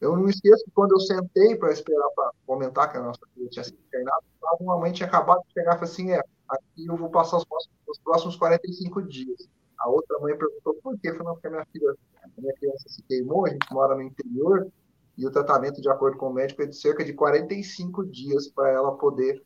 Eu 0.00 0.16
não 0.16 0.28
esqueço 0.28 0.64
que 0.64 0.70
quando 0.70 0.92
eu 0.92 1.00
sentei 1.00 1.56
para 1.56 1.72
esperar 1.72 2.08
para 2.14 2.32
comentar 2.46 2.90
que 2.90 2.96
a 2.98 3.02
nossa 3.02 3.20
filha 3.34 3.48
tinha 3.50 3.64
sido 3.64 3.78
internada, 3.86 4.22
uma 4.60 4.78
mãe 4.78 4.92
tinha 4.92 5.08
acabado 5.08 5.42
de 5.46 5.52
chegar 5.52 5.72
e 5.72 5.78
falou 5.78 5.92
assim: 5.92 6.12
é, 6.12 6.22
aqui 6.48 6.86
eu 6.86 6.96
vou 6.96 7.10
passar 7.10 7.36
os 7.36 7.44
próximos, 7.44 7.76
os 7.86 7.98
próximos 7.98 8.36
45 8.36 9.02
dias. 9.02 9.48
A 9.78 9.88
outra 9.88 10.18
mãe 10.20 10.36
perguntou 10.36 10.74
por 10.82 10.98
quê? 10.98 11.10
Falei, 11.10 11.24
não, 11.24 11.34
porque 11.34 11.48
a 11.48 11.50
minha 11.50 11.66
filha, 11.66 11.94
a 12.22 12.40
minha 12.40 12.54
criança 12.54 12.88
se 12.88 13.02
queimou, 13.02 13.46
a 13.46 13.50
gente 13.50 13.72
mora 13.72 13.94
no 13.94 14.02
interior, 14.02 14.66
e 15.18 15.26
o 15.26 15.30
tratamento, 15.32 15.82
de 15.82 15.90
acordo 15.90 16.16
com 16.16 16.28
o 16.28 16.32
médico, 16.32 16.62
é 16.62 16.66
de 16.66 16.76
cerca 16.76 17.04
de 17.04 17.12
45 17.12 18.06
dias 18.06 18.46
para 18.46 18.70
ela 18.70 18.96
poder 18.96 19.44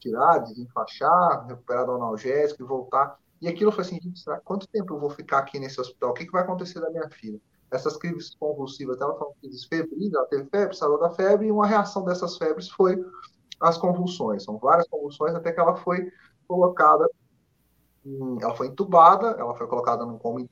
tirar, 0.00 0.38
desenfaixar, 0.38 1.46
recuperar 1.46 1.86
do 1.86 1.92
analgésico 1.92 2.64
e 2.64 2.66
voltar. 2.66 3.16
E 3.40 3.46
aquilo 3.46 3.70
foi 3.70 3.84
assim, 3.84 4.00
gente, 4.02 4.20
quanto 4.44 4.66
tempo 4.66 4.94
eu 4.94 4.98
vou 4.98 5.10
ficar 5.10 5.38
aqui 5.38 5.60
nesse 5.60 5.80
hospital? 5.80 6.10
O 6.10 6.12
que, 6.12 6.26
que 6.26 6.32
vai 6.32 6.42
acontecer 6.42 6.80
da 6.80 6.90
minha 6.90 7.08
filha? 7.08 7.40
Essas 7.70 7.96
crises 7.96 8.34
convulsivas, 8.34 9.00
ela 9.00 9.16
foram 9.16 9.32
crises 9.40 9.64
febris, 9.64 10.12
ela 10.12 10.26
teve 10.26 10.44
febre, 10.50 10.76
saiu 10.76 10.98
da 10.98 11.10
febre, 11.10 11.46
e 11.46 11.52
uma 11.52 11.68
reação 11.68 12.04
dessas 12.04 12.36
febres 12.36 12.68
foi 12.68 13.00
as 13.60 13.78
convulsões. 13.78 14.42
São 14.42 14.58
várias 14.58 14.88
convulsões 14.88 15.36
até 15.36 15.52
que 15.52 15.60
ela 15.60 15.76
foi 15.76 16.10
colocada, 16.48 17.08
em, 18.04 18.42
ela 18.42 18.56
foi 18.56 18.66
entubada, 18.66 19.28
ela 19.38 19.54
foi 19.54 19.68
colocada 19.68 20.04
num 20.04 20.18
coma 20.18 20.44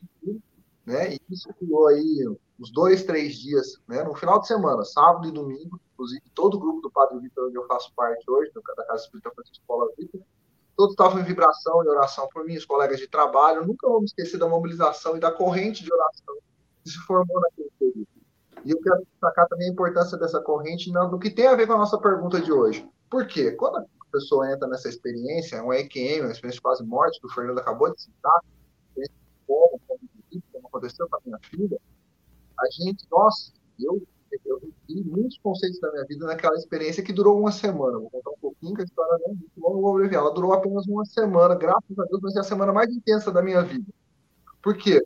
né? 0.85 1.15
E 1.15 1.21
isso 1.31 1.53
criou 1.55 1.89
aí 1.89 2.27
uns 2.59 2.71
dois, 2.73 3.05
três 3.05 3.35
dias, 3.35 3.79
né? 3.89 4.03
No 4.03 4.15
final 4.15 4.41
de 4.41 4.47
semana, 4.47 4.85
sábado 4.85 5.29
e 5.29 5.33
domingo, 5.33 5.81
inclusive 5.95 6.23
todo 6.35 6.57
o 6.57 6.61
grupo 6.61 6.81
do 6.81 6.91
Padre 6.91 7.19
Vitor, 7.19 7.47
onde 7.47 7.57
eu 7.57 7.67
faço 7.67 7.93
parte 7.95 8.29
hoje, 8.31 8.51
da 8.55 8.85
Casa 8.85 9.05
Espírita 9.05 9.31
Francisco 9.31 9.65
Paula 9.67 9.87
Vitor, 9.97 10.21
todos 10.77 10.93
estavam 10.93 11.21
em 11.21 11.25
vibração 11.25 11.85
e 11.85 11.89
oração 11.89 12.29
por 12.33 12.45
mim, 12.45 12.57
os 12.57 12.65
colegas 12.65 12.99
de 12.99 13.07
trabalho. 13.07 13.67
Nunca 13.67 13.89
me 13.99 14.05
esquecer 14.05 14.39
da 14.39 14.49
mobilização 14.49 15.17
e 15.17 15.21
da 15.21 15.31
corrente 15.31 15.85
de 15.85 15.93
oração 15.93 16.37
que 16.83 16.91
se 16.91 16.99
formou 16.99 17.41
naquele 17.41 17.71
período. 17.79 18.09
E 18.65 18.71
eu 18.71 18.81
quero 18.81 18.99
destacar 19.11 19.49
também 19.49 19.69
a 19.69 19.73
importância 19.73 20.19
dessa 20.19 20.41
corrente 20.41 20.91
no 20.93 21.19
que 21.19 21.31
tem 21.31 21.47
a 21.47 21.55
ver 21.55 21.67
com 21.67 21.75
a 21.75 21.79
nossa 21.79 21.99
pergunta 21.99 22.41
de 22.41 22.53
hoje. 22.53 22.87
Por 23.11 23.27
quê? 23.27 23.53
Quando 23.53 23.79
a 23.79 23.85
pessoa 24.13 24.51
entra 24.51 24.69
nessa 24.69 24.89
experiência, 24.89 25.57
é 25.57 25.63
um 25.63 25.73
EQM, 25.73 26.23
uma 26.23 26.33
experiência 26.33 26.61
quase 26.61 26.85
morte, 26.85 27.21
que 27.21 27.27
o 27.27 27.31
Fernando 27.31 27.59
acabou 27.59 27.93
de 27.93 28.03
citar, 28.03 28.41
aconteceu 30.71 31.09
com 31.09 31.17
a 31.17 31.21
minha 31.25 31.39
filha, 31.43 31.79
a 32.59 32.67
gente, 32.71 33.07
nossa, 33.11 33.53
eu, 33.79 34.03
eu 34.45 34.61
muitos 35.07 35.39
conceitos 35.39 35.81
da 35.81 35.91
minha 35.93 36.05
vida 36.05 36.27
naquela 36.27 36.55
experiência 36.55 37.03
que 37.03 37.13
durou 37.13 37.39
uma 37.39 37.53
semana. 37.53 37.99
Vou 37.99 38.11
contar 38.11 38.31
um 38.31 38.39
pouquinho, 38.41 38.75
que 38.75 38.83
a 38.83 38.85
história 38.85 39.19
não 39.19 39.33
é 39.33 39.35
muito 39.35 39.51
longa, 39.59 39.81
vou 39.81 39.97
abreviar. 39.97 40.23
Ela 40.23 40.35
durou 40.35 40.53
apenas 40.53 40.87
uma 40.87 41.05
semana, 41.05 41.55
graças 41.55 41.99
a 41.99 42.05
Deus, 42.05 42.21
mas 42.23 42.37
é 42.37 42.41
a 42.41 42.45
semana 42.45 42.73
mais 42.73 42.91
intensa 42.95 43.33
da 43.33 43.43
minha 43.43 43.63
vida. 43.63 43.91
Por 44.63 44.77
quê? 44.77 45.05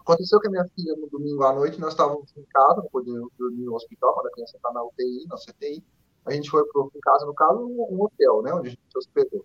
Aconteceu 0.00 0.38
que 0.38 0.48
a 0.48 0.50
minha 0.50 0.68
filha, 0.76 0.94
no 0.96 1.08
domingo 1.08 1.42
à 1.44 1.54
noite, 1.54 1.80
nós 1.80 1.92
estávamos 1.92 2.30
em 2.36 2.44
casa, 2.44 2.82
não 2.82 2.88
podíamos 2.90 3.30
dormir 3.38 3.64
no 3.64 3.74
hospital, 3.74 4.14
quando 4.14 4.26
a 4.26 4.32
criança 4.32 4.56
está 4.56 4.72
na 4.72 4.84
UTI, 4.84 5.26
na 5.28 5.36
CTI. 5.36 5.82
A 6.26 6.32
gente 6.32 6.50
foi 6.50 6.64
para 6.66 6.82
casa, 7.02 7.26
no 7.26 7.34
caso, 7.34 7.60
um, 7.60 7.94
um 7.94 8.02
hotel, 8.02 8.42
né, 8.42 8.52
onde 8.52 8.68
a 8.68 8.70
gente 8.70 8.82
se 8.90 8.98
hospedou 8.98 9.44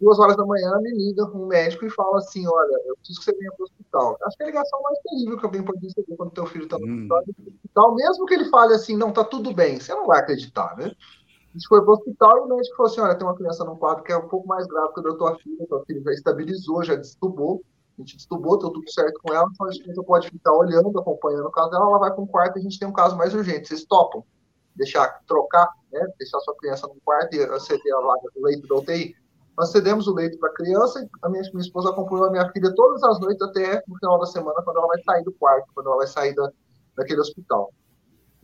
duas 0.00 0.18
horas 0.18 0.36
da 0.36 0.44
manhã, 0.44 0.78
me 0.80 0.90
liga 0.92 1.24
um 1.24 1.46
médico 1.46 1.84
e 1.84 1.90
fala 1.90 2.18
assim: 2.18 2.46
Olha, 2.46 2.80
eu 2.86 2.96
preciso 2.96 3.20
que 3.20 3.24
você 3.24 3.36
venha 3.36 3.50
para 3.52 3.62
o 3.62 3.64
hospital. 3.64 4.18
Acho 4.22 4.36
que 4.36 4.42
é 4.42 4.46
a 4.46 4.48
ligação 4.48 4.82
mais 4.82 4.98
terrível 5.00 5.38
que 5.38 5.44
alguém 5.44 5.62
pode 5.62 5.80
receber 5.80 6.16
quando 6.16 6.30
teu 6.30 6.46
filho 6.46 6.64
está 6.64 6.78
no 6.78 6.86
hum. 6.86 7.08
hospital, 7.10 7.94
mesmo 7.94 8.26
que 8.26 8.34
ele 8.34 8.44
fale 8.46 8.74
assim: 8.74 8.96
Não, 8.96 9.12
tá 9.12 9.24
tudo 9.24 9.52
bem, 9.52 9.80
você 9.80 9.92
não 9.94 10.06
vai 10.06 10.20
acreditar, 10.20 10.76
né? 10.76 10.86
A 10.86 11.52
gente 11.58 11.66
foi 11.66 11.80
para 11.80 11.90
o 11.90 11.94
hospital 11.94 12.36
e 12.36 12.40
o 12.40 12.48
médico 12.48 12.76
falou 12.76 12.92
assim: 12.92 13.00
Olha, 13.00 13.14
tem 13.14 13.26
uma 13.26 13.36
criança 13.36 13.64
no 13.64 13.76
quadro 13.76 14.04
que 14.04 14.12
é 14.12 14.16
um 14.16 14.28
pouco 14.28 14.46
mais 14.46 14.66
grave 14.66 14.94
que 14.94 15.00
o 15.00 15.02
da 15.02 15.14
tua 15.14 15.36
filha, 15.38 15.66
tua 15.66 15.84
filha 15.84 16.02
já 16.02 16.12
estabilizou, 16.12 16.84
já 16.84 16.94
destubou. 16.94 17.62
A 17.96 18.00
gente 18.00 18.16
destubou, 18.16 18.56
deu 18.58 18.70
tudo 18.70 18.88
certo 18.92 19.20
com 19.20 19.34
ela, 19.34 19.48
então 19.52 19.66
a 19.66 19.72
gente 19.72 19.92
pode 20.04 20.30
ficar 20.30 20.52
olhando, 20.52 20.96
acompanhando 21.00 21.46
o 21.46 21.50
caso 21.50 21.70
dela, 21.70 21.84
ela 21.84 21.98
vai 21.98 22.12
para 22.12 22.22
um 22.22 22.26
quarto 22.28 22.56
e 22.56 22.60
a 22.60 22.62
gente 22.62 22.78
tem 22.78 22.86
um 22.86 22.92
caso 22.92 23.16
mais 23.16 23.34
urgente. 23.34 23.66
Vocês 23.66 23.84
topam? 23.84 24.22
Deixar, 24.76 25.20
trocar, 25.26 25.68
né? 25.92 26.06
Deixar 26.16 26.38
sua 26.38 26.54
criança 26.58 26.86
no 26.86 26.94
quarto 27.04 27.34
e 27.34 27.42
aceder 27.42 27.92
a 27.96 28.00
vaga 28.00 28.28
do 28.32 28.42
leito 28.44 28.68
da 28.68 28.76
UTI? 28.76 29.16
Nós 29.58 29.72
cedemos 29.72 30.06
o 30.06 30.14
leito 30.14 30.38
para 30.38 30.50
a 30.50 30.54
criança 30.54 31.00
e 31.00 31.08
a 31.20 31.28
minha, 31.28 31.42
minha 31.52 31.60
esposa 31.60 31.90
acompanhou 31.90 32.26
a 32.26 32.30
minha 32.30 32.48
filha 32.52 32.72
todas 32.76 33.02
as 33.02 33.18
noites 33.18 33.42
até 33.42 33.82
no 33.88 33.98
final 33.98 34.16
da 34.20 34.26
semana, 34.26 34.62
quando 34.62 34.76
ela 34.76 34.86
vai 34.86 35.02
sair 35.02 35.24
do 35.24 35.32
quarto, 35.32 35.66
quando 35.74 35.88
ela 35.88 35.96
vai 35.96 36.06
sair 36.06 36.32
da, 36.32 36.48
daquele 36.96 37.20
hospital. 37.20 37.72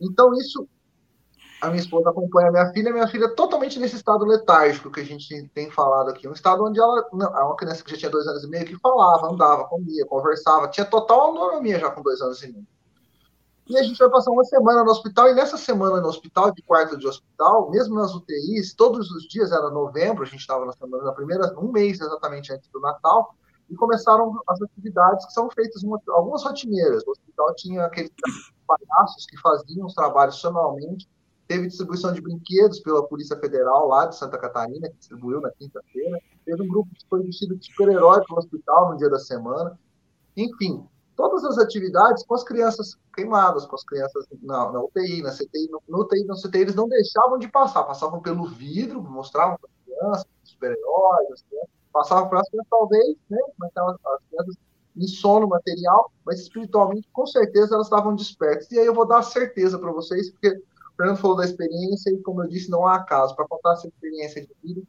Então, 0.01 0.33
isso, 0.33 0.67
a 1.61 1.67
minha 1.67 1.79
esposa 1.79 2.09
acompanha 2.09 2.49
a 2.49 2.51
minha 2.51 2.73
filha, 2.73 2.89
a 2.89 2.93
minha 2.93 3.07
filha 3.07 3.33
totalmente 3.33 3.79
nesse 3.79 3.95
estado 3.95 4.25
letárgico 4.25 4.91
que 4.91 4.99
a 4.99 5.05
gente 5.05 5.49
tem 5.53 5.71
falado 5.71 6.09
aqui. 6.09 6.27
Um 6.27 6.33
estado 6.33 6.65
onde 6.65 6.81
ela, 6.81 7.07
não, 7.13 7.27
é 7.27 7.43
uma 7.45 7.55
criança 7.55 7.81
que 7.81 7.91
já 7.91 7.97
tinha 7.97 8.11
dois 8.11 8.27
anos 8.27 8.43
e 8.43 8.49
meio, 8.49 8.65
que 8.65 8.77
falava, 8.79 9.31
andava, 9.31 9.63
comia, 9.69 10.05
conversava, 10.07 10.67
tinha 10.67 10.85
total 10.85 11.21
autonomia 11.21 11.79
já 11.79 11.89
com 11.91 12.01
dois 12.01 12.19
anos 12.19 12.43
e 12.43 12.51
meio. 12.51 12.67
E 13.67 13.77
a 13.77 13.83
gente 13.83 13.97
vai 13.97 14.09
passar 14.09 14.29
uma 14.29 14.43
semana 14.43 14.83
no 14.83 14.91
hospital, 14.91 15.29
e 15.29 15.33
nessa 15.33 15.57
semana 15.57 15.99
no 15.99 16.07
hospital, 16.07 16.51
de 16.51 16.61
quarto 16.61 16.97
de 16.97 17.07
hospital, 17.07 17.71
mesmo 17.71 17.95
nas 17.95 18.13
UTIs, 18.13 18.75
todos 18.75 19.09
os 19.09 19.23
dias, 19.23 19.51
era 19.51 19.71
novembro, 19.71 20.23
a 20.23 20.27
gente 20.27 20.41
estava 20.41 20.65
na 20.65 20.71
semana, 20.73 21.03
na 21.03 21.11
primeira, 21.13 21.51
um 21.59 21.71
mês 21.71 21.99
exatamente 21.99 22.53
antes 22.53 22.69
do 22.69 22.79
Natal, 22.79 23.33
e 23.67 23.75
começaram 23.75 24.39
as 24.47 24.61
atividades 24.61 25.25
que 25.25 25.33
são 25.33 25.49
feitas, 25.49 25.81
uma, 25.81 25.99
algumas 26.09 26.43
rotineiras. 26.43 27.03
O 27.07 27.11
hospital 27.11 27.55
tinha 27.55 27.85
aqueles 27.85 28.11
palhaços 28.67 29.25
que 29.25 29.37
faziam 29.41 29.87
os 29.87 29.95
trabalhos 29.95 30.39
semanalmente, 30.39 31.09
teve 31.47 31.67
distribuição 31.67 32.13
de 32.13 32.21
brinquedos 32.21 32.79
pela 32.81 33.07
Polícia 33.07 33.37
Federal 33.37 33.87
lá 33.87 34.05
de 34.05 34.15
Santa 34.15 34.37
Catarina, 34.37 34.89
que 34.89 34.97
distribuiu 34.97 35.41
na 35.41 35.49
quinta-feira, 35.51 36.19
teve 36.45 36.61
um 36.61 36.67
grupo 36.67 36.89
que 36.93 37.05
foi 37.09 37.23
vestido 37.23 37.55
de 37.55 37.65
super-herói 37.65 38.23
para 38.23 38.35
o 38.35 38.37
hospital 38.37 38.91
no 38.91 38.97
dia 38.97 39.09
da 39.09 39.19
semana. 39.19 39.79
Enfim, 40.37 40.85
todas 41.15 41.43
as 41.45 41.57
atividades 41.57 42.23
com 42.25 42.35
as 42.35 42.43
crianças 42.43 42.97
queimadas, 43.13 43.65
com 43.65 43.75
as 43.75 43.83
crianças 43.83 44.25
na, 44.41 44.71
na 44.71 44.83
UTI, 44.83 45.21
na 45.21 45.31
CTI, 45.31 45.69
no, 45.71 45.81
no 45.87 46.01
UTI, 46.01 46.25
na 46.25 46.35
CTI, 46.35 46.61
eles 46.61 46.75
não 46.75 46.87
deixavam 46.87 47.37
de 47.37 47.47
passar, 47.47 47.83
passavam 47.83 48.21
pelo 48.21 48.45
vidro, 48.45 49.01
mostravam 49.01 49.57
para 49.57 49.69
as 49.69 49.85
crianças, 49.85 50.25
super-heróis, 50.43 51.45
passavam 51.91 52.29
para 52.29 52.41
as 52.41 52.49
crianças, 52.49 52.69
talvez, 52.69 53.17
né, 53.29 53.39
mas 53.57 53.71
as 53.75 54.19
crianças 54.29 54.55
em 54.95 55.07
sono 55.07 55.47
material, 55.47 56.11
mas 56.25 56.39
espiritualmente, 56.39 57.07
com 57.11 57.25
certeza, 57.25 57.75
elas 57.75 57.87
estavam 57.87 58.15
despertas. 58.15 58.71
E 58.71 58.79
aí 58.79 58.85
eu 58.85 58.93
vou 58.93 59.05
dar 59.05 59.21
certeza 59.23 59.77
para 59.77 59.91
vocês, 59.91 60.31
porque 60.31 60.49
o 60.49 60.95
Fernando 60.95 61.17
falou 61.17 61.35
da 61.35 61.43
experiência, 61.43 62.09
e 62.11 62.21
como 62.21 62.43
eu 62.43 62.47
disse, 62.47 62.69
não 62.69 62.87
há 62.87 62.95
acaso. 62.95 63.35
Para 63.35 63.47
contar 63.47 63.73
essa 63.73 63.87
experiência 63.87 64.41
de 64.41 64.55
vida, 64.63 64.81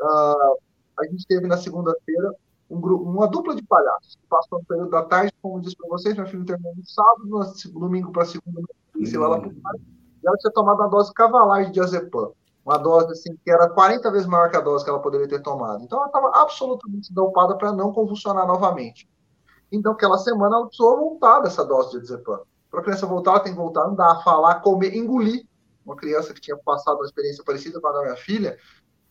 uh, 0.00 0.58
a 1.00 1.06
gente 1.10 1.26
teve 1.26 1.46
na 1.46 1.56
segunda-feira 1.56 2.32
um 2.70 2.80
grupo, 2.80 3.04
uma 3.04 3.26
dupla 3.26 3.54
de 3.54 3.62
palhaços, 3.62 4.18
passou 4.28 4.58
no 4.58 4.64
período 4.64 4.90
da 4.90 5.02
tarde, 5.02 5.32
como 5.40 5.56
eu 5.56 5.60
disse 5.60 5.76
para 5.76 5.88
vocês, 5.88 6.16
meu 6.16 6.26
filho 6.26 6.44
terminou 6.44 6.74
no 6.76 6.84
sábado, 6.84 7.26
no 7.26 7.80
domingo 7.80 8.12
para 8.12 8.24
segunda, 8.24 8.60
desceu 8.94 9.24
ela 9.24 9.40
para 9.40 9.48
o 9.48 9.52
e 9.52 10.26
ela 10.26 10.36
tinha 10.36 10.52
tomado 10.52 10.80
uma 10.80 10.88
dose 10.88 11.12
cavalar 11.14 11.64
de 11.64 11.72
diazepam, 11.72 12.32
uma 12.64 12.76
dose 12.76 13.12
assim 13.12 13.36
que 13.44 13.50
era 13.50 13.68
40 13.68 14.10
vezes 14.10 14.26
maior 14.26 14.50
que 14.50 14.56
a 14.56 14.60
dose 14.60 14.84
que 14.84 14.90
ela 14.90 15.00
poderia 15.00 15.28
ter 15.28 15.40
tomado. 15.40 15.82
Então 15.82 15.98
ela 15.98 16.08
estava 16.08 16.30
absolutamente 16.34 17.12
dopada 17.12 17.56
para 17.56 17.72
não 17.72 17.92
convulsionar 17.92 18.46
novamente. 18.46 19.08
Então, 19.70 19.92
aquela 19.92 20.18
semana, 20.18 20.56
ela 20.56 20.66
precisou 20.66 20.96
voltar 20.96 21.40
dessa 21.40 21.64
dose 21.64 21.90
de 21.90 21.98
diazepam. 21.98 22.40
Para 22.70 22.80
a 22.80 22.82
criança 22.82 23.06
voltar, 23.06 23.32
ela 23.32 23.40
tem 23.40 23.52
que 23.52 23.58
voltar 23.58 23.82
a 23.82 23.88
andar, 23.88 24.22
falar, 24.22 24.60
comer, 24.60 24.94
engolir. 24.94 25.46
Uma 25.84 25.96
criança 25.96 26.34
que 26.34 26.40
tinha 26.40 26.56
passado 26.56 26.96
uma 26.96 27.06
experiência 27.06 27.42
parecida 27.44 27.80
com 27.80 27.86
a 27.86 27.92
da 27.92 28.02
minha 28.02 28.16
filha, 28.16 28.58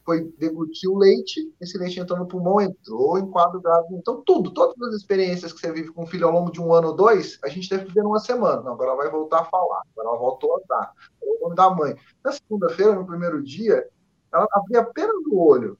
foi 0.07 0.23
deglutir 0.37 0.89
o 0.89 0.97
leite, 0.97 1.53
esse 1.59 1.77
leite 1.77 1.99
entrou 1.99 2.17
no 2.17 2.25
pulmão, 2.25 2.61
entrou 2.61 3.19
em 3.19 3.29
quadro 3.29 3.59
grave. 3.59 3.87
Então, 3.91 4.23
tudo, 4.25 4.53
todas 4.53 4.81
as 4.87 4.95
experiências 4.95 5.51
que 5.51 5.59
você 5.59 5.69
vive 5.69 5.91
com 5.91 6.03
o 6.03 6.07
filho 6.07 6.25
ao 6.25 6.33
longo 6.33 6.49
de 6.49 6.61
um 6.61 6.73
ano 6.73 6.87
ou 6.87 6.95
dois, 6.95 7.37
a 7.43 7.49
gente 7.49 7.67
teve 7.67 7.83
que 7.83 7.93
ver 7.93 8.03
numa 8.03 8.19
semana. 8.19 8.61
Não, 8.61 8.71
agora 8.71 8.91
ela 8.91 9.01
vai 9.03 9.11
voltar 9.11 9.41
a 9.41 9.43
falar, 9.43 9.81
agora 9.91 10.07
ela 10.07 10.17
voltou 10.17 10.53
a 10.53 10.59
andar. 10.59 10.93
É 11.21 11.25
o 11.25 11.39
nome 11.41 11.55
da 11.57 11.69
mãe. 11.69 11.93
Na 12.23 12.31
segunda-feira, 12.31 12.95
no 12.95 13.05
primeiro 13.05 13.43
dia, 13.43 13.85
ela 14.33 14.47
abria 14.53 14.79
apenas 14.79 15.17
o 15.29 15.37
olho 15.37 15.77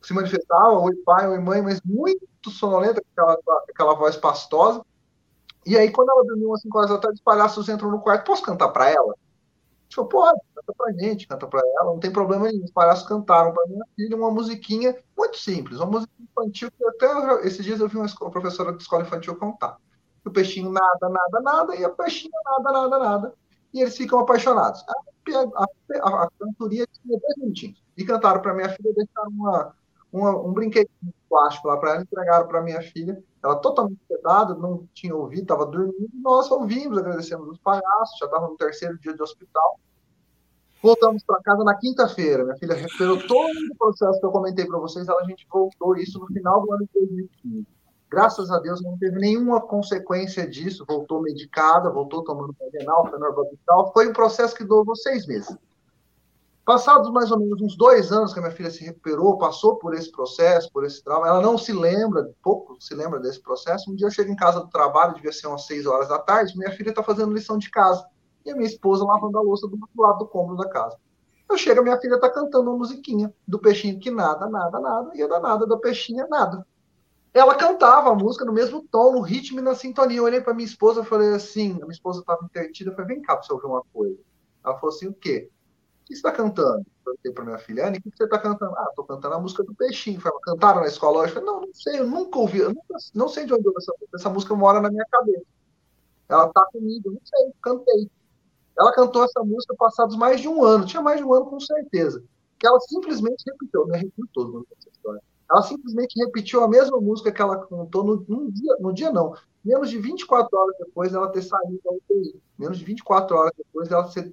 se 0.00 0.12
manifestava, 0.12 0.78
oi 0.78 0.96
pai, 1.04 1.28
oi 1.28 1.38
mãe, 1.38 1.62
mas 1.62 1.80
muito 1.82 2.26
sonolenta, 2.48 3.00
aquela, 3.12 3.38
aquela 3.70 3.94
voz 3.94 4.16
pastosa. 4.16 4.84
E 5.64 5.76
aí, 5.76 5.92
quando 5.92 6.10
ela 6.10 6.24
dormiu 6.24 6.48
umas 6.48 6.62
5 6.62 6.76
horas 6.76 6.90
da 6.90 6.98
tarde, 6.98 7.16
os 7.16 7.22
palhaços 7.22 7.68
entram 7.68 7.90
no 7.90 8.00
quarto, 8.00 8.26
posso 8.26 8.42
cantar 8.42 8.68
para 8.70 8.90
ela? 8.90 9.14
Pode, 9.94 10.40
canta 10.54 10.72
pra 10.76 10.92
gente, 10.92 11.26
canta 11.26 11.46
pra 11.46 11.60
ela, 11.60 11.92
não 11.92 11.98
tem 11.98 12.10
problema 12.10 12.46
nenhum. 12.48 12.64
Os 12.64 12.70
palhaços 12.70 13.06
cantaram 13.06 13.52
pra 13.52 13.66
minha 13.66 13.84
filha 13.94 14.16
uma 14.16 14.30
musiquinha 14.30 14.96
muito 15.16 15.36
simples, 15.36 15.78
uma 15.78 15.86
música 15.86 16.12
infantil 16.20 16.70
que 16.70 16.84
até 16.84 17.46
esses 17.46 17.64
dias 17.64 17.80
eu 17.80 17.88
vi 17.88 17.96
uma 17.96 18.30
professora 18.30 18.72
de 18.72 18.82
escola 18.82 19.02
infantil 19.02 19.36
contar. 19.36 19.76
O 20.24 20.30
peixinho 20.30 20.70
nada, 20.70 21.08
nada, 21.08 21.40
nada, 21.40 21.76
e 21.76 21.84
a 21.84 21.90
peixinha 21.90 22.30
nada, 22.44 22.72
nada, 22.72 22.98
nada. 22.98 23.34
E 23.74 23.80
eles 23.80 23.96
ficam 23.96 24.20
apaixonados. 24.20 24.84
A, 24.88 24.92
a, 25.38 25.66
a, 26.02 26.24
a 26.24 26.30
cantoria 26.38 26.86
tinha 26.86 27.18
dois 27.18 27.36
minutinhos. 27.38 27.82
E 27.96 28.04
cantaram 28.04 28.40
para 28.40 28.54
minha 28.54 28.68
filha, 28.68 28.94
deixaram 28.94 29.30
uma, 29.30 29.74
uma, 30.12 30.36
um 30.36 30.52
brinquedinho 30.52 30.90
de 31.02 31.14
plástico 31.28 31.68
lá 31.68 31.76
para 31.78 31.92
ela, 31.92 32.02
entregaram 32.02 32.46
para 32.46 32.62
minha 32.62 32.82
filha. 32.82 33.22
Ela 33.42 33.56
totalmente 33.56 34.00
sedada, 34.06 34.54
não 34.54 34.86
tinha 34.92 35.16
ouvido, 35.16 35.42
estava 35.42 35.64
dormindo. 35.64 36.10
Nós 36.22 36.50
ouvimos, 36.50 36.98
agradecemos 36.98 37.48
os 37.48 37.58
palhaços, 37.58 38.18
já 38.18 38.26
estava 38.26 38.46
no 38.46 38.56
terceiro 38.56 38.98
dia 38.98 39.14
de 39.14 39.22
hospital. 39.22 39.80
Voltamos 40.82 41.22
para 41.24 41.40
casa 41.42 41.64
na 41.64 41.76
quinta-feira. 41.76 42.44
Minha 42.44 42.56
filha 42.56 42.74
recuperou 42.74 43.16
todo 43.26 43.50
o 43.72 43.76
processo 43.78 44.20
que 44.20 44.26
eu 44.26 44.32
comentei 44.32 44.66
para 44.66 44.78
vocês. 44.78 45.08
Ela, 45.08 45.20
a 45.20 45.24
gente 45.24 45.46
voltou 45.50 45.96
isso 45.96 46.18
no 46.18 46.26
final 46.26 46.60
do 46.60 46.72
ano 46.72 46.84
de 46.86 47.00
2015. 47.00 47.66
Graças 48.10 48.50
a 48.50 48.58
Deus 48.58 48.82
não 48.82 48.98
teve 48.98 49.18
nenhuma 49.18 49.60
consequência 49.60 50.46
disso. 50.46 50.84
Voltou 50.86 51.22
medicada, 51.22 51.88
voltou 51.88 52.22
tomando 52.24 52.52
Padenal, 52.52 53.06
fenorbabital. 53.08 53.92
Foi 53.92 54.08
um 54.08 54.12
processo 54.12 54.54
que 54.54 54.64
durou 54.64 54.94
seis 54.94 55.26
meses. 55.26 55.56
Passados 56.64 57.10
mais 57.10 57.32
ou 57.32 57.40
menos 57.40 57.60
uns 57.60 57.76
dois 57.76 58.12
anos 58.12 58.32
que 58.32 58.38
a 58.38 58.42
minha 58.42 58.54
filha 58.54 58.70
se 58.70 58.84
recuperou, 58.84 59.36
passou 59.36 59.76
por 59.76 59.94
esse 59.94 60.12
processo, 60.12 60.70
por 60.72 60.84
esse 60.84 61.02
trauma, 61.02 61.26
ela 61.26 61.40
não 61.40 61.58
se 61.58 61.72
lembra, 61.72 62.30
pouco 62.40 62.76
se 62.80 62.94
lembra 62.94 63.18
desse 63.18 63.42
processo. 63.42 63.90
Um 63.90 63.96
dia 63.96 64.06
eu 64.06 64.12
chego 64.12 64.30
em 64.30 64.36
casa 64.36 64.60
do 64.60 64.68
trabalho, 64.68 65.14
devia 65.14 65.32
ser 65.32 65.48
umas 65.48 65.66
seis 65.66 65.86
horas 65.86 66.08
da 66.08 66.20
tarde, 66.20 66.56
minha 66.56 66.70
filha 66.70 66.90
está 66.90 67.02
fazendo 67.02 67.32
lição 67.32 67.58
de 67.58 67.68
casa 67.68 68.06
e 68.44 68.50
a 68.52 68.54
minha 68.54 68.68
esposa 68.68 69.04
lavando 69.04 69.36
a 69.38 69.42
louça 69.42 69.66
do 69.66 69.74
outro 69.74 70.00
lado 70.00 70.18
do 70.18 70.26
cômodo 70.28 70.62
da 70.62 70.68
casa. 70.68 70.96
Eu 71.50 71.58
chego, 71.58 71.80
a 71.80 71.82
minha 71.82 71.98
filha 71.98 72.14
está 72.14 72.30
cantando 72.30 72.70
uma 72.70 72.78
musiquinha 72.78 73.34
do 73.46 73.58
peixinho 73.58 73.98
que 73.98 74.10
nada, 74.10 74.48
nada, 74.48 74.78
nada, 74.78 75.10
e 75.14 75.22
a 75.22 75.26
danada 75.26 75.66
da 75.66 75.76
peixinha 75.76 76.28
nada. 76.28 76.64
Ela 77.34 77.54
cantava 77.54 78.10
a 78.10 78.14
música 78.14 78.44
no 78.44 78.52
mesmo 78.52 78.86
tom, 78.88 79.12
no 79.12 79.20
ritmo 79.20 79.58
e 79.58 79.62
na 79.62 79.74
sintonia. 79.74 80.18
Eu 80.18 80.24
olhei 80.24 80.40
para 80.40 80.54
minha 80.54 80.66
esposa 80.66 81.00
e 81.00 81.04
falei 81.04 81.34
assim: 81.34 81.72
a 81.72 81.86
minha 81.86 81.90
esposa 81.90 82.20
estava 82.20 82.44
interdita, 82.44 82.90
eu 82.90 82.94
falei, 82.94 83.16
vem 83.16 83.22
cá 83.22 83.36
para 83.36 83.44
você 83.44 83.52
ouvir 83.52 83.66
uma 83.66 83.82
coisa. 83.92 84.18
Ela 84.64 84.78
falou 84.78 84.94
assim: 84.94 85.08
o 85.08 85.14
quê? 85.14 85.50
Que 86.12 86.16
você 86.16 86.28
está 86.28 86.32
cantando? 86.32 86.80
Eu 86.80 87.04
perguntei 87.04 87.32
para 87.32 87.44
minha 87.44 87.58
filha, 87.58 87.88
Anne, 87.88 87.96
o 87.96 88.02
que 88.02 88.10
você 88.14 88.24
está 88.24 88.38
cantando? 88.38 88.76
Ah, 88.76 88.86
estou 88.90 89.04
cantando 89.06 89.34
a 89.34 89.40
música 89.40 89.64
do 89.64 89.74
Peixinho. 89.74 90.20
Falei, 90.20 90.38
cantaram 90.42 90.82
na 90.82 90.86
escola? 90.86 91.24
Eu 91.24 91.28
falei, 91.30 91.44
não, 91.44 91.60
não 91.62 91.72
sei, 91.72 92.00
eu 92.00 92.06
nunca 92.06 92.38
ouvi, 92.38 92.58
eu 92.58 92.68
nunca, 92.68 92.96
não 93.14 93.28
sei 93.28 93.46
de 93.46 93.54
onde 93.54 93.66
eu 93.66 93.72
essa 93.78 93.92
música. 93.92 94.16
Essa 94.16 94.28
música 94.28 94.54
mora 94.54 94.78
na 94.78 94.90
minha 94.90 95.06
cabeça. 95.10 95.46
Ela 96.28 96.48
está 96.48 96.66
comigo, 96.70 97.12
não 97.12 97.20
sei, 97.24 97.52
cantei. 97.62 98.10
Ela 98.78 98.92
cantou 98.92 99.24
essa 99.24 99.42
música 99.42 99.74
passados 99.74 100.14
mais 100.14 100.38
de 100.38 100.48
um 100.48 100.62
ano, 100.62 100.84
tinha 100.84 101.00
mais 101.00 101.16
de 101.16 101.24
um 101.24 101.32
ano 101.32 101.46
com 101.46 101.58
certeza. 101.58 102.22
Que 102.58 102.66
ela 102.66 102.78
simplesmente 102.80 103.44
repetiu, 103.46 103.86
me 103.86 103.96
arrepio 103.96 104.28
todo 104.34 104.66
nessa 104.70 104.90
história. 104.90 105.22
Ela 105.50 105.62
simplesmente 105.62 106.22
repetiu 106.22 106.62
a 106.62 106.68
mesma 106.68 107.00
música 107.00 107.32
que 107.32 107.40
ela 107.40 107.66
cantou 107.66 108.04
no, 108.04 108.24
num 108.28 108.50
dia, 108.50 108.76
no 108.80 108.92
dia 108.92 109.10
não, 109.10 109.34
menos 109.64 109.88
de 109.88 109.98
24 109.98 110.58
horas 110.58 110.76
depois 110.78 111.10
dela 111.10 111.32
ter 111.32 111.42
saído 111.42 111.80
da 111.82 111.90
UTI. 111.90 112.38
Menos 112.58 112.78
de 112.78 112.84
24 112.84 113.34
horas 113.34 113.52
depois 113.56 113.88
dela 113.88 114.10
ser 114.10 114.30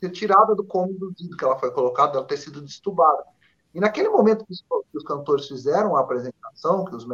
ser 0.00 0.10
tirada 0.10 0.54
do 0.54 0.64
cômodo 0.64 1.14
que 1.14 1.44
ela 1.44 1.58
foi 1.58 1.70
colocada, 1.70 2.18
ela 2.18 2.26
ter 2.26 2.36
sido 2.36 2.60
destubada. 2.60 3.24
E 3.74 3.80
naquele 3.80 4.08
momento 4.08 4.44
que 4.46 4.52
os, 4.52 4.60
que 4.60 4.98
os 4.98 5.04
cantores 5.04 5.46
fizeram 5.48 5.96
a 5.96 6.00
apresentação, 6.00 6.84
que 6.84 6.94
os 6.94 7.06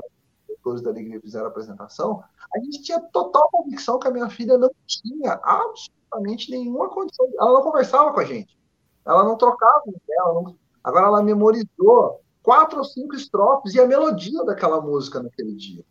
cantores 0.47 0.81
da 0.81 0.91
alegria 0.91 1.21
fizeram 1.21 1.47
a 1.47 1.49
apresentação, 1.49 2.23
a 2.55 2.59
gente 2.61 2.83
tinha 2.83 3.01
total 3.01 3.49
convicção 3.51 3.99
que 3.99 4.07
a 4.07 4.11
minha 4.11 4.29
filha 4.29 4.57
não 4.57 4.71
tinha 4.87 5.41
absolutamente 5.43 6.51
nenhuma 6.51 6.89
condição. 6.89 7.27
Ela 7.39 7.53
não 7.53 7.63
conversava 7.63 8.13
com 8.13 8.21
a 8.21 8.25
gente. 8.25 8.57
Ela 9.05 9.25
não 9.25 9.37
trocava 9.37 9.83
ela 10.11 10.35
não... 10.35 10.57
Agora 10.85 11.07
ela 11.07 11.23
memorizou 11.23 12.21
quatro 12.43 12.79
ou 12.79 12.85
cinco 12.85 13.15
estrofes 13.15 13.75
e 13.75 13.81
a 13.81 13.87
melodia 13.87 14.45
daquela 14.45 14.81
música 14.81 15.23
naquele 15.23 15.55
dia. 15.55 15.85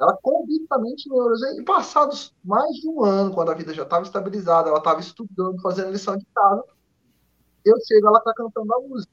Ela 0.00 0.16
convictamente 0.22 1.08
memorizou. 1.08 1.60
E 1.60 1.64
passados 1.64 2.34
mais 2.44 2.74
de 2.76 2.88
um 2.88 3.02
ano, 3.02 3.32
quando 3.32 3.50
a 3.50 3.54
vida 3.54 3.72
já 3.72 3.84
estava 3.84 4.04
estabilizada, 4.04 4.68
ela 4.68 4.78
estava 4.78 5.00
estudando, 5.00 5.60
fazendo 5.60 5.92
lição 5.92 6.16
de 6.16 6.26
casa, 6.34 6.64
eu 7.64 7.76
chego, 7.86 8.08
ela 8.08 8.18
está 8.18 8.34
cantando 8.34 8.74
a 8.74 8.80
música. 8.80 9.12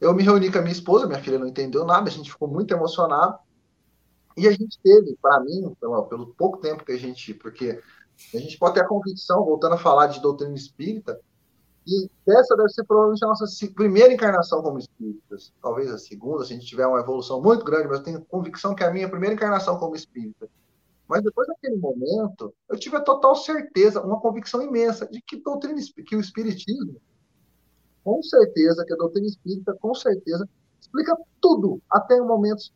Eu 0.00 0.12
me 0.14 0.22
reuni 0.22 0.50
com 0.50 0.58
a 0.58 0.62
minha 0.62 0.72
esposa, 0.72 1.06
minha 1.06 1.22
filha 1.22 1.38
não 1.38 1.46
entendeu 1.46 1.84
nada, 1.84 2.08
a 2.08 2.12
gente 2.12 2.30
ficou 2.30 2.48
muito 2.48 2.74
emocionado. 2.74 3.38
E 4.36 4.48
a 4.48 4.50
gente 4.50 4.78
teve, 4.82 5.16
para 5.20 5.40
mim, 5.40 5.74
pelo, 5.80 6.04
pelo 6.06 6.26
pouco 6.34 6.58
tempo 6.58 6.84
que 6.84 6.92
a 6.92 6.98
gente. 6.98 7.32
Porque 7.34 7.80
a 8.34 8.38
gente 8.38 8.58
pode 8.58 8.74
ter 8.74 8.80
a 8.80 8.88
convicção, 8.88 9.44
voltando 9.44 9.74
a 9.74 9.78
falar 9.78 10.08
de 10.08 10.20
doutrina 10.20 10.54
espírita, 10.54 11.20
e 11.86 12.08
essa 12.28 12.56
deve 12.56 12.68
ser 12.68 12.84
provavelmente 12.84 13.24
a 13.24 13.28
nossa 13.28 13.44
primeira 13.74 14.12
encarnação 14.12 14.62
como 14.62 14.78
espíritas. 14.78 15.52
Talvez 15.60 15.90
a 15.90 15.98
segunda, 15.98 16.44
se 16.44 16.52
a 16.52 16.56
gente 16.56 16.66
tiver 16.66 16.86
uma 16.86 17.00
evolução 17.00 17.42
muito 17.42 17.64
grande, 17.64 17.88
mas 17.88 17.98
eu 17.98 18.04
tenho 18.04 18.24
convicção 18.24 18.74
que 18.74 18.84
é 18.84 18.86
a 18.86 18.92
minha 18.92 19.08
primeira 19.08 19.34
encarnação 19.34 19.76
como 19.78 19.96
espírita. 19.96 20.48
Mas 21.08 21.22
depois 21.22 21.46
daquele 21.48 21.76
momento, 21.76 22.54
eu 22.68 22.78
tive 22.78 22.96
a 22.96 23.00
total 23.00 23.34
certeza, 23.34 24.00
uma 24.00 24.20
convicção 24.20 24.62
imensa 24.62 25.06
de 25.06 25.20
que, 25.20 25.36
doutrina, 25.36 25.80
que 26.06 26.16
o 26.16 26.20
espiritismo, 26.20 27.00
com 28.04 28.22
certeza, 28.22 28.84
que 28.86 28.92
a 28.92 28.96
doutrina 28.96 29.26
espírita, 29.26 29.76
com 29.80 29.94
certeza, 29.94 30.48
explica 30.80 31.16
tudo, 31.40 31.82
até 31.90 32.20
momentos 32.20 32.72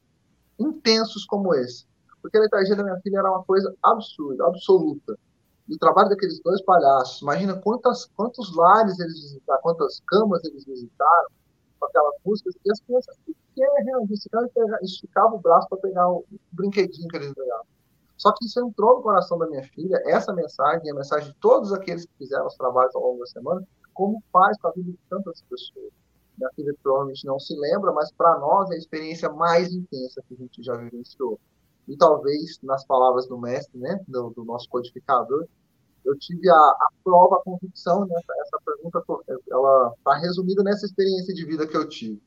intensos 0.59 1.25
como 1.25 1.55
esse. 1.55 1.87
Porque 2.21 2.37
a 2.37 2.41
letargia 2.41 2.75
da 2.75 2.83
minha 2.83 3.01
filha 3.01 3.19
era 3.19 3.31
uma 3.31 3.45
coisa 3.45 3.73
absurda, 3.83 4.47
absoluta 4.47 5.17
e 5.69 5.75
o 5.75 5.79
trabalho 5.79 6.09
daqueles 6.09 6.41
dois 6.41 6.63
palhaços. 6.63 7.23
Imagina 7.23 7.61
quantas, 7.61 8.07
quantos 8.17 8.55
lares 8.55 8.99
eles 8.99 9.21
visitaram, 9.21 9.61
quantas 9.63 10.01
camas 10.07 10.45
eles 10.45 10.65
visitaram 10.65 11.29
com 11.79 11.87
aquelas 11.87 12.15
músicas, 12.25 12.55
e 12.65 12.71
as 12.71 12.81
crianças 12.81 13.17
pequenas 13.25 14.83
esticavam 14.83 15.37
o 15.37 15.41
braço 15.41 15.69
para 15.69 15.79
pegar 15.79 16.09
o 16.09 16.25
brinquedinho 16.53 17.09
que 17.09 17.17
eles 17.17 17.33
ganhavam. 17.33 17.67
Só 18.17 18.33
que 18.33 18.47
isso 18.47 18.61
entrou 18.61 18.97
no 18.97 19.03
coração 19.03 19.39
da 19.39 19.47
minha 19.47 19.63
filha, 19.63 20.01
essa 20.07 20.33
mensagem, 20.33 20.91
a 20.91 20.95
mensagem 20.95 21.29
de 21.31 21.39
todos 21.39 21.73
aqueles 21.73 22.07
que 22.07 22.13
fizeram 22.17 22.47
os 22.47 22.57
trabalhos 22.57 22.95
ao 22.95 23.03
longo 23.03 23.19
da 23.21 23.27
semana, 23.27 23.63
como 23.93 24.23
faz 24.33 24.59
com 24.59 24.69
a 24.69 24.73
vida 24.73 24.91
de 24.91 24.99
tantas 25.11 25.43
pessoas. 25.43 25.93
Minha 26.39 26.51
filha 26.55 26.75
provavelmente 26.83 27.27
não 27.27 27.39
se 27.39 27.55
lembra, 27.57 27.93
mas 27.93 28.11
para 28.13 28.39
nós 28.39 28.71
é 28.71 28.75
a 28.75 28.79
experiência 28.79 29.31
mais 29.31 29.73
intensa 29.73 30.23
que 30.27 30.35
a 30.35 30.37
gente 30.37 30.63
já 30.63 30.75
vivenciou 30.77 31.39
e 31.89 31.97
talvez, 31.97 32.59
nas 32.63 32.85
palavras 32.85 33.27
do 33.27 33.39
mestre, 33.39 33.79
né, 33.79 34.01
do, 34.09 34.31
do 34.31 34.45
nosso 34.45 34.69
codificador, 34.69 35.47
eu 36.05 36.17
tive 36.19 36.49
a, 36.49 36.55
a 36.55 36.89
prova, 37.03 37.37
a 37.37 37.43
convicção, 37.43 38.07
né, 38.07 38.17
essa 38.41 38.59
pergunta, 38.65 39.03
ela 39.51 39.93
está 39.99 40.15
resumida 40.19 40.63
nessa 40.63 40.87
experiência 40.87 41.35
de 41.35 41.45
vida 41.45 41.67
que 41.67 41.77
eu 41.77 41.89
tive. 41.89 42.21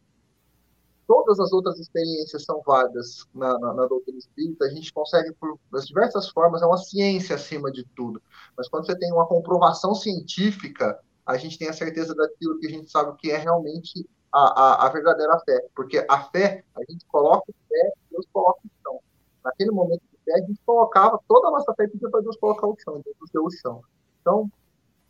todas 1.07 1.39
as 1.39 1.51
outras 1.51 1.79
experiências 1.79 2.43
são 2.43 2.61
válidas 2.65 3.25
na, 3.33 3.57
na, 3.59 3.73
na, 3.73 3.87
doutrina 3.87 4.19
espírita, 4.19 4.65
a 4.65 4.69
gente 4.69 4.93
consegue, 4.93 5.33
por 5.33 5.57
das 5.71 5.85
diversas 5.87 6.29
formas, 6.29 6.61
é 6.61 6.65
uma 6.65 6.77
ciência 6.77 7.35
acima 7.35 7.71
de 7.71 7.83
tudo. 7.95 8.21
Mas 8.57 8.67
quando 8.67 8.85
você 8.85 8.97
tem 8.97 9.11
uma 9.11 9.27
comprovação 9.27 9.95
científica, 9.95 10.99
a 11.25 11.37
gente 11.37 11.57
tem 11.57 11.69
a 11.69 11.73
certeza 11.73 12.15
daquilo 12.15 12.59
que 12.59 12.67
a 12.67 12.69
gente 12.69 12.89
sabe 12.89 13.15
que 13.17 13.31
é 13.31 13.37
realmente 13.37 14.07
a, 14.33 14.39
a, 14.39 14.87
a 14.87 14.89
verdadeira 14.89 15.39
fé. 15.45 15.67
Porque 15.75 16.05
a 16.09 16.23
fé, 16.23 16.63
a 16.75 16.91
gente 16.91 17.05
coloca 17.05 17.53
pé, 17.69 17.93
Deus 18.11 18.25
coloca 18.33 18.59
o 18.65 18.69
chão. 18.83 18.99
Naquele 19.43 19.71
momento 19.71 20.01
de 20.01 20.17
fé, 20.23 20.33
a 20.33 20.45
gente 20.45 20.59
colocava 20.65 21.19
toda 21.27 21.47
a 21.47 21.51
nossa 21.51 21.73
fé 21.73 21.85
e 21.85 22.09
para 22.09 22.21
Deus 22.21 22.37
colocar 22.37 22.67
o 22.67 22.75
chão, 22.79 23.01
Deus 23.03 23.29
deu 23.33 23.43
o 23.43 23.51
chão. 23.51 23.81
Então, 24.21 24.51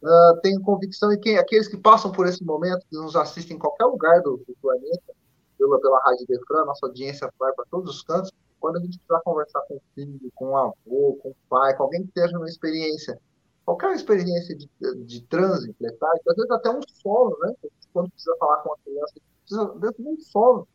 uh, 0.03 0.41
tenho 0.41 0.61
convicção, 0.61 1.11
e 1.11 1.17
quem, 1.17 1.37
aqueles 1.37 1.67
que 1.67 1.77
passam 1.77 2.11
por 2.11 2.27
esse 2.27 2.43
momento, 2.43 2.85
que 2.89 2.95
nos 2.95 3.15
assistem 3.15 3.57
em 3.57 3.59
qualquer 3.59 3.85
lugar 3.85 4.21
do, 4.21 4.37
do 4.37 4.55
planeta, 4.61 5.13
pela, 5.57 5.79
pela 5.79 5.99
Rádio 5.99 6.25
Defran, 6.27 6.65
nossa 6.65 6.85
audiência 6.85 7.31
vai 7.37 7.51
para 7.53 7.65
todos 7.69 7.97
os 7.97 8.03
cantos, 8.03 8.31
quando 8.59 8.77
a 8.77 8.79
gente 8.79 8.97
precisar 8.97 9.21
conversar 9.21 9.61
com 9.61 9.75
o 9.75 9.81
filho, 9.95 10.31
com 10.35 10.51
o 10.51 10.57
avô, 10.57 11.19
com 11.21 11.29
o 11.29 11.35
pai, 11.49 11.75
com 11.75 11.83
alguém 11.83 12.01
que 12.01 12.07
esteja 12.07 12.33
numa 12.33 12.47
experiência, 12.47 13.19
qualquer 13.65 13.93
experiência 13.93 14.55
de, 14.55 14.69
de 15.05 15.21
transe, 15.23 15.75
letargia, 15.79 16.21
às 16.27 16.35
vezes 16.35 16.51
até 16.51 16.69
um 16.69 16.81
sono, 17.01 17.37
né? 17.39 17.53
Quando 17.93 18.09
precisa 18.09 18.35
falar 18.37 18.57
com 18.57 18.69
uma 18.69 18.77
criança, 18.83 19.13
precisa 19.41 19.65
dentro 19.79 20.03
de 20.03 20.09
um 20.09 20.19
sono, 20.19 20.67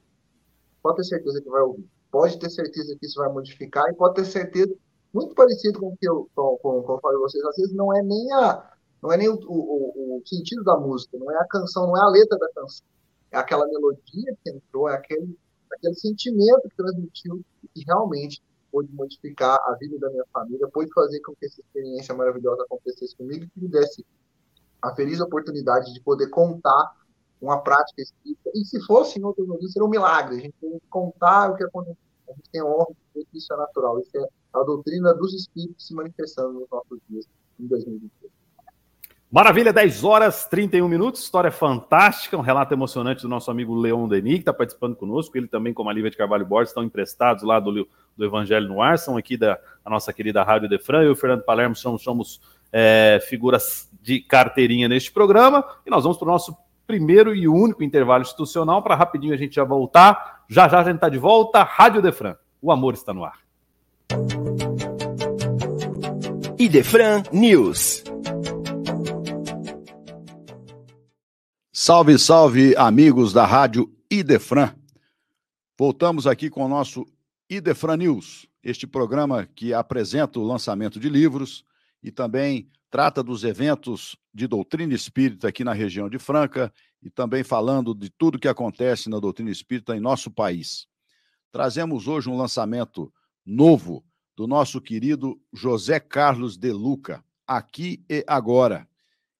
pode 0.83 0.97
ter 0.97 1.05
certeza 1.05 1.43
que 1.43 1.49
vai 1.49 1.63
ouvir. 1.63 1.89
Pode 2.15 2.39
ter 2.39 2.49
certeza 2.49 2.97
que 2.97 3.07
isso 3.07 3.19
vai 3.19 3.29
modificar 3.29 3.91
e 3.91 3.95
pode 3.97 4.15
ter 4.15 4.25
certeza, 4.25 4.73
muito 5.13 5.35
parecido 5.35 5.81
com 5.81 5.89
o 5.89 5.97
que 5.97 6.09
eu, 6.09 6.31
com, 6.33 6.57
com, 6.59 6.81
com 6.85 6.93
eu 6.93 7.01
falei 7.01 7.19
vocês, 7.19 7.45
às 7.45 7.57
vezes 7.57 7.75
não 7.75 7.93
é 7.93 8.01
nem 8.05 8.33
a 8.35 8.71
não 9.03 9.11
é 9.11 9.17
nem 9.17 9.29
o, 9.29 9.35
o, 9.35 10.19
o, 10.19 10.23
sentido 10.25 10.63
da 10.63 10.77
música, 10.79 11.19
não 11.19 11.29
é 11.33 11.37
a 11.39 11.45
canção, 11.45 11.89
não 11.89 11.97
é 11.97 12.03
a 12.03 12.09
letra 12.09 12.39
da 12.39 12.49
canção. 12.53 12.87
É 13.33 13.37
aquela 13.37 13.67
melodia 13.67 14.37
que 14.45 14.49
entrou, 14.49 14.89
é 14.89 14.95
aquele, 14.95 15.37
aquele 15.73 15.95
sentimento 15.97 16.69
que 16.69 16.77
transmitiu 16.77 17.45
e 17.75 17.83
realmente 17.85 18.41
pôde 18.71 18.93
modificar 18.93 19.59
a 19.67 19.75
vida 19.75 19.99
da 19.99 20.09
minha 20.09 20.25
família, 20.33 20.69
pôde 20.69 20.93
fazer 20.95 21.21
com 21.21 21.35
que 21.35 21.47
essa 21.47 21.61
experiência 21.61 22.15
maravilhosa 22.15 22.63
acontecesse 22.63 23.17
comigo 23.17 23.45
e 23.45 23.49
que 23.49 23.61
me 23.61 23.69
desse 23.69 24.07
a 24.81 24.95
feliz 24.95 25.21
oportunidade 25.21 25.93
de 25.93 26.01
poder 26.01 26.29
contar 26.29 26.95
uma 27.43 27.61
prática 27.61 28.01
espírita. 28.01 28.51
E 28.55 28.65
se 28.65 28.81
fosse 28.87 29.19
em 29.19 29.25
outro 29.25 29.45
momento, 29.45 29.69
seria 29.69 29.85
um 29.85 29.91
milagre. 29.91 30.37
A 30.37 30.41
gente 30.41 30.55
tem 30.61 30.79
que 30.79 30.87
contar 30.89 31.51
o 31.51 31.57
que 31.57 31.65
aconteceu. 31.65 32.04
A 32.29 32.33
gente 32.33 32.51
tem 32.51 32.63
ver 32.63 33.25
que 33.31 33.39
isso 33.39 33.53
é 33.53 33.57
natural. 33.57 34.01
Isso 34.01 34.17
é 34.17 34.27
a 34.55 34.63
doutrina 34.63 35.15
dos 35.15 35.35
espíritos 35.35 35.87
se 35.87 35.95
manifestando 35.95 36.53
nos 36.53 36.69
nossos 36.71 36.99
dias 37.09 37.27
em 37.59 37.67
2023. 37.67 38.33
Maravilha, 39.35 39.73
10 39.73 40.05
horas 40.05 40.47
31 40.47 40.87
minutos, 40.87 41.21
história 41.21 41.51
fantástica, 41.51 42.37
um 42.37 42.41
relato 42.41 42.73
emocionante 42.73 43.23
do 43.23 43.29
nosso 43.29 43.51
amigo 43.51 43.75
Leon 43.75 44.07
Denis, 44.07 44.35
que 44.35 44.41
está 44.43 44.53
participando 44.53 44.95
conosco. 44.95 45.37
Ele 45.37 45.49
também, 45.49 45.75
como 45.75 45.91
a 45.91 45.93
Lívia 45.93 46.09
de 46.09 46.17
Carvalho 46.17 46.47
Borges, 46.47 46.71
estão 46.71 46.85
emprestados 46.85 47.43
lá 47.43 47.59
do, 47.59 47.89
do 48.17 48.25
Evangelho 48.25 48.69
no 48.69 48.81
Ar, 48.81 48.97
são 48.97 49.17
aqui 49.17 49.37
da, 49.37 49.55
da 49.55 49.91
nossa 49.91 50.13
querida 50.13 50.45
Rádio 50.45 50.69
Defran. 50.69 51.03
Eu 51.03 51.09
e 51.09 51.11
o 51.11 51.17
Fernando 51.17 51.43
Palermo 51.43 51.75
somos, 51.75 52.05
somos 52.05 52.41
é, 52.71 53.19
figuras 53.29 53.91
de 54.01 54.21
carteirinha 54.21 54.89
neste 54.89 55.11
programa. 55.11 55.65
E 55.85 55.91
nós 55.91 56.05
vamos 56.05 56.17
para 56.17 56.29
o 56.29 56.31
nosso 56.31 56.57
primeiro 56.87 57.35
e 57.35 57.49
único 57.49 57.83
intervalo 57.83 58.23
institucional, 58.23 58.85
para 58.85 58.95
rapidinho 58.95 59.35
a 59.35 59.37
gente 59.37 59.57
já 59.57 59.65
voltar. 59.65 60.34
Já 60.49 60.69
já 60.69 60.81
a 60.81 60.85
gente 60.85 60.97
está 60.97 61.09
de 61.09 61.19
volta. 61.19 61.63
Rádio 61.63 62.03
Defran, 62.03 62.37
o 62.61 62.71
amor 62.71 62.95
está 62.95 63.15
no 63.15 63.25
ar. 63.25 63.39
Idefran 66.59 67.23
News. 67.33 68.05
Salve, 71.73 72.19
salve, 72.19 72.77
amigos 72.77 73.33
da 73.33 73.45
Rádio 73.45 73.93
Idefran. 74.11 74.75
Voltamos 75.77 76.27
aqui 76.27 76.49
com 76.49 76.65
o 76.65 76.69
nosso 76.69 77.05
Idefran 77.51 77.97
News, 77.97 78.47
este 78.63 78.87
programa 78.87 79.49
que 79.55 79.75
apresenta 79.75 80.39
o 80.39 80.45
lançamento 80.45 81.01
de 81.01 81.09
livros 81.09 81.65
e 82.03 82.11
também 82.11 82.69
trata 82.95 83.25
dos 83.25 83.43
eventos 83.43 84.17
de 84.33 84.47
doutrina 84.47 84.95
espírita 84.95 85.49
aqui 85.49 85.65
na 85.65 85.73
região 85.73 86.09
de 86.09 86.17
Franca 86.17 86.73
e 87.03 87.11
também 87.11 87.43
falando 87.43 87.93
de 87.93 88.09
tudo 88.09 88.39
que 88.39 88.47
acontece 88.47 89.11
na 89.11 89.19
doutrina 89.19 89.51
espírita 89.51 89.97
em 89.97 90.01
nosso 90.01 90.31
país. 90.31 90.87
Trazemos 91.51 92.07
hoje 92.07 92.29
um 92.29 92.37
lançamento 92.37 93.13
novo 93.45 94.05
do 94.37 94.47
nosso 94.47 94.81
querido 94.81 95.37
José 95.53 95.99
Carlos 95.99 96.57
de 96.57 96.71
Luca, 96.71 97.25
aqui 97.45 98.01
e 98.09 98.25
agora 98.29 98.89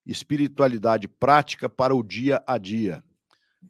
espiritualidade 0.05 1.07
prática 1.07 1.69
para 1.69 1.95
o 1.95 2.03
dia 2.03 2.43
a 2.49 2.59
dia. 2.59 3.05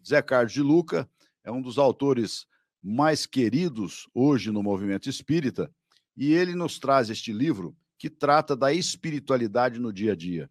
Zé 0.02 0.22
Carlos 0.22 0.54
de 0.54 0.62
Luca 0.62 1.06
é 1.44 1.52
um 1.52 1.60
dos 1.60 1.76
autores 1.76 2.46
mais 2.82 3.26
queridos 3.26 4.08
hoje 4.14 4.50
no 4.50 4.62
movimento 4.62 5.10
espírita 5.10 5.70
e 6.16 6.32
ele 6.32 6.54
nos 6.54 6.78
traz 6.78 7.10
este 7.10 7.34
livro 7.34 7.76
que 8.04 8.10
trata 8.10 8.54
da 8.54 8.70
espiritualidade 8.70 9.80
no 9.80 9.90
dia 9.90 10.12
a 10.12 10.14
dia. 10.14 10.50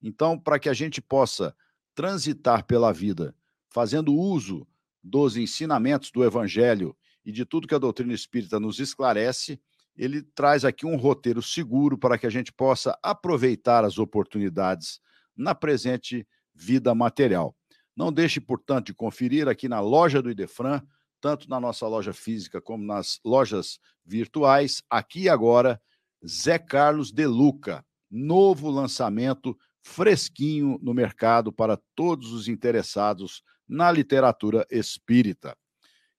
Então, 0.00 0.38
para 0.38 0.56
que 0.56 0.68
a 0.68 0.72
gente 0.72 1.02
possa 1.02 1.52
transitar 1.96 2.64
pela 2.64 2.92
vida 2.92 3.34
fazendo 3.68 4.14
uso 4.14 4.64
dos 5.02 5.36
ensinamentos 5.36 6.12
do 6.12 6.22
evangelho 6.22 6.96
e 7.24 7.32
de 7.32 7.44
tudo 7.44 7.66
que 7.66 7.74
a 7.74 7.78
doutrina 7.78 8.12
espírita 8.12 8.60
nos 8.60 8.78
esclarece, 8.78 9.60
ele 9.96 10.22
traz 10.22 10.64
aqui 10.64 10.86
um 10.86 10.94
roteiro 10.94 11.42
seguro 11.42 11.98
para 11.98 12.16
que 12.16 12.24
a 12.24 12.30
gente 12.30 12.52
possa 12.52 12.96
aproveitar 13.02 13.84
as 13.84 13.98
oportunidades 13.98 15.00
na 15.36 15.56
presente 15.56 16.24
vida 16.54 16.94
material. 16.94 17.52
Não 17.96 18.12
deixe, 18.12 18.40
portanto, 18.40 18.86
de 18.86 18.94
conferir 18.94 19.48
aqui 19.48 19.68
na 19.68 19.80
loja 19.80 20.22
do 20.22 20.30
Idefran, 20.30 20.80
tanto 21.20 21.50
na 21.50 21.58
nossa 21.58 21.84
loja 21.88 22.12
física 22.12 22.60
como 22.60 22.86
nas 22.86 23.18
lojas 23.24 23.80
virtuais, 24.06 24.84
aqui 24.88 25.22
e 25.22 25.28
agora, 25.28 25.82
Zé 26.26 26.58
Carlos 26.58 27.10
de 27.10 27.26
Luca, 27.26 27.84
novo 28.10 28.70
lançamento 28.70 29.58
fresquinho 29.82 30.78
no 30.80 30.94
mercado 30.94 31.52
para 31.52 31.76
todos 31.94 32.32
os 32.32 32.48
interessados 32.48 33.42
na 33.68 33.90
literatura 33.90 34.66
espírita. 34.70 35.56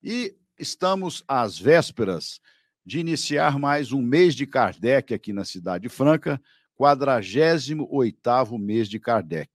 E 0.02 0.36
estamos 0.60 1.24
às 1.28 1.58
vésperas 1.58 2.40
de 2.86 3.00
iniciar 3.00 3.58
mais 3.58 3.94
um 3.94 4.02
mês 4.02 4.36
de 4.36 4.46
Kardec 4.46 5.14
aqui 5.14 5.32
na 5.32 5.46
Cidade 5.46 5.88
Franca, 5.88 6.42
48º 6.78 8.60
mês 8.60 8.90
de 8.90 9.00
Kardec. 9.00 9.50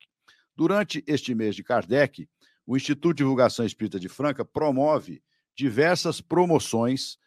Durante 0.57 1.05
este 1.07 1.35
mês 1.35 1.55
de 1.55 1.63
Kardec, 1.63 2.27
o 2.67 2.77
Instituto 2.77 3.17
de 3.17 3.19
Divulgação 3.19 3.67
Espírita 3.67 4.01
de 4.01 4.09
Franca 4.09 4.45
promove 4.45 5.23
diversas 5.55 6.21
promoções 6.21 7.19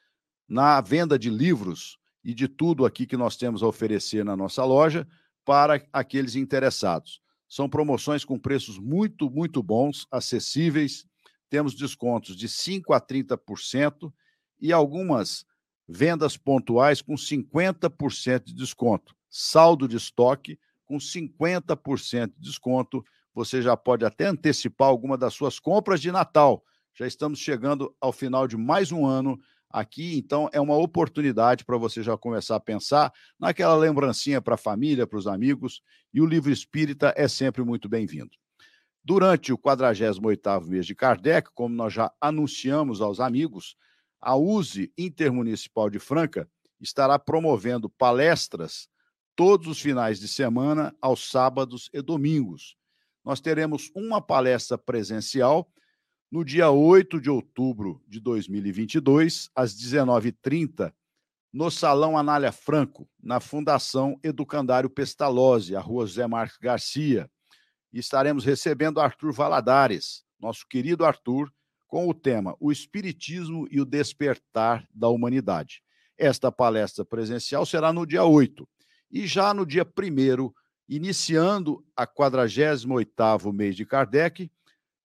na 0.48 0.82
venda 0.82 1.20
de 1.20 1.30
livros 1.30 2.01
e 2.24 2.34
de 2.34 2.48
tudo 2.48 2.86
aqui 2.86 3.06
que 3.06 3.18
nós 3.18 3.36
temos 3.36 3.64
a 3.64 3.68
oferecer 3.68 4.24
na 4.24 4.36
nossa 4.36 4.64
loja 4.64 5.08
para 5.44 5.84
aqueles 5.92 6.36
interessados. 6.36 7.22
São 7.48 7.70
promoções 7.70 8.24
com 8.24 8.40
preços 8.40 8.78
muito, 8.78 9.30
muito 9.30 9.62
bons, 9.62 10.08
acessíveis. 10.12 11.06
Temos 11.50 11.76
descontos 11.76 12.36
de 12.36 12.48
5% 12.48 12.96
a 12.96 13.02
30% 13.02 14.14
e 14.60 14.72
algumas 14.72 15.46
vendas 15.88 16.38
pontuais 16.38 17.02
com 17.02 17.16
50% 17.16 18.46
de 18.46 18.54
desconto 18.54 19.16
saldo 19.32 19.88
de 19.88 19.96
estoque 19.96 20.60
com 20.86 20.98
50% 20.98 22.34
de 22.36 22.42
desconto. 22.42 23.04
Você 23.34 23.62
já 23.62 23.78
pode 23.78 24.04
até 24.04 24.26
antecipar 24.26 24.90
alguma 24.90 25.18
das 25.18 25.34
suas 25.34 25.58
compras 25.58 26.02
de 26.02 26.12
Natal. 26.12 26.64
Já 26.94 27.08
estamos 27.08 27.40
chegando 27.40 27.96
ao 28.02 28.12
final 28.12 28.46
de 28.46 28.58
mais 28.58 28.92
um 28.92 29.06
ano 29.06 29.40
aqui, 29.74 30.18
então 30.18 30.50
é 30.52 30.60
uma 30.60 30.76
oportunidade 30.78 31.66
para 31.66 31.78
você 31.78 32.04
já 32.04 32.18
começar 32.18 32.56
a 32.56 32.60
pensar 32.60 33.14
naquela 33.40 33.76
lembrancinha 33.76 34.42
para 34.42 34.56
a 34.56 34.58
família, 34.58 35.08
para 35.08 35.20
os 35.20 35.28
amigos, 35.28 35.82
e 36.14 36.22
o 36.22 36.26
livro 36.26 36.52
espírita 36.52 37.14
é 37.16 37.28
sempre 37.28 37.64
muito 37.64 37.88
bem-vindo. 37.90 38.32
Durante 39.04 39.52
o 39.52 39.58
48º 39.58 40.68
mês 40.68 40.86
de 40.86 40.94
Kardec, 40.94 41.50
como 41.56 41.74
nós 41.74 41.94
já 41.94 42.12
anunciamos 42.22 43.02
aos 43.02 43.20
amigos, 43.20 43.76
a 44.22 44.36
USE 44.36 44.94
Intermunicipal 44.98 45.90
de 45.90 45.98
Franca 45.98 46.48
estará 46.80 47.18
promovendo 47.18 47.90
palestras 47.90 48.88
todos 49.36 49.68
os 49.68 49.80
finais 49.80 50.20
de 50.20 50.28
semana, 50.28 50.96
aos 51.02 51.32
sábados 51.32 51.90
e 51.92 52.02
domingos. 52.02 52.76
Nós 53.24 53.40
teremos 53.40 53.90
uma 53.96 54.22
palestra 54.22 54.78
presencial 54.78 55.68
no 56.32 56.46
dia 56.46 56.72
8 56.72 57.20
de 57.20 57.30
outubro 57.30 58.02
de 58.08 58.22
2022, 58.22 59.50
às 59.54 59.76
19h30, 59.76 60.94
no 61.52 61.70
Salão 61.70 62.18
Anália 62.18 62.54
Franco, 62.54 63.06
na 63.22 63.42
Fundação 63.42 64.18
Educandário 64.24 64.90
Pestalozzi, 64.90 65.76
a 65.76 65.82
rua 65.82 66.08
José 66.08 66.26
Marques 66.26 66.58
Garcia. 66.58 67.30
E 67.92 68.00
estaremos 68.00 68.46
recebendo 68.46 69.02
Arthur 69.02 69.34
Valadares, 69.34 70.24
nosso 70.40 70.66
querido 70.66 71.04
Arthur, 71.04 71.52
com 71.86 72.08
o 72.08 72.14
tema 72.14 72.56
O 72.58 72.72
Espiritismo 72.72 73.68
e 73.70 73.82
o 73.82 73.86
Despertar 73.86 74.88
da 74.96 75.10
Humanidade. 75.10 75.84
Esta 76.18 76.50
palestra 76.50 77.04
presencial 77.04 77.66
será 77.66 77.92
no 77.92 78.06
dia 78.06 78.24
8 78.24 78.66
e 79.12 79.28
já 79.28 79.54
no 79.54 79.66
dia 79.66 79.84
1 79.86 80.54
iniciando 80.88 81.86
a 81.94 82.08
48º 82.08 83.52
mês 83.52 83.76
de 83.76 83.86
Kardec, 83.86 84.50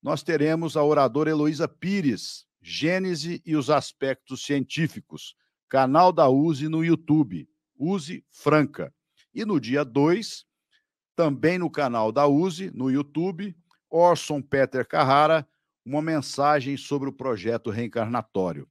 nós 0.07 0.23
teremos 0.23 0.77
a 0.77 0.85
oradora 0.85 1.31
Heloísa 1.31 1.67
Pires, 1.67 2.47
Gênese 2.63 3.43
e 3.45 3.57
os 3.57 3.69
aspectos 3.69 4.45
científicos, 4.45 5.35
canal 5.69 6.13
da 6.13 6.29
USE 6.29 6.69
no 6.69 6.85
YouTube, 6.85 7.49
USE 7.77 8.25
Franca. 8.31 8.95
E 9.35 9.45
no 9.45 9.59
dia 9.59 9.85
2, 9.85 10.47
também 11.17 11.59
no 11.59 11.69
canal 11.69 12.13
da 12.13 12.25
USE, 12.25 12.71
no 12.71 12.89
YouTube, 12.89 13.53
Orson 13.91 14.41
Peter 14.41 14.87
Carrara, 14.87 15.45
uma 15.85 16.01
mensagem 16.01 16.77
sobre 16.77 17.09
o 17.09 17.13
projeto 17.13 17.69
reencarnatório. 17.69 18.69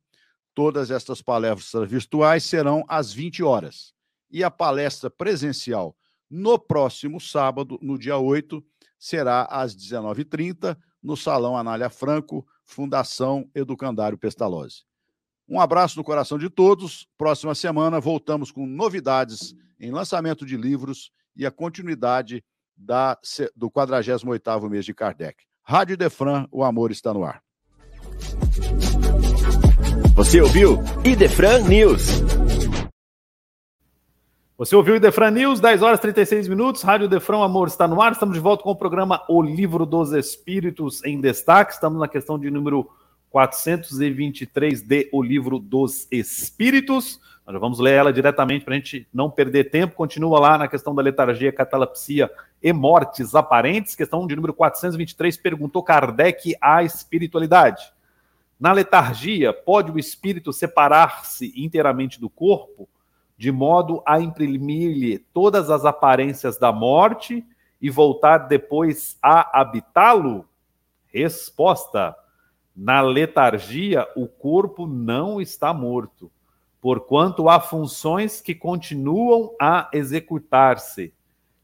Todas 0.54 0.90
estas 0.90 1.22
palestras 1.22 1.90
virtuais 1.90 2.46
serão 2.46 2.86
às 2.88 3.12
20 3.12 3.44
horas. 3.44 3.94
E 4.32 4.42
a 4.42 4.50
palestra 4.50 5.10
presencial 5.10 5.98
no 6.30 6.58
próximo 6.58 7.20
sábado, 7.20 7.78
no 7.82 8.00
dia 8.00 8.18
8, 8.18 8.64
será 8.98 9.44
às 9.44 9.76
19h30, 9.76 10.78
no 11.06 11.16
Salão 11.16 11.56
Anália 11.56 11.90
Franco, 11.90 12.46
Fundação 12.66 13.48
Educandário 13.54 14.18
Pestalozzi. 14.18 14.84
Um 15.48 15.62
abraço 15.62 15.98
no 15.98 16.04
coração 16.04 16.40
de 16.40 16.50
todos. 16.50 17.08
Próxima 17.16 17.54
semana 17.54 18.00
voltamos 18.00 18.52
com 18.52 18.66
novidades 18.66 19.56
em 19.80 19.92
lançamento 19.92 20.46
de 20.46 20.58
livros 20.58 21.12
e 21.36 21.46
a 21.46 21.52
continuidade 21.52 22.44
da, 22.76 23.18
do 23.56 23.70
48º 23.70 24.68
mês 24.68 24.84
de 24.84 24.94
Kardec. 24.94 25.44
Rádio 25.62 25.96
Defran, 25.96 26.48
o 26.52 26.64
amor 26.64 26.90
está 26.90 27.14
no 27.14 27.24
ar. 27.24 27.44
Você 30.16 30.42
ouviu 30.42 30.80
Idefran 31.04 31.60
News. 31.68 32.45
Você 34.58 34.74
ouviu 34.74 34.94
o 34.94 34.98
Idefran 34.98 35.32
News, 35.32 35.60
10 35.60 35.82
horas 35.82 36.00
e 36.00 36.04
36 36.04 36.48
minutos, 36.48 36.82
Rádio 36.82 37.10
Defran, 37.10 37.44
Amor 37.44 37.68
está 37.68 37.90
no 37.90 38.02
ar. 38.02 38.14
Estamos 38.14 38.36
de 38.36 38.40
volta 38.40 38.64
com 38.64 38.72
o 38.72 38.76
programa 38.76 39.22
O 39.28 39.42
Livro 39.42 39.86
dos 39.86 40.14
Espíritos 40.14 41.04
em 41.04 41.20
Destaque. 41.20 41.74
Estamos 41.74 42.00
na 42.00 42.08
questão 42.08 42.40
de 42.40 42.50
número 42.50 42.90
423 43.32 44.82
de 44.82 45.10
O 45.12 45.22
Livro 45.22 45.60
dos 45.60 46.08
Espíritos. 46.10 47.20
Nós 47.46 47.54
já 47.54 47.60
vamos 47.60 47.80
ler 47.80 47.96
ela 47.96 48.14
diretamente 48.14 48.64
para 48.64 48.76
a 48.76 48.78
gente 48.78 49.06
não 49.14 49.30
perder 49.30 49.72
tempo. 49.72 49.94
Continua 49.94 50.40
lá 50.40 50.58
na 50.58 50.70
questão 50.70 50.96
da 50.96 51.02
letargia, 51.02 51.52
catalepsia 51.52 52.32
e 52.64 52.72
mortes 52.72 53.36
aparentes. 53.36 53.94
Questão 53.94 54.26
de 54.26 54.38
número 54.38 54.54
423, 54.54 55.36
perguntou 55.36 55.84
Kardec 55.84 56.56
à 56.62 56.82
espiritualidade. 56.82 57.92
Na 58.58 58.72
letargia, 58.72 59.52
pode 59.52 59.92
o 59.92 60.00
espírito 60.00 60.54
separar-se 60.54 61.52
inteiramente 61.58 62.22
do 62.22 62.30
corpo? 62.30 62.88
De 63.38 63.52
modo 63.52 64.02
a 64.06 64.20
imprimir-lhe 64.20 65.20
todas 65.20 65.70
as 65.70 65.86
aparências 65.86 66.58
da 66.58 66.72
morte 66.72 67.46
e 67.82 67.90
voltar 67.90 68.40
depois 68.48 69.18
a 69.22 69.60
habitá-lo? 69.60 70.48
Resposta: 71.08 72.16
Na 72.76 73.02
letargia, 73.02 74.08
o 74.16 74.28
corpo 74.28 74.88
não 74.88 75.42
está 75.42 75.74
morto, 75.74 76.32
porquanto 76.80 77.50
há 77.50 77.60
funções 77.60 78.42
que 78.42 78.56
continuam 78.56 79.54
a 79.62 79.90
executar-se. 79.94 81.14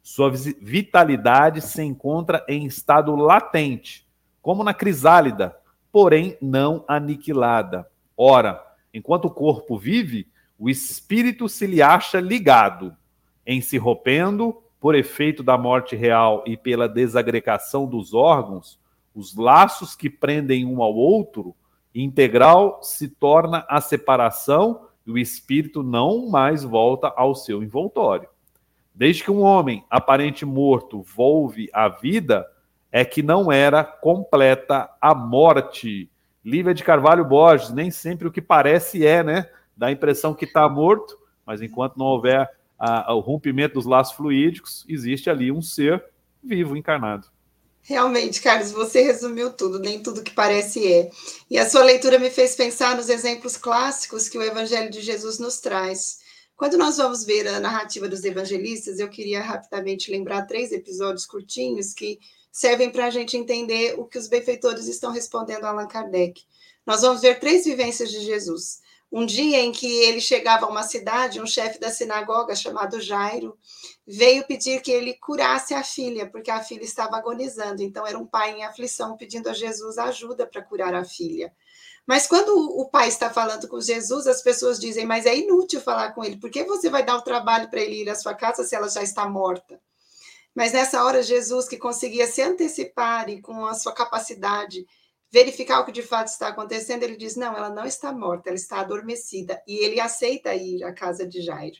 Sua 0.01 0.31
vitalidade 0.31 1.61
se 1.61 1.83
encontra 1.83 2.43
em 2.47 2.65
estado 2.65 3.15
latente, 3.15 4.07
como 4.41 4.63
na 4.63 4.73
crisálida, 4.73 5.55
porém 5.91 6.37
não 6.41 6.83
aniquilada. 6.87 7.87
Ora, 8.17 8.63
enquanto 8.93 9.25
o 9.25 9.31
corpo 9.31 9.77
vive, 9.77 10.27
o 10.61 10.69
espírito 10.69 11.49
se 11.49 11.65
lhe 11.65 11.81
acha 11.81 12.19
ligado, 12.19 12.95
rompendo, 13.79 14.61
por 14.79 14.93
efeito 14.93 15.41
da 15.41 15.57
morte 15.57 15.95
real 15.95 16.43
e 16.45 16.55
pela 16.55 16.87
desagregação 16.87 17.87
dos 17.87 18.13
órgãos, 18.13 18.79
os 19.15 19.35
laços 19.35 19.95
que 19.95 20.07
prendem 20.07 20.63
um 20.63 20.83
ao 20.83 20.93
outro, 20.93 21.55
integral 21.95 22.79
se 22.83 23.09
torna 23.09 23.65
a 23.67 23.81
separação 23.81 24.87
e 25.03 25.09
o 25.09 25.17
espírito 25.17 25.81
não 25.81 26.29
mais 26.29 26.63
volta 26.63 27.11
ao 27.17 27.33
seu 27.33 27.63
envoltório. 27.63 28.29
Desde 28.93 29.23
que 29.23 29.31
um 29.31 29.41
homem 29.41 29.83
aparente 29.89 30.45
morto 30.45 31.01
volve 31.01 31.71
à 31.73 31.89
vida, 31.89 32.45
é 32.91 33.03
que 33.03 33.23
não 33.23 33.51
era 33.51 33.83
completa 33.83 34.91
a 35.01 35.15
morte. 35.15 36.07
Lívia 36.45 36.75
de 36.75 36.83
Carvalho 36.83 37.25
Borges, 37.25 37.71
nem 37.71 37.89
sempre 37.89 38.27
o 38.27 38.31
que 38.31 38.43
parece 38.43 39.03
é, 39.03 39.23
né? 39.23 39.49
Dá 39.81 39.87
a 39.87 39.91
impressão 39.91 40.35
que 40.35 40.45
está 40.45 40.69
morto, 40.69 41.17
mas 41.43 41.59
enquanto 41.59 41.97
não 41.97 42.05
houver 42.05 42.47
a, 42.77 43.11
o 43.15 43.19
rompimento 43.19 43.73
dos 43.73 43.87
laços 43.87 44.15
fluídicos, 44.15 44.85
existe 44.87 45.27
ali 45.27 45.51
um 45.51 45.59
ser 45.59 46.05
vivo, 46.43 46.77
encarnado. 46.77 47.27
Realmente, 47.81 48.43
Carlos, 48.43 48.71
você 48.71 49.01
resumiu 49.01 49.51
tudo, 49.51 49.79
nem 49.79 49.99
tudo 50.03 50.21
que 50.21 50.35
parece 50.35 50.85
é. 50.93 51.09
E 51.49 51.57
a 51.57 51.67
sua 51.67 51.83
leitura 51.83 52.19
me 52.19 52.29
fez 52.29 52.55
pensar 52.55 52.95
nos 52.95 53.09
exemplos 53.09 53.57
clássicos 53.57 54.29
que 54.29 54.37
o 54.37 54.43
Evangelho 54.43 54.91
de 54.91 55.01
Jesus 55.01 55.39
nos 55.39 55.59
traz. 55.59 56.19
Quando 56.55 56.77
nós 56.77 56.97
vamos 56.97 57.25
ver 57.25 57.47
a 57.47 57.59
narrativa 57.59 58.07
dos 58.07 58.23
evangelistas, 58.23 58.99
eu 58.99 59.09
queria 59.09 59.41
rapidamente 59.41 60.11
lembrar 60.11 60.45
três 60.45 60.71
episódios 60.71 61.25
curtinhos 61.25 61.91
que 61.91 62.19
servem 62.51 62.91
para 62.91 63.07
a 63.07 63.09
gente 63.09 63.35
entender 63.35 63.95
o 63.97 64.05
que 64.05 64.19
os 64.19 64.27
benfeitores 64.27 64.85
estão 64.85 65.11
respondendo 65.11 65.63
a 65.63 65.69
Allan 65.69 65.87
Kardec. 65.87 66.43
Nós 66.85 67.01
vamos 67.01 67.21
ver 67.21 67.39
três 67.39 67.65
vivências 67.65 68.11
de 68.11 68.19
Jesus. 68.19 68.80
Um 69.11 69.25
dia 69.25 69.59
em 69.59 69.73
que 69.73 69.87
ele 70.03 70.21
chegava 70.21 70.65
a 70.65 70.69
uma 70.69 70.83
cidade, 70.83 71.41
um 71.41 71.45
chefe 71.45 71.77
da 71.77 71.91
sinagoga 71.91 72.55
chamado 72.55 73.01
Jairo 73.01 73.57
veio 74.07 74.45
pedir 74.45 74.81
que 74.81 74.91
ele 74.91 75.15
curasse 75.15 75.73
a 75.73 75.83
filha, 75.83 76.29
porque 76.29 76.49
a 76.49 76.63
filha 76.63 76.83
estava 76.83 77.17
agonizando. 77.17 77.83
Então, 77.83 78.07
era 78.07 78.17
um 78.17 78.25
pai 78.25 78.51
em 78.51 78.63
aflição 78.63 79.17
pedindo 79.17 79.49
a 79.49 79.53
Jesus 79.53 79.97
ajuda 79.97 80.47
para 80.47 80.61
curar 80.61 80.93
a 80.93 81.03
filha. 81.03 81.53
Mas 82.05 82.25
quando 82.25 82.49
o 82.79 82.89
pai 82.89 83.09
está 83.09 83.29
falando 83.29 83.67
com 83.67 83.79
Jesus, 83.79 84.27
as 84.27 84.41
pessoas 84.41 84.79
dizem: 84.79 85.05
Mas 85.05 85.25
é 85.25 85.35
inútil 85.35 85.81
falar 85.81 86.13
com 86.13 86.23
ele, 86.23 86.37
por 86.37 86.49
que 86.49 86.63
você 86.63 86.89
vai 86.89 87.03
dar 87.03 87.17
o 87.17 87.21
trabalho 87.21 87.69
para 87.69 87.81
ele 87.81 88.01
ir 88.01 88.09
à 88.09 88.15
sua 88.15 88.33
casa 88.33 88.63
se 88.63 88.75
ela 88.75 88.89
já 88.89 89.03
está 89.03 89.27
morta? 89.29 89.79
Mas 90.53 90.73
nessa 90.73 91.03
hora, 91.03 91.23
Jesus, 91.23 91.67
que 91.67 91.77
conseguia 91.77 92.27
se 92.27 92.41
antecipar 92.41 93.29
e 93.29 93.41
com 93.41 93.65
a 93.65 93.73
sua 93.73 93.93
capacidade 93.93 94.85
verificar 95.31 95.79
o 95.79 95.85
que 95.85 95.91
de 95.91 96.03
fato 96.03 96.27
está 96.27 96.49
acontecendo, 96.49 97.03
ele 97.03 97.15
diz: 97.15 97.35
não, 97.35 97.55
ela 97.55 97.69
não 97.69 97.85
está 97.85 98.11
morta, 98.11 98.49
ela 98.49 98.57
está 98.57 98.81
adormecida. 98.81 99.61
E 99.65 99.83
ele 99.83 99.99
aceita 99.99 100.53
ir 100.53 100.83
à 100.83 100.93
casa 100.93 101.25
de 101.25 101.41
Jairo. 101.41 101.77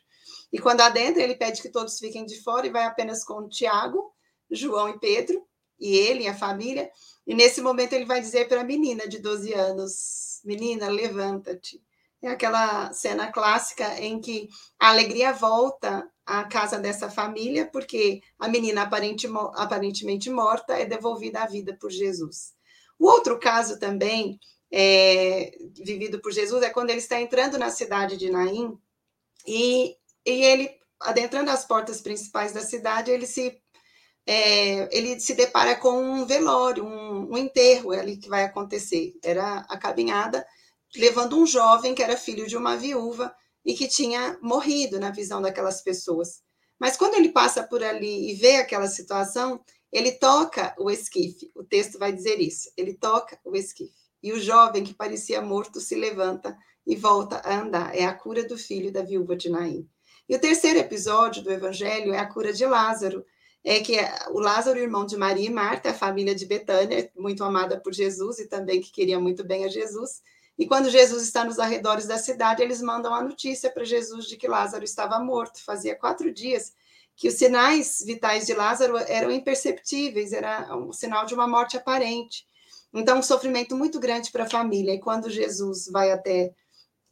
E 0.51 0.59
quando 0.59 0.81
adentra, 0.81 1.21
ele 1.21 1.35
pede 1.35 1.61
que 1.61 1.69
todos 1.69 1.99
fiquem 1.99 2.25
de 2.25 2.41
fora 2.41 2.65
e 2.65 2.71
vai 2.71 2.83
apenas 2.83 3.23
com 3.23 3.47
Tiago, 3.47 4.13
João 4.49 4.89
e 4.89 4.99
Pedro, 4.99 5.45
e 5.79 5.95
ele 5.97 6.23
e 6.23 6.27
a 6.27 6.35
família. 6.35 6.89
E 7.25 7.33
nesse 7.33 7.61
momento 7.61 7.93
ele 7.93 8.05
vai 8.05 8.21
dizer 8.21 8.47
para 8.47 8.61
a 8.61 8.65
menina 8.65 9.07
de 9.07 9.19
12 9.19 9.53
anos: 9.53 10.41
Menina, 10.43 10.87
levanta-te. 10.89 11.81
É 12.23 12.29
aquela 12.29 12.93
cena 12.93 13.31
clássica 13.31 13.99
em 13.99 14.21
que 14.21 14.47
a 14.79 14.89
alegria 14.89 15.33
volta 15.33 16.07
à 16.23 16.43
casa 16.43 16.77
dessa 16.77 17.09
família, 17.09 17.65
porque 17.65 18.21
a 18.37 18.47
menina 18.47 18.83
aparentemente 18.83 20.29
morta 20.29 20.73
é 20.73 20.85
devolvida 20.85 21.41
à 21.41 21.47
vida 21.47 21.75
por 21.81 21.89
Jesus. 21.89 22.53
O 23.01 23.07
outro 23.07 23.39
caso 23.39 23.79
também, 23.79 24.39
é, 24.71 25.57
vivido 25.73 26.21
por 26.21 26.31
Jesus, 26.31 26.61
é 26.61 26.69
quando 26.69 26.91
ele 26.91 26.99
está 26.99 27.19
entrando 27.19 27.57
na 27.57 27.71
cidade 27.71 28.15
de 28.15 28.29
Naim 28.29 28.77
e, 29.47 29.95
e 30.23 30.43
ele, 30.45 30.69
adentrando 30.99 31.49
as 31.49 31.65
portas 31.65 31.99
principais 31.99 32.53
da 32.53 32.61
cidade, 32.61 33.09
ele 33.09 33.25
se, 33.25 33.59
é, 34.23 34.95
ele 34.95 35.19
se 35.19 35.33
depara 35.33 35.75
com 35.75 35.99
um 35.99 36.27
velório, 36.27 36.85
um, 36.85 37.31
um 37.31 37.37
enterro 37.39 37.89
ali 37.89 38.17
que 38.17 38.29
vai 38.29 38.43
acontecer. 38.43 39.15
Era 39.23 39.65
a 39.67 39.79
caminhada 39.79 40.45
levando 40.95 41.39
um 41.39 41.47
jovem 41.47 41.95
que 41.95 42.03
era 42.03 42.15
filho 42.15 42.45
de 42.45 42.55
uma 42.55 42.77
viúva 42.77 43.35
e 43.65 43.73
que 43.73 43.87
tinha 43.87 44.37
morrido 44.43 44.99
na 44.99 45.09
visão 45.09 45.41
daquelas 45.41 45.81
pessoas. 45.81 46.43
Mas 46.79 46.97
quando 46.97 47.15
ele 47.15 47.29
passa 47.29 47.63
por 47.63 47.83
ali 47.83 48.29
e 48.29 48.35
vê 48.35 48.57
aquela 48.57 48.87
situação, 48.87 49.59
ele 49.91 50.13
toca 50.13 50.73
o 50.79 50.89
esquife, 50.89 51.51
o 51.53 51.63
texto 51.63 51.99
vai 51.99 52.11
dizer 52.13 52.39
isso. 52.39 52.71
Ele 52.77 52.93
toca 52.93 53.37
o 53.43 53.55
esquife. 53.55 53.93
E 54.23 54.31
o 54.31 54.39
jovem 54.39 54.83
que 54.83 54.93
parecia 54.93 55.41
morto 55.41 55.81
se 55.81 55.95
levanta 55.95 56.55
e 56.85 56.95
volta 56.95 57.37
a 57.43 57.59
andar. 57.59 57.95
É 57.95 58.05
a 58.05 58.13
cura 58.13 58.43
do 58.47 58.57
filho 58.57 58.91
da 58.91 59.01
viúva 59.01 59.35
de 59.35 59.49
Naim. 59.49 59.87
E 60.29 60.35
o 60.35 60.39
terceiro 60.39 60.79
episódio 60.79 61.43
do 61.43 61.51
Evangelho 61.51 62.13
é 62.13 62.19
a 62.19 62.25
cura 62.25 62.53
de 62.53 62.65
Lázaro. 62.65 63.25
É 63.63 63.79
que 63.79 63.97
o 64.29 64.39
Lázaro, 64.39 64.79
irmão 64.79 65.05
de 65.05 65.17
Maria 65.17 65.47
e 65.47 65.51
Marta, 65.51 65.89
a 65.89 65.93
família 65.93 66.33
de 66.33 66.45
Betânia, 66.45 67.11
muito 67.15 67.43
amada 67.43 67.79
por 67.79 67.93
Jesus 67.93 68.39
e 68.39 68.47
também 68.47 68.79
que 68.79 68.91
queria 68.91 69.19
muito 69.19 69.43
bem 69.43 69.65
a 69.65 69.67
Jesus. 69.67 70.21
E 70.57 70.65
quando 70.65 70.89
Jesus 70.89 71.23
está 71.23 71.43
nos 71.43 71.59
arredores 71.59 72.07
da 72.07 72.17
cidade, 72.17 72.63
eles 72.63 72.81
mandam 72.81 73.13
a 73.13 73.21
notícia 73.21 73.69
para 73.69 73.83
Jesus 73.83 74.25
de 74.25 74.37
que 74.37 74.47
Lázaro 74.47 74.83
estava 74.83 75.19
morto. 75.19 75.63
Fazia 75.63 75.95
quatro 75.95 76.31
dias 76.31 76.73
que 77.21 77.27
os 77.27 77.35
sinais 77.35 78.01
vitais 78.03 78.47
de 78.47 78.53
Lázaro 78.55 78.97
eram 78.97 79.29
imperceptíveis, 79.29 80.33
era 80.33 80.75
um 80.75 80.91
sinal 80.91 81.23
de 81.23 81.35
uma 81.35 81.47
morte 81.47 81.77
aparente. 81.77 82.47
Então, 82.91 83.19
um 83.19 83.21
sofrimento 83.21 83.75
muito 83.75 83.99
grande 83.99 84.31
para 84.31 84.45
a 84.45 84.49
família. 84.49 84.95
E 84.95 84.99
quando 84.99 85.29
Jesus 85.29 85.85
vai 85.85 86.11
até 86.11 86.51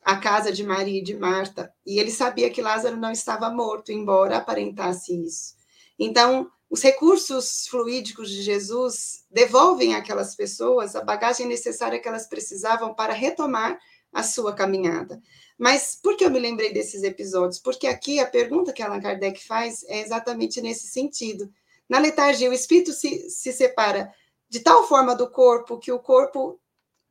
a 0.03 0.17
casa 0.17 0.51
de 0.51 0.63
Maria 0.63 0.99
e 0.99 1.03
de 1.03 1.15
Marta, 1.15 1.71
e 1.85 1.99
ele 1.99 2.09
sabia 2.09 2.49
que 2.49 2.59
Lázaro 2.59 2.97
não 2.97 3.11
estava 3.11 3.51
morto, 3.51 3.91
embora 3.91 4.37
aparentasse 4.37 5.13
isso. 5.13 5.53
Então, 5.99 6.49
os 6.71 6.81
recursos 6.81 7.67
fluídicos 7.67 8.31
de 8.31 8.41
Jesus 8.41 9.25
devolvem 9.29 9.93
àquelas 9.93 10.35
pessoas 10.35 10.95
a 10.95 11.03
bagagem 11.03 11.45
necessária 11.45 11.99
que 11.99 12.07
elas 12.07 12.27
precisavam 12.27 12.95
para 12.95 13.13
retomar 13.13 13.77
a 14.11 14.23
sua 14.23 14.53
caminhada. 14.53 15.21
Mas 15.57 15.97
por 16.01 16.15
que 16.15 16.23
eu 16.23 16.31
me 16.31 16.39
lembrei 16.39 16.71
desses 16.73 17.03
episódios? 17.03 17.59
Porque 17.59 17.87
aqui 17.87 18.19
a 18.19 18.25
pergunta 18.25 18.73
que 18.73 18.81
Allan 18.81 19.01
Kardec 19.01 19.45
faz 19.45 19.83
é 19.87 19.99
exatamente 20.01 20.61
nesse 20.61 20.87
sentido. 20.87 21.51
Na 21.87 21.99
letargia, 21.99 22.49
o 22.49 22.53
espírito 22.53 22.93
se, 22.93 23.29
se 23.29 23.51
separa 23.51 24.13
de 24.47 24.59
tal 24.61 24.87
forma 24.87 25.15
do 25.15 25.29
corpo 25.29 25.77
que 25.77 25.91
o 25.91 25.99
corpo 25.99 26.59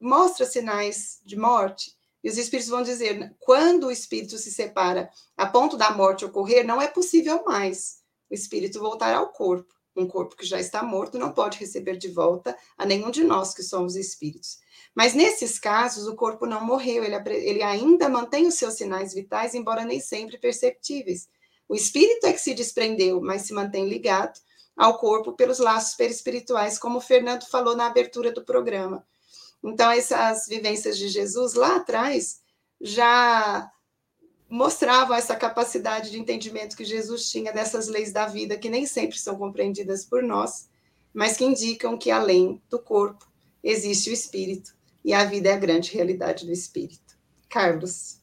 mostra 0.01 0.46
sinais 0.46 1.20
de 1.24 1.36
morte. 1.36 1.96
E 2.22 2.28
os 2.28 2.38
espíritos 2.38 2.70
vão 2.70 2.82
dizer: 2.82 3.34
quando 3.38 3.86
o 3.86 3.90
espírito 3.90 4.38
se 4.38 4.51
separa 4.51 5.11
a 5.36 5.46
ponto 5.46 5.76
da 5.76 5.90
morte 5.90 6.24
ocorrer, 6.24 6.66
não 6.66 6.80
é 6.80 6.88
possível 6.88 7.44
mais 7.44 7.99
o 8.30 8.34
espírito 8.34 8.80
voltar 8.80 9.14
ao 9.14 9.28
corpo. 9.28 9.72
Um 9.96 10.07
corpo 10.07 10.36
que 10.36 10.46
já 10.46 10.61
está 10.61 10.82
morto 10.82 11.18
não 11.18 11.32
pode 11.32 11.59
receber 11.59 11.96
de 11.96 12.09
volta 12.09 12.57
a 12.76 12.86
nenhum 12.86 13.11
de 13.11 13.24
nós 13.24 13.53
que 13.53 13.62
somos 13.62 13.96
espíritos. 13.96 14.59
Mas 14.99 15.14
nesses 15.14 15.61
casos, 15.61 16.09
o 16.09 16.16
corpo 16.16 16.44
não 16.44 16.66
morreu, 16.66 17.05
ele, 17.05 17.14
ele 17.30 17.62
ainda 17.62 18.09
mantém 18.09 18.49
os 18.49 18.55
seus 18.55 18.74
sinais 18.74 19.14
vitais, 19.14 19.55
embora 19.55 19.84
nem 19.84 20.01
sempre 20.01 20.36
perceptíveis. 20.36 21.28
O 21.68 21.76
espírito 21.76 22.26
é 22.26 22.32
que 22.32 22.40
se 22.40 22.53
desprendeu, 22.53 23.20
mas 23.20 23.42
se 23.42 23.53
mantém 23.55 23.88
ligado 23.88 24.36
ao 24.76 24.99
corpo 24.99 25.34
pelos 25.34 25.61
laços 25.61 25.94
perispirituais, 25.94 26.80
como 26.80 26.99
o 26.99 27.01
Fernando 27.01 27.46
falou 27.46 27.76
na 27.76 27.86
abertura 27.86 28.32
do 28.32 28.44
programa. 28.44 29.07
Então, 29.62 29.88
essas 29.88 30.49
vivências 30.49 30.99
de 30.99 31.07
Jesus 31.07 31.55
lá 31.55 31.76
atrás 31.76 32.40
já 32.80 33.70
mostravam 34.51 35.16
essa 35.16 35.36
capacidade 35.36 36.11
de 36.11 36.18
entendimento 36.18 36.76
que 36.76 36.84
Jesus 36.84 37.30
tinha 37.30 37.53
dessas 37.53 37.86
leis 37.86 38.12
da 38.12 38.26
vida, 38.26 38.59
que 38.59 38.68
nem 38.68 38.84
sempre 38.84 39.16
são 39.16 39.38
compreendidas 39.38 40.05
por 40.05 40.24
nós, 40.24 40.68
mas 41.14 41.36
que 41.36 41.44
indicam 41.44 41.96
que 41.96 42.11
além 42.11 42.61
do 42.68 42.80
corpo 42.80 43.30
existe 43.62 44.11
o 44.11 44.12
espírito, 44.12 44.76
e 45.05 45.12
a 45.12 45.24
vida 45.24 45.49
é 45.49 45.53
a 45.53 45.59
grande 45.59 45.92
realidade 45.92 46.44
do 46.44 46.53
espírito. 46.53 47.16
Carlos. 47.49 48.18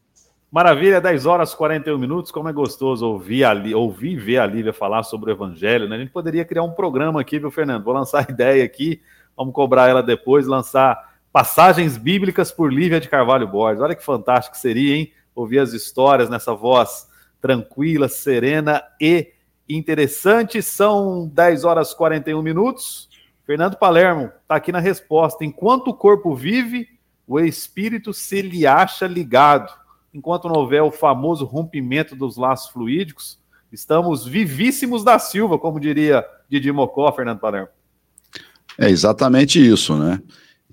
Maravilha, 0.52 1.02
10 1.02 1.26
horas 1.26 1.52
e 1.52 1.58
41 1.58 1.98
minutos. 1.98 2.32
Como 2.32 2.48
é 2.48 2.54
gostoso 2.54 3.06
ouvir, 3.08 3.44
a, 3.44 3.54
ouvir 3.76 4.16
ver 4.18 4.38
a 4.38 4.46
Lívia 4.46 4.72
falar 4.72 5.04
sobre 5.04 5.32
o 5.32 5.34
Evangelho. 5.34 5.90
Né? 5.90 5.96
A 5.96 6.00
gente 6.00 6.12
poderia 6.12 6.46
criar 6.46 6.64
um 6.64 6.72
programa 6.72 7.20
aqui, 7.20 7.40
viu, 7.40 7.52
Fernando? 7.52 7.84
Vou 7.84 7.94
lançar 7.94 8.26
a 8.28 8.32
ideia 8.32 8.64
aqui, 8.64 9.02
vamos 9.36 9.54
cobrar 9.54 9.90
ela 9.90 10.02
depois, 10.02 10.48
lançar 10.48 11.16
passagens 11.32 11.98
bíblicas 11.98 12.52
por 12.52 12.72
Lívia 12.72 13.02
de 13.02 13.10
Carvalho 13.10 13.48
Borges. 13.48 13.82
Olha 13.82 13.96
que 13.96 14.04
fantástico 14.04 14.56
seria, 14.56 14.96
hein? 14.96 15.12
Ouvir 15.36 15.60
as 15.60 15.74
histórias 15.74 16.30
nessa 16.30 16.54
voz 16.54 17.10
tranquila, 17.42 18.08
serena 18.08 18.82
e 19.02 19.34
interessante. 19.68 20.62
São 20.62 21.28
10 21.28 21.66
horas 21.66 21.92
e 21.92 21.98
41 21.98 22.42
minutos. 22.42 23.10
Fernando 23.46 23.78
Palermo 23.78 24.32
está 24.42 24.56
aqui 24.56 24.72
na 24.72 24.80
resposta. 24.80 25.46
Enquanto 25.46 25.90
o 25.90 25.94
corpo 25.94 26.34
vive, 26.36 26.88
o 27.28 27.40
espírito 27.40 28.14
se 28.14 28.42
lhe 28.42 28.66
acha 28.66 29.06
ligado. 29.06 29.72
Enquanto 30.14 30.48
não 30.48 30.56
houver 30.56 30.82
o 30.82 30.92
famoso 30.92 31.46
rompimento 31.46 32.16
dos 32.16 32.38
laços 32.38 32.72
fluídicos, 32.72 33.38
estamos 33.72 34.26
vivíssimos 34.26 35.04
da 35.04 35.20
Silva, 35.20 35.60
como 35.60 35.80
diria 35.80 36.26
Didi 36.50 36.72
Mocó, 36.72 37.12
Fernando 37.12 37.40
Palermo. 37.40 37.70
É 38.78 38.90
exatamente 38.90 39.60
isso, 39.60 39.96
né? 39.96 40.22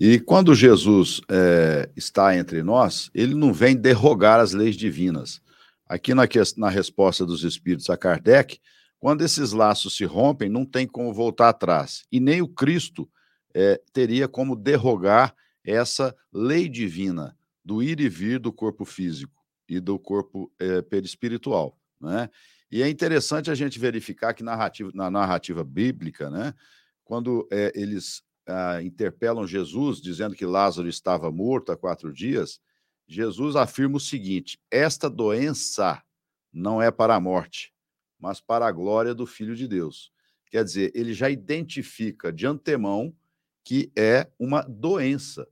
E 0.01 0.19
quando 0.19 0.55
Jesus 0.55 1.21
é, 1.29 1.89
está 1.95 2.37
entre 2.37 2.63
nós, 2.63 3.11
ele 3.15 3.35
não 3.35 3.53
vem 3.53 3.77
derrogar 3.77 4.41
as 4.41 4.53
leis 4.53 4.77
divinas. 4.77 5.41
Aqui 5.87 6.15
na, 6.15 6.23
na 6.57 6.71
resposta 6.71 7.27
dos 7.27 7.45
Espíritos 7.45 7.91
a 7.91 7.97
Kardec, 7.97 8.59
quando 9.03 9.23
esses 9.23 9.51
laços 9.51 9.97
se 9.97 10.05
rompem, 10.05 10.49
não 10.49 10.65
tem 10.65 10.87
como 10.87 11.13
voltar 11.13 11.49
atrás. 11.49 12.05
E 12.13 12.21
nem 12.21 12.41
o 12.41 12.47
Cristo 12.47 13.11
é, 13.53 13.83
teria 13.93 14.29
como 14.29 14.55
derrogar 14.55 15.35
essa 15.65 16.15
lei 16.33 16.69
divina 16.69 17.37
do 17.65 17.83
ir 17.83 17.99
e 17.99 18.09
vir 18.09 18.39
do 18.39 18.53
corpo 18.53 18.85
físico 18.85 19.45
e 19.69 19.81
do 19.81 19.99
corpo 19.99 20.53
é, 20.57 20.83
perispiritual. 20.83 21.77
Né? 22.01 22.31
E 22.71 22.81
é 22.81 22.89
interessante 22.89 23.51
a 23.51 23.57
gente 23.57 23.77
verificar 23.77 24.35
que 24.35 24.45
narrativa, 24.45 24.93
na 24.95 25.11
narrativa 25.11 25.65
bíblica, 25.65 26.31
né, 26.31 26.55
quando 27.03 27.49
é, 27.51 27.73
eles 27.75 28.23
ah, 28.47 28.81
interpelam 28.85 29.49
Jesus, 29.49 30.01
dizendo 30.01 30.37
que 30.37 30.47
Lázaro 30.47 30.89
estava 30.89 31.29
morto 31.33 31.73
há 31.73 31.77
quatro 31.77 32.13
dias, 32.13 32.61
Jesus 33.09 33.57
afirma 33.57 33.97
o 33.97 34.01
seguinte: 34.01 34.61
esta 34.71 35.11
doença 35.11 36.01
não 36.53 36.81
é 36.81 36.93
para 36.93 37.17
a 37.17 37.21
morte, 37.21 37.72
mas 38.23 38.41
para 38.41 38.65
a 38.65 38.73
glória 38.73 39.13
do 39.13 39.27
Filho 39.27 39.57
de 39.57 39.67
Deus. 39.67 40.13
Quer 40.49 40.65
dizer, 40.65 40.93
ele 40.95 41.13
já 41.13 41.29
identifica 41.29 42.33
de 42.33 42.47
antemão 42.47 43.13
que 43.65 43.91
é 43.97 44.31
uma 44.39 44.63
doença. 44.63 45.47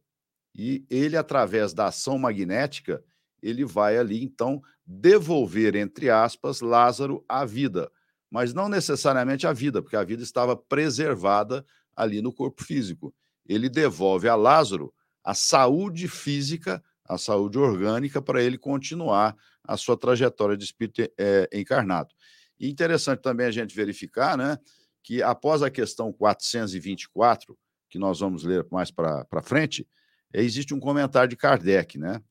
E 0.54 0.84
ele, 0.88 1.16
através 1.16 1.74
da 1.74 1.86
ação 1.86 2.16
magnética, 2.16 3.02
ele 3.42 3.64
vai 3.64 3.98
ali, 3.98 4.22
então, 4.22 4.62
devolver, 4.86 5.74
entre 5.74 6.10
aspas, 6.10 6.60
Lázaro 6.60 7.24
à 7.28 7.44
vida. 7.44 7.90
Mas 8.30 8.54
não 8.54 8.68
necessariamente 8.68 9.46
a 9.46 9.52
vida, 9.52 9.82
porque 9.82 9.96
a 9.96 10.04
vida 10.04 10.22
estava 10.22 10.56
preservada 10.56 11.66
ali 11.96 12.22
no 12.22 12.32
corpo 12.32 12.62
físico. 12.62 13.12
Ele 13.46 13.68
devolve 13.68 14.28
a 14.28 14.36
Lázaro 14.36 14.94
a 15.24 15.34
saúde 15.34 16.06
física, 16.06 16.82
a 17.04 17.18
saúde 17.18 17.58
orgânica, 17.58 18.22
para 18.22 18.42
ele 18.42 18.56
continuar 18.56 19.36
a 19.64 19.76
sua 19.76 19.96
trajetória 19.96 20.56
de 20.56 20.64
espírito 20.64 21.02
é, 21.18 21.48
encarnado. 21.52 22.14
E 22.60 22.68
interessante 22.68 23.20
também 23.20 23.46
a 23.46 23.50
gente 23.50 23.74
verificar 23.74 24.36
né, 24.36 24.58
que 25.02 25.22
após 25.22 25.62
a 25.62 25.70
questão 25.70 26.12
424, 26.12 27.58
que 27.88 27.98
nós 27.98 28.20
vamos 28.20 28.44
ler 28.44 28.66
mais 28.70 28.90
para 28.90 29.42
frente, 29.42 29.88
existe 30.32 30.74
um 30.74 30.78
comentário 30.78 31.30
de 31.30 31.36
Kardec, 31.36 31.98
né? 31.98 32.22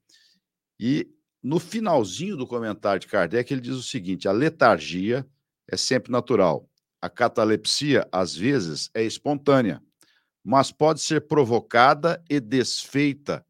E 0.79 1.09
no 1.41 1.59
finalzinho 1.59 2.37
do 2.37 2.47
comentário 2.47 2.99
de 2.99 3.07
Kardec, 3.07 3.51
ele 3.51 3.61
diz 3.61 3.75
o 3.75 3.83
seguinte: 3.83 4.27
a 4.27 4.31
letargia 4.31 5.27
é 5.67 5.75
sempre 5.75 6.11
natural. 6.11 6.69
A 7.01 7.09
catalepsia, 7.09 8.07
às 8.11 8.35
vezes, 8.35 8.89
é 8.93 9.03
espontânea, 9.03 9.81
mas 10.43 10.71
pode 10.71 11.01
ser 11.01 11.27
provocada 11.27 12.23
e 12.29 12.39
desfeita 12.39 13.45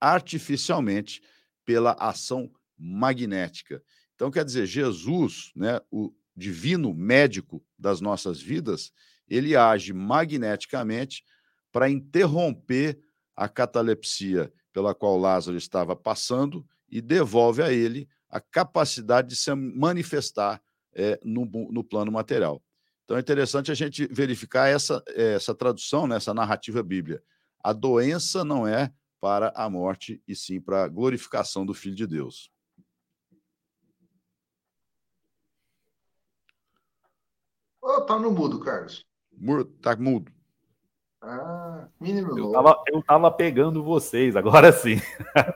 artificialmente 0.00 1.22
pela 1.64 1.92
ação 1.92 2.50
magnética. 2.76 3.82
Então, 4.22 4.30
quer 4.30 4.44
dizer, 4.44 4.66
Jesus, 4.66 5.50
né, 5.56 5.80
o 5.90 6.14
divino 6.36 6.94
médico 6.94 7.60
das 7.76 8.00
nossas 8.00 8.40
vidas, 8.40 8.92
ele 9.28 9.56
age 9.56 9.92
magneticamente 9.92 11.24
para 11.72 11.90
interromper 11.90 13.00
a 13.34 13.48
catalepsia 13.48 14.52
pela 14.72 14.94
qual 14.94 15.18
Lázaro 15.18 15.56
estava 15.56 15.96
passando 15.96 16.64
e 16.88 17.00
devolve 17.00 17.64
a 17.64 17.72
ele 17.72 18.08
a 18.30 18.40
capacidade 18.40 19.30
de 19.30 19.34
se 19.34 19.52
manifestar 19.56 20.62
é, 20.94 21.18
no, 21.24 21.44
no 21.44 21.82
plano 21.82 22.12
material. 22.12 22.62
Então 23.04 23.16
é 23.16 23.20
interessante 23.20 23.72
a 23.72 23.74
gente 23.74 24.06
verificar 24.06 24.68
essa, 24.68 25.02
essa 25.08 25.52
tradução, 25.52 26.06
né, 26.06 26.14
essa 26.14 26.32
narrativa 26.32 26.80
bíblia. 26.80 27.20
A 27.58 27.72
doença 27.72 28.44
não 28.44 28.68
é 28.68 28.92
para 29.20 29.52
a 29.56 29.68
morte, 29.68 30.22
e 30.28 30.36
sim 30.36 30.60
para 30.60 30.84
a 30.84 30.88
glorificação 30.88 31.66
do 31.66 31.74
Filho 31.74 31.96
de 31.96 32.06
Deus. 32.06 32.52
Oh, 37.94 38.00
tá 38.00 38.18
no 38.18 38.30
mudo, 38.30 38.58
Carlos. 38.58 39.04
Tá 39.82 39.94
mudo. 39.96 40.32
Ah, 41.20 41.86
menino 42.00 42.36
eu 42.36 42.50
tava, 42.50 42.82
eu 42.88 43.02
tava 43.02 43.30
pegando 43.30 43.84
vocês, 43.84 44.34
agora 44.34 44.72
sim. 44.72 45.00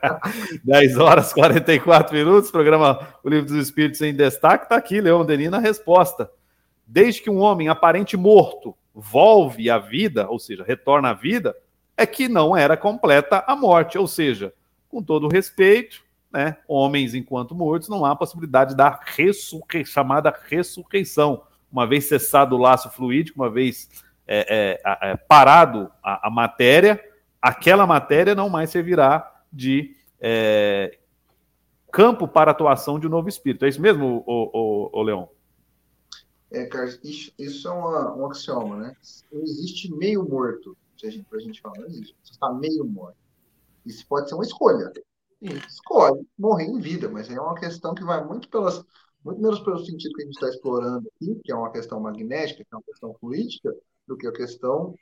10 0.63 0.97
horas 0.97 1.33
44 1.33 2.15
minutos, 2.15 2.51
programa 2.51 3.07
O 3.23 3.29
Livro 3.29 3.47
dos 3.47 3.55
Espíritos 3.55 3.99
em 4.01 4.13
Destaque, 4.13 4.69
tá 4.69 4.75
aqui, 4.77 5.01
Leão 5.01 5.25
Denis, 5.25 5.49
na 5.49 5.57
resposta. 5.57 6.31
Desde 6.85 7.23
que 7.23 7.29
um 7.29 7.39
homem 7.39 7.69
aparente 7.69 8.15
morto 8.15 8.77
volve 8.93 9.69
à 9.69 9.79
vida, 9.79 10.29
ou 10.29 10.37
seja, 10.37 10.63
retorna 10.63 11.09
à 11.09 11.13
vida, 11.13 11.57
é 11.97 12.05
que 12.05 12.29
não 12.29 12.55
era 12.55 12.77
completa 12.77 13.43
a 13.47 13.55
morte. 13.55 13.97
Ou 13.97 14.07
seja, 14.07 14.53
com 14.87 15.01
todo 15.01 15.27
respeito, 15.27 16.03
né, 16.31 16.57
homens 16.67 17.15
enquanto 17.15 17.55
mortos, 17.55 17.89
não 17.89 18.05
há 18.05 18.15
possibilidade 18.15 18.75
da 18.75 18.99
ressurrei 19.03 19.83
chamada 19.83 20.33
ressurreição. 20.47 21.41
Uma 21.71 21.85
vez 21.85 22.05
cessado 22.05 22.55
o 22.55 22.59
laço 22.59 22.89
fluídico, 22.89 23.39
uma 23.39 23.49
vez 23.49 23.89
é, 24.27 24.79
é, 24.83 25.11
é, 25.11 25.17
parado 25.17 25.91
a, 26.03 26.27
a, 26.27 26.29
matéria, 26.29 27.03
aquela 27.41 27.87
matéria 27.87 28.35
não 28.35 28.49
mais 28.49 28.69
servirá 28.69 29.43
de 29.51 29.95
é, 30.19 30.97
campo 31.91 32.27
para 32.27 32.51
atuação 32.51 32.99
de 32.99 33.07
um 33.07 33.09
novo 33.09 33.29
espírito. 33.29 33.65
É 33.65 33.69
isso 33.69 33.81
mesmo, 33.81 34.23
o, 34.25 34.51
o, 34.53 34.99
o 34.99 35.03
Leão? 35.03 35.29
É, 36.51 36.65
Carlos, 36.65 36.99
isso, 37.03 37.31
isso 37.37 37.67
é 37.67 37.71
uma, 37.71 38.15
um 38.15 38.25
axioma, 38.27 38.77
né? 38.77 38.95
Não 39.31 39.41
existe 39.41 39.93
meio 39.93 40.27
morto, 40.27 40.77
se 40.97 41.07
a 41.07 41.09
gente, 41.09 41.25
pra 41.25 41.39
gente 41.39 41.61
falar, 41.61 41.79
não 41.79 41.87
existe. 41.87 42.15
Você 42.23 42.31
está 42.31 42.51
meio 42.53 42.85
morto. 42.85 43.17
Isso 43.85 44.05
pode 44.07 44.29
ser 44.29 44.35
uma 44.35 44.43
escolha. 44.43 44.91
Sim, 45.39 45.55
escolhe 45.67 46.27
morrer 46.37 46.65
em 46.65 46.79
vida, 46.79 47.09
mas 47.09 47.29
é 47.29 47.39
uma 47.39 47.55
questão 47.55 47.93
que 47.93 48.03
vai 48.03 48.23
muito 48.23 48.49
pelas 48.49 48.83
muito 49.27 49.41
menos 49.41 49.59
pelo 49.59 49.85
sentido 49.85 50.13
que 50.13 50.21
a 50.21 50.25
gente 50.25 50.35
está 50.35 50.47
explorando 50.47 51.09
aqui, 51.15 51.35
que 51.43 51.51
é 51.51 51.55
uma 51.55 51.71
questão 51.71 51.99
magnética, 51.99 52.63
que 52.63 52.73
é 52.73 52.77
uma 52.77 52.83
questão 52.83 53.13
política, 53.19 53.75
do 54.07 54.17
que 54.17 54.25
a 54.25 54.31
questão 54.31 54.95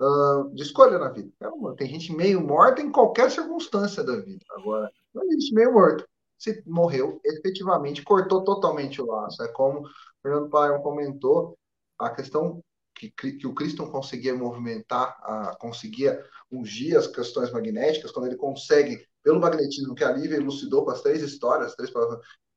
uh, 0.00 0.54
de 0.54 0.62
escolha 0.62 0.98
na 0.98 1.08
vida. 1.08 1.30
tem 1.78 1.88
gente 1.88 2.14
meio 2.14 2.46
morta 2.46 2.82
em 2.82 2.92
qualquer 2.92 3.30
circunstância 3.30 4.04
da 4.04 4.16
vida. 4.16 4.44
Agora, 4.50 4.90
não 5.14 5.24
existe 5.24 5.54
meio 5.54 5.72
morto. 5.72 6.06
Se 6.38 6.62
morreu, 6.66 7.18
efetivamente 7.24 8.02
cortou 8.02 8.44
totalmente 8.44 9.00
o 9.00 9.06
laço. 9.06 9.42
É 9.42 9.48
como 9.48 9.80
o 9.80 9.90
Fernando 10.22 10.50
Paião 10.50 10.82
comentou, 10.82 11.56
a 11.98 12.10
questão 12.10 12.62
que, 12.94 13.10
que 13.10 13.46
o 13.46 13.54
Cristo 13.54 13.90
conseguia 13.90 14.34
movimentar, 14.34 15.16
a, 15.22 15.56
conseguia 15.58 16.22
ungir 16.52 16.98
as 16.98 17.06
questões 17.06 17.50
magnéticas, 17.50 18.12
quando 18.12 18.26
ele 18.26 18.36
consegue, 18.36 19.06
pelo 19.22 19.40
magnetismo 19.40 19.94
que 19.94 20.04
a 20.04 20.12
Lívia 20.12 20.36
elucidou 20.36 20.84
com 20.84 20.90
as 20.90 21.00
três 21.00 21.22
histórias, 21.22 21.70
as 21.70 21.76
três 21.76 21.90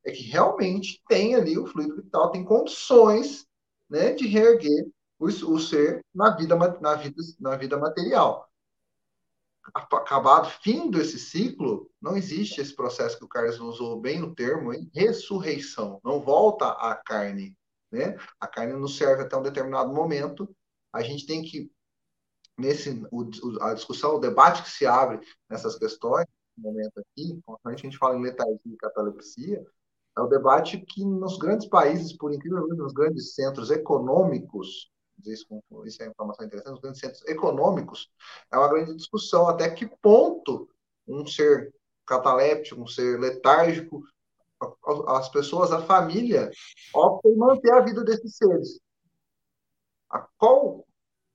é 0.07 0.11
que 0.11 0.23
realmente 0.23 1.03
tem 1.07 1.35
ali 1.35 1.57
o 1.57 1.67
fluido 1.67 1.97
vital, 1.97 2.31
tem 2.31 2.43
condições 2.43 3.45
né, 3.89 4.13
de 4.13 4.25
reerguer 4.25 4.87
o, 5.19 5.25
o 5.25 5.59
ser 5.59 6.03
na 6.15 6.29
vida, 6.29 6.55
na, 6.55 6.95
vida, 6.95 7.21
na 7.39 7.57
vida 7.57 7.77
material. 7.77 8.49
Acabado, 9.73 10.49
fim 10.63 10.89
desse 10.89 11.19
ciclo, 11.19 11.91
não 12.01 12.15
existe 12.15 12.61
esse 12.61 12.73
processo 12.73 13.17
que 13.17 13.25
o 13.25 13.27
Carlos 13.27 13.59
usou 13.59 13.99
bem 13.99 14.23
o 14.23 14.33
termo, 14.33 14.73
hein? 14.73 14.89
ressurreição, 14.95 15.99
não 16.05 16.21
volta 16.21 16.69
à 16.69 16.95
carne. 16.95 17.53
Né? 17.91 18.17
A 18.39 18.47
carne 18.47 18.73
nos 18.73 18.95
serve 18.95 19.23
até 19.23 19.35
um 19.35 19.43
determinado 19.43 19.93
momento, 19.93 20.49
a 20.93 21.01
gente 21.01 21.25
tem 21.25 21.43
que, 21.43 21.69
nesse, 22.57 23.05
o, 23.11 23.29
a 23.61 23.73
discussão, 23.73 24.15
o 24.15 24.19
debate 24.19 24.63
que 24.63 24.69
se 24.69 24.85
abre 24.85 25.19
nessas 25.49 25.77
questões, 25.77 26.25
no 26.57 26.71
momento 26.71 26.97
aqui, 26.99 27.37
a 27.65 27.75
gente 27.75 27.97
fala 27.97 28.15
em 28.15 28.21
letargia 28.21 28.57
e 28.65 28.77
catalepsia, 28.77 29.67
é 30.17 30.21
o 30.21 30.27
debate 30.27 30.79
que 30.79 31.05
nos 31.05 31.37
grandes 31.37 31.67
países, 31.67 32.11
por 32.11 32.33
incrível 32.33 32.67
nos 32.67 32.93
grandes 32.93 33.35
centros 33.35 33.69
econômicos, 33.69 34.91
isso 35.25 35.45
é 36.01 36.07
informação 36.07 36.45
interessante, 36.45 36.71
nos 36.71 36.81
grandes 36.81 36.99
centros 36.99 37.25
econômicos, 37.27 38.09
é 38.51 38.57
uma 38.57 38.67
grande 38.67 38.95
discussão 38.95 39.47
até 39.47 39.69
que 39.69 39.85
ponto 40.01 40.67
um 41.07 41.25
ser 41.25 41.73
cataléptico, 42.05 42.81
um 42.81 42.87
ser 42.87 43.19
letárgico, 43.19 44.03
as 45.07 45.29
pessoas, 45.29 45.71
a 45.71 45.81
família, 45.81 46.49
optam 46.93 47.31
em 47.31 47.37
manter 47.37 47.71
a 47.73 47.81
vida 47.81 48.03
desses 48.03 48.37
seres. 48.37 48.79
A 50.09 50.27
qual 50.37 50.86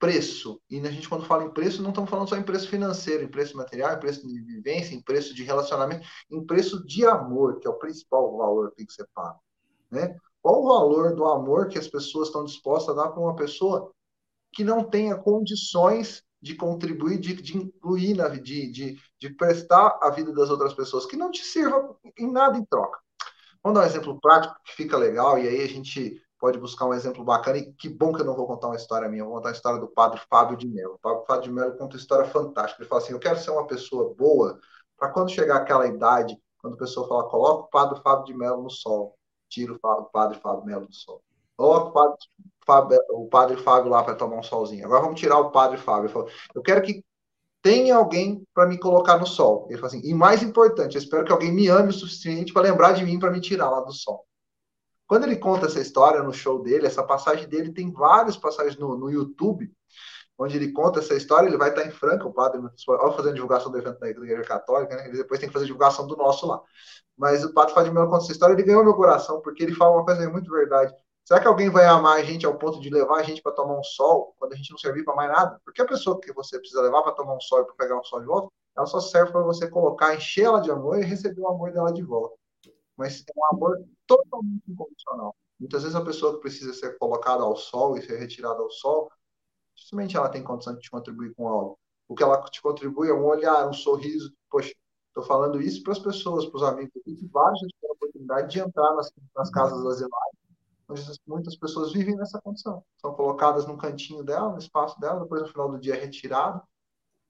preço? 0.02 0.60
E 0.68 0.80
a 0.80 0.90
gente, 0.90 1.08
quando 1.08 1.24
fala 1.24 1.44
em 1.44 1.50
preço, 1.52 1.80
não 1.80 1.90
estamos 1.90 2.10
falando 2.10 2.28
só 2.28 2.36
em 2.36 2.42
preço 2.42 2.68
financeiro, 2.68 3.22
em 3.22 3.28
preço 3.28 3.56
material, 3.56 3.94
em 3.94 4.00
preço 4.00 4.26
de 4.26 4.40
vivência, 4.40 4.96
em 4.96 5.00
preço 5.00 5.32
de 5.32 5.44
relacionamento, 5.44 6.04
em 6.28 6.44
preço 6.44 6.84
de 6.84 7.06
amor, 7.06 7.60
que 7.60 7.68
é 7.68 7.70
o 7.70 7.78
principal 7.78 8.36
valor 8.36 8.70
que 8.70 8.78
tem 8.78 8.86
que 8.86 8.94
ser 8.94 9.06
pago. 9.14 9.38
Né? 9.92 10.16
Qual 10.42 10.60
o 10.60 10.66
valor 10.66 11.14
do 11.14 11.24
amor 11.24 11.68
que 11.68 11.78
as 11.78 11.86
pessoas 11.86 12.26
estão 12.26 12.44
dispostas 12.44 12.98
a 12.98 13.00
dar 13.00 13.10
para 13.10 13.22
uma 13.22 13.36
pessoa 13.36 13.92
que 14.52 14.64
não 14.64 14.82
tenha 14.82 15.14
condições 15.14 16.24
de 16.40 16.56
contribuir, 16.56 17.20
de, 17.20 17.34
de 17.34 17.56
incluir, 17.56 18.16
na, 18.16 18.26
de, 18.26 18.72
de, 18.72 18.98
de 19.20 19.30
prestar 19.30 20.00
a 20.02 20.10
vida 20.10 20.32
das 20.32 20.50
outras 20.50 20.74
pessoas, 20.74 21.06
que 21.06 21.16
não 21.16 21.30
te 21.30 21.44
sirva 21.44 21.96
em 22.18 22.28
nada 22.28 22.58
em 22.58 22.64
troca. 22.64 22.98
Vamos 23.62 23.78
dar 23.78 23.86
um 23.86 23.88
exemplo 23.88 24.20
prático 24.20 24.56
que 24.64 24.72
fica 24.72 24.96
legal, 24.96 25.38
e 25.38 25.46
aí 25.46 25.62
a 25.62 25.68
gente 25.68 26.20
pode 26.42 26.58
buscar 26.58 26.86
um 26.86 26.92
exemplo 26.92 27.22
bacana, 27.22 27.58
e 27.58 27.72
que 27.74 27.88
bom 27.88 28.12
que 28.12 28.20
eu 28.20 28.26
não 28.26 28.34
vou 28.34 28.48
contar 28.48 28.66
uma 28.66 28.76
história 28.76 29.08
minha, 29.08 29.22
eu 29.22 29.26
vou 29.26 29.36
contar 29.36 29.50
a 29.50 29.52
história 29.52 29.78
do 29.78 29.86
padre 29.86 30.20
Fábio 30.28 30.56
de 30.56 30.66
Mello. 30.66 30.98
O 31.00 31.24
Fábio 31.24 31.42
de 31.42 31.52
Mello 31.52 31.76
conta 31.78 31.94
uma 31.94 32.00
história 32.00 32.28
fantástica. 32.28 32.82
Ele 32.82 32.88
fala 32.88 33.00
assim: 33.00 33.12
eu 33.12 33.20
quero 33.20 33.38
ser 33.38 33.52
uma 33.52 33.64
pessoa 33.64 34.12
boa, 34.12 34.58
para 34.98 35.10
quando 35.10 35.30
chegar 35.30 35.58
aquela 35.58 35.86
idade, 35.86 36.36
quando 36.58 36.74
a 36.74 36.78
pessoa 36.78 37.06
fala, 37.06 37.28
coloca 37.28 37.62
o 37.62 37.70
padre 37.70 38.00
Fábio 38.02 38.24
de 38.24 38.34
Mello 38.34 38.60
no 38.60 38.70
sol 38.70 39.16
tira 39.52 39.74
o 39.74 40.04
padre 40.10 40.38
Fábio 40.40 40.64
Melo 40.64 40.86
do 40.86 40.94
sol. 40.94 41.22
Coloca 41.56 41.90
o 41.90 41.92
padre 41.92 42.16
Fábio, 42.66 42.98
o 43.10 43.28
padre 43.28 43.56
Fábio 43.58 43.90
lá 43.90 44.02
para 44.02 44.14
tomar 44.14 44.36
um 44.36 44.42
solzinho. 44.42 44.86
Agora 44.86 45.02
vamos 45.02 45.20
tirar 45.20 45.38
o 45.38 45.50
padre 45.50 45.76
Fábio. 45.76 46.06
Eu, 46.06 46.12
falo, 46.12 46.28
eu 46.54 46.62
quero 46.62 46.80
que 46.80 47.04
tenha 47.60 47.96
alguém 47.96 48.42
para 48.54 48.66
me 48.66 48.78
colocar 48.78 49.18
no 49.18 49.26
sol. 49.26 49.66
Ele 49.68 49.78
fala 49.78 49.88
assim, 49.88 50.00
e 50.02 50.14
mais 50.14 50.42
importante, 50.42 50.96
eu 50.96 51.02
espero 51.02 51.24
que 51.24 51.32
alguém 51.32 51.52
me 51.52 51.68
ame 51.68 51.90
o 51.90 51.92
suficiente 51.92 52.52
para 52.52 52.62
lembrar 52.62 52.92
de 52.92 53.04
mim 53.04 53.18
para 53.18 53.30
me 53.30 53.40
tirar 53.40 53.68
lá 53.68 53.80
do 53.80 53.92
sol. 53.92 54.24
Quando 55.12 55.24
ele 55.24 55.36
conta 55.36 55.66
essa 55.66 55.78
história 55.78 56.22
no 56.22 56.32
show 56.32 56.62
dele, 56.62 56.86
essa 56.86 57.02
passagem 57.02 57.46
dele 57.46 57.70
tem 57.70 57.92
várias 57.92 58.34
passagens 58.34 58.78
no, 58.78 58.96
no 58.96 59.10
YouTube, 59.10 59.70
onde 60.38 60.56
ele 60.56 60.72
conta 60.72 61.00
essa 61.00 61.12
história, 61.12 61.48
ele 61.48 61.58
vai 61.58 61.68
estar 61.68 61.86
em 61.86 61.90
Franca, 61.90 62.26
o 62.26 62.32
padre, 62.32 62.62
ao 62.88 63.14
fazendo 63.14 63.34
divulgação 63.34 63.70
do 63.70 63.76
evento 63.76 64.00
da 64.00 64.08
Igreja 64.08 64.42
Católica, 64.42 64.96
né? 64.96 65.08
ele 65.08 65.18
depois 65.18 65.38
tem 65.38 65.50
que 65.50 65.52
fazer 65.52 65.66
divulgação 65.66 66.06
do 66.06 66.16
nosso 66.16 66.46
lá. 66.46 66.62
Mas 67.14 67.44
o 67.44 67.52
padre 67.52 67.74
Fábio 67.74 67.92
Melo 67.92 68.08
conta 68.08 68.24
essa 68.24 68.32
história, 68.32 68.54
ele 68.54 68.62
ganhou 68.62 68.82
meu 68.82 68.94
coração, 68.94 69.42
porque 69.42 69.62
ele 69.62 69.74
fala 69.74 69.96
uma 69.96 70.04
coisa 70.06 70.30
muito 70.30 70.50
verdade. 70.50 70.94
Será 71.26 71.40
que 71.40 71.46
alguém 71.46 71.68
vai 71.68 71.84
amar 71.84 72.16
a 72.16 72.24
gente 72.24 72.46
ao 72.46 72.56
ponto 72.56 72.80
de 72.80 72.88
levar 72.88 73.16
a 73.16 73.22
gente 73.22 73.42
para 73.42 73.52
tomar 73.52 73.78
um 73.78 73.84
sol 73.84 74.34
quando 74.38 74.54
a 74.54 74.56
gente 74.56 74.70
não 74.70 74.78
servir 74.78 75.04
para 75.04 75.14
mais 75.14 75.30
nada? 75.30 75.60
Porque 75.62 75.82
a 75.82 75.86
pessoa 75.86 76.18
que 76.18 76.32
você 76.32 76.58
precisa 76.58 76.80
levar 76.80 77.02
para 77.02 77.12
tomar 77.12 77.34
um 77.36 77.40
sol 77.42 77.60
e 77.60 77.64
para 77.66 77.74
pegar 77.74 78.00
um 78.00 78.04
sol 78.04 78.20
de 78.20 78.26
volta, 78.26 78.48
ela 78.74 78.86
só 78.86 78.98
serve 78.98 79.30
para 79.30 79.42
você 79.42 79.68
colocar, 79.68 80.14
encher 80.14 80.44
ela 80.44 80.62
de 80.62 80.70
amor 80.70 80.98
e 80.98 81.04
receber 81.04 81.42
o 81.42 81.48
amor 81.48 81.70
dela 81.70 81.92
de 81.92 82.02
volta. 82.02 82.40
Mas 83.02 83.24
é 83.26 83.32
um 83.36 83.56
amor 83.56 83.84
totalmente 84.06 84.62
incondicional. 84.70 85.34
Muitas 85.58 85.82
vezes 85.82 85.96
a 85.96 86.04
pessoa 86.04 86.34
que 86.34 86.40
precisa 86.40 86.72
ser 86.72 86.96
colocada 86.98 87.42
ao 87.42 87.56
sol 87.56 87.98
e 87.98 88.02
ser 88.02 88.16
retirada 88.16 88.62
ao 88.62 88.70
sol, 88.70 89.10
dificilmente 89.74 90.16
ela 90.16 90.28
tem 90.28 90.44
condição 90.44 90.72
de 90.74 90.82
te 90.82 90.90
contribuir 90.90 91.34
com 91.34 91.48
algo. 91.48 91.78
O 92.06 92.14
que 92.14 92.22
ela 92.22 92.40
te 92.44 92.62
contribui 92.62 93.08
é 93.08 93.12
um 93.12 93.24
olhar, 93.24 93.68
um 93.68 93.72
sorriso. 93.72 94.32
Poxa, 94.48 94.72
estou 95.08 95.24
falando 95.24 95.60
isso 95.60 95.82
para 95.82 95.94
as 95.94 95.98
pessoas, 95.98 96.46
para 96.46 96.56
os 96.56 96.62
amigos 96.62 96.92
aqui, 96.96 97.16
que 97.16 97.26
vários 97.26 97.58
já 97.58 97.66
tiveram 97.66 97.92
a 97.92 97.96
oportunidade 97.96 98.52
de 98.52 98.60
entrar 98.60 98.94
nas, 98.94 99.12
nas 99.34 99.50
casas 99.50 99.84
asilares, 99.84 100.38
onde 100.88 101.02
muitas 101.26 101.56
pessoas 101.56 101.92
vivem 101.92 102.14
nessa 102.14 102.40
condição. 102.40 102.84
São 102.98 103.14
colocadas 103.14 103.66
num 103.66 103.76
cantinho 103.76 104.22
dela, 104.22 104.52
no 104.52 104.58
espaço 104.58 105.00
dela, 105.00 105.22
depois 105.22 105.42
no 105.42 105.48
final 105.48 105.68
do 105.68 105.80
dia 105.80 105.96
é 105.96 105.98
retirado. 105.98 106.62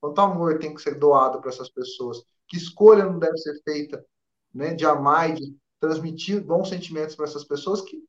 Quanto 0.02 0.20
amor 0.20 0.58
tem 0.58 0.74
que 0.74 0.82
ser 0.82 0.98
doado 0.98 1.40
para 1.40 1.48
essas 1.48 1.70
pessoas? 1.70 2.22
Que 2.46 2.58
escolha 2.58 3.06
não 3.06 3.18
deve 3.18 3.38
ser 3.38 3.58
feita 3.62 4.04
né, 4.54 4.74
de 4.74 4.84
amar 4.84 5.30
e 5.30 5.34
de 5.34 5.61
transmitir 5.82 6.40
bons 6.40 6.68
sentimentos 6.68 7.16
para 7.16 7.24
essas 7.24 7.42
pessoas 7.42 7.80
que 7.80 8.00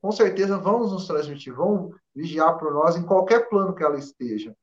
com 0.00 0.10
certeza 0.10 0.56
vão 0.56 0.78
nos 0.78 1.06
transmitir, 1.06 1.54
vão 1.54 1.92
vigiar 2.14 2.56
por 2.56 2.72
nós 2.72 2.96
em 2.96 3.02
qualquer 3.02 3.50
plano 3.50 3.74
que 3.74 3.84
ela 3.84 3.98
esteja. 3.98 4.56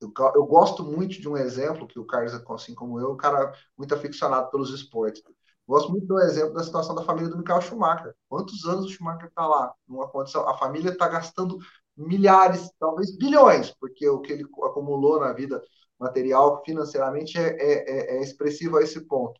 Eu, 0.00 0.10
eu 0.34 0.46
gosto 0.46 0.82
muito 0.82 1.20
de 1.20 1.28
um 1.28 1.36
exemplo 1.36 1.86
que 1.86 1.98
o 1.98 2.06
Carlos, 2.06 2.32
assim 2.32 2.74
como 2.74 2.98
eu, 2.98 3.08
é 3.08 3.12
um 3.12 3.16
cara 3.18 3.52
muito 3.76 3.94
aficionado 3.94 4.50
pelos 4.50 4.70
esportes. 4.70 5.22
Gosto 5.68 5.90
muito 5.90 6.06
do 6.06 6.18
exemplo 6.20 6.54
da 6.54 6.64
situação 6.64 6.94
da 6.94 7.04
família 7.04 7.28
do 7.28 7.36
Michael 7.36 7.60
Schumacher. 7.60 8.14
Quantos 8.30 8.64
anos 8.64 8.86
o 8.86 8.88
Schumacher 8.88 9.28
está 9.28 9.46
lá? 9.46 9.74
Numa 9.86 10.08
condição, 10.08 10.48
a 10.48 10.56
família 10.56 10.90
está 10.90 11.06
gastando 11.06 11.58
milhares, 11.94 12.70
talvez 12.78 13.14
bilhões, 13.14 13.74
porque 13.78 14.08
o 14.08 14.20
que 14.20 14.32
ele 14.32 14.44
acumulou 14.62 15.20
na 15.20 15.34
vida 15.34 15.62
material, 15.98 16.62
financeiramente, 16.64 17.38
é, 17.38 17.56
é, 17.58 18.16
é 18.16 18.22
expressivo 18.22 18.78
a 18.78 18.82
esse 18.82 19.02
ponto 19.02 19.38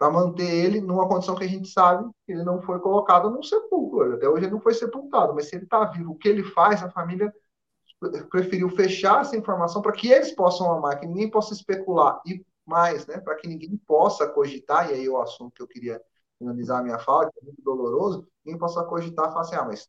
para 0.00 0.10
manter 0.10 0.48
ele 0.50 0.80
numa 0.80 1.06
condição 1.06 1.34
que 1.34 1.44
a 1.44 1.46
gente 1.46 1.68
sabe 1.68 2.10
que 2.24 2.32
ele 2.32 2.42
não 2.42 2.62
foi 2.62 2.80
colocado 2.80 3.28
num 3.28 3.42
sepulcro. 3.42 4.14
Até 4.14 4.26
hoje 4.26 4.46
ele 4.46 4.52
não 4.52 4.60
foi 4.60 4.72
sepultado, 4.72 5.34
mas 5.34 5.50
se 5.50 5.56
ele 5.56 5.64
está 5.64 5.84
vivo, 5.84 6.12
o 6.12 6.16
que 6.16 6.26
ele 6.26 6.42
faz, 6.42 6.82
a 6.82 6.88
família 6.88 7.30
preferiu 8.30 8.70
fechar 8.70 9.20
essa 9.20 9.36
informação 9.36 9.82
para 9.82 9.92
que 9.92 10.10
eles 10.10 10.32
possam 10.32 10.72
amar, 10.72 10.98
que 10.98 11.06
ninguém 11.06 11.30
possa 11.30 11.52
especular. 11.52 12.18
E 12.26 12.42
mais, 12.64 13.06
né, 13.06 13.20
para 13.20 13.34
que 13.34 13.46
ninguém 13.46 13.76
possa 13.76 14.26
cogitar, 14.26 14.90
e 14.90 14.94
aí 14.94 15.04
é 15.04 15.10
o 15.10 15.20
assunto 15.20 15.52
que 15.52 15.62
eu 15.62 15.68
queria 15.68 16.00
finalizar 16.38 16.80
a 16.80 16.82
minha 16.82 16.98
fala, 16.98 17.30
que 17.30 17.38
é 17.38 17.44
muito 17.44 17.60
doloroso, 17.60 18.26
ninguém 18.42 18.58
possa 18.58 18.82
cogitar 18.84 19.26
e 19.26 19.28
falar 19.28 19.40
assim, 19.42 19.54
ah, 19.54 19.66
mas 19.66 19.86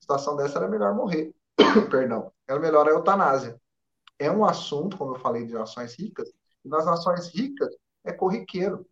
situação 0.00 0.34
dessa 0.34 0.60
era 0.60 0.68
melhor 0.68 0.94
morrer. 0.94 1.30
Perdão, 1.90 2.32
era 2.48 2.58
melhor 2.58 2.88
a 2.88 2.92
eutanásia. 2.92 3.60
É 4.18 4.30
um 4.30 4.46
assunto, 4.46 4.96
como 4.96 5.14
eu 5.14 5.18
falei, 5.18 5.44
de 5.44 5.52
nações 5.52 5.94
ricas, 5.94 6.32
e 6.64 6.70
nas 6.70 6.86
nações 6.86 7.28
ricas 7.28 7.68
é 8.02 8.12
corriqueiro 8.12 8.86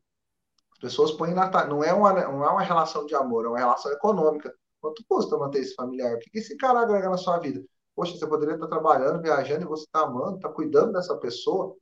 pessoas 0.80 1.12
põem 1.12 1.34
na 1.34 1.50
não 1.66 1.84
é 1.84 1.92
uma 1.92 2.12
não 2.12 2.44
é 2.44 2.50
uma 2.50 2.62
relação 2.62 3.06
de 3.06 3.14
amor, 3.14 3.44
é 3.44 3.48
uma 3.48 3.58
relação 3.58 3.92
econômica. 3.92 4.52
Quanto 4.80 5.04
custa 5.08 5.36
manter 5.36 5.60
esse 5.60 5.74
familiar? 5.74 6.14
O 6.14 6.18
que 6.18 6.38
esse 6.38 6.56
cara 6.56 6.80
agrega 6.80 7.10
na 7.10 7.18
sua 7.18 7.38
vida? 7.38 7.62
Poxa, 7.94 8.16
você 8.16 8.26
poderia 8.26 8.54
estar 8.54 8.66
trabalhando, 8.66 9.20
viajando 9.20 9.62
e 9.62 9.68
você 9.68 9.84
está 9.84 10.00
amando, 10.00 10.36
está 10.36 10.48
cuidando 10.48 10.92
dessa 10.92 11.16
pessoa. 11.18 11.76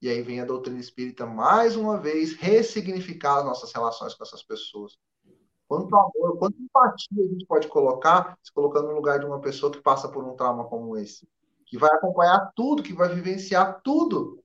E 0.00 0.08
aí 0.08 0.22
vem 0.22 0.40
a 0.40 0.44
doutrina 0.44 0.78
espírita 0.78 1.26
mais 1.26 1.76
uma 1.76 1.98
vez 1.98 2.34
ressignificar 2.34 3.38
as 3.38 3.44
nossas 3.44 3.72
relações 3.72 4.14
com 4.14 4.24
essas 4.24 4.42
pessoas. 4.42 4.98
Quanto 5.68 5.94
amor, 5.94 6.38
quanto 6.38 6.62
empatia 6.62 7.24
a 7.24 7.28
gente 7.28 7.44
pode 7.44 7.68
colocar 7.68 8.38
se 8.42 8.52
colocando 8.52 8.88
no 8.88 8.94
lugar 8.94 9.18
de 9.18 9.26
uma 9.26 9.40
pessoa 9.40 9.72
que 9.72 9.80
passa 9.80 10.08
por 10.08 10.24
um 10.24 10.36
trauma 10.36 10.64
como 10.64 10.96
esse, 10.96 11.28
que 11.66 11.76
vai 11.76 11.90
acompanhar 11.90 12.52
tudo, 12.54 12.82
que 12.82 12.94
vai 12.94 13.12
vivenciar 13.12 13.80
tudo, 13.82 14.42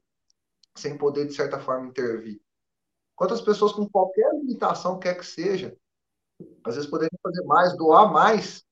sem 0.75 0.97
poder 0.97 1.27
de 1.27 1.33
certa 1.33 1.59
forma 1.59 1.87
intervir. 1.87 2.41
Quantas 3.21 3.39
pessoas 3.39 3.71
com 3.71 3.87
qualquer 3.87 4.33
limitação 4.33 4.97
quer 4.97 5.13
que 5.13 5.23
seja, 5.23 5.77
às 6.63 6.73
vezes 6.73 6.89
poderiam 6.89 7.19
fazer 7.21 7.43
mais, 7.43 7.77
doar 7.77 8.11
mais, 8.11 8.63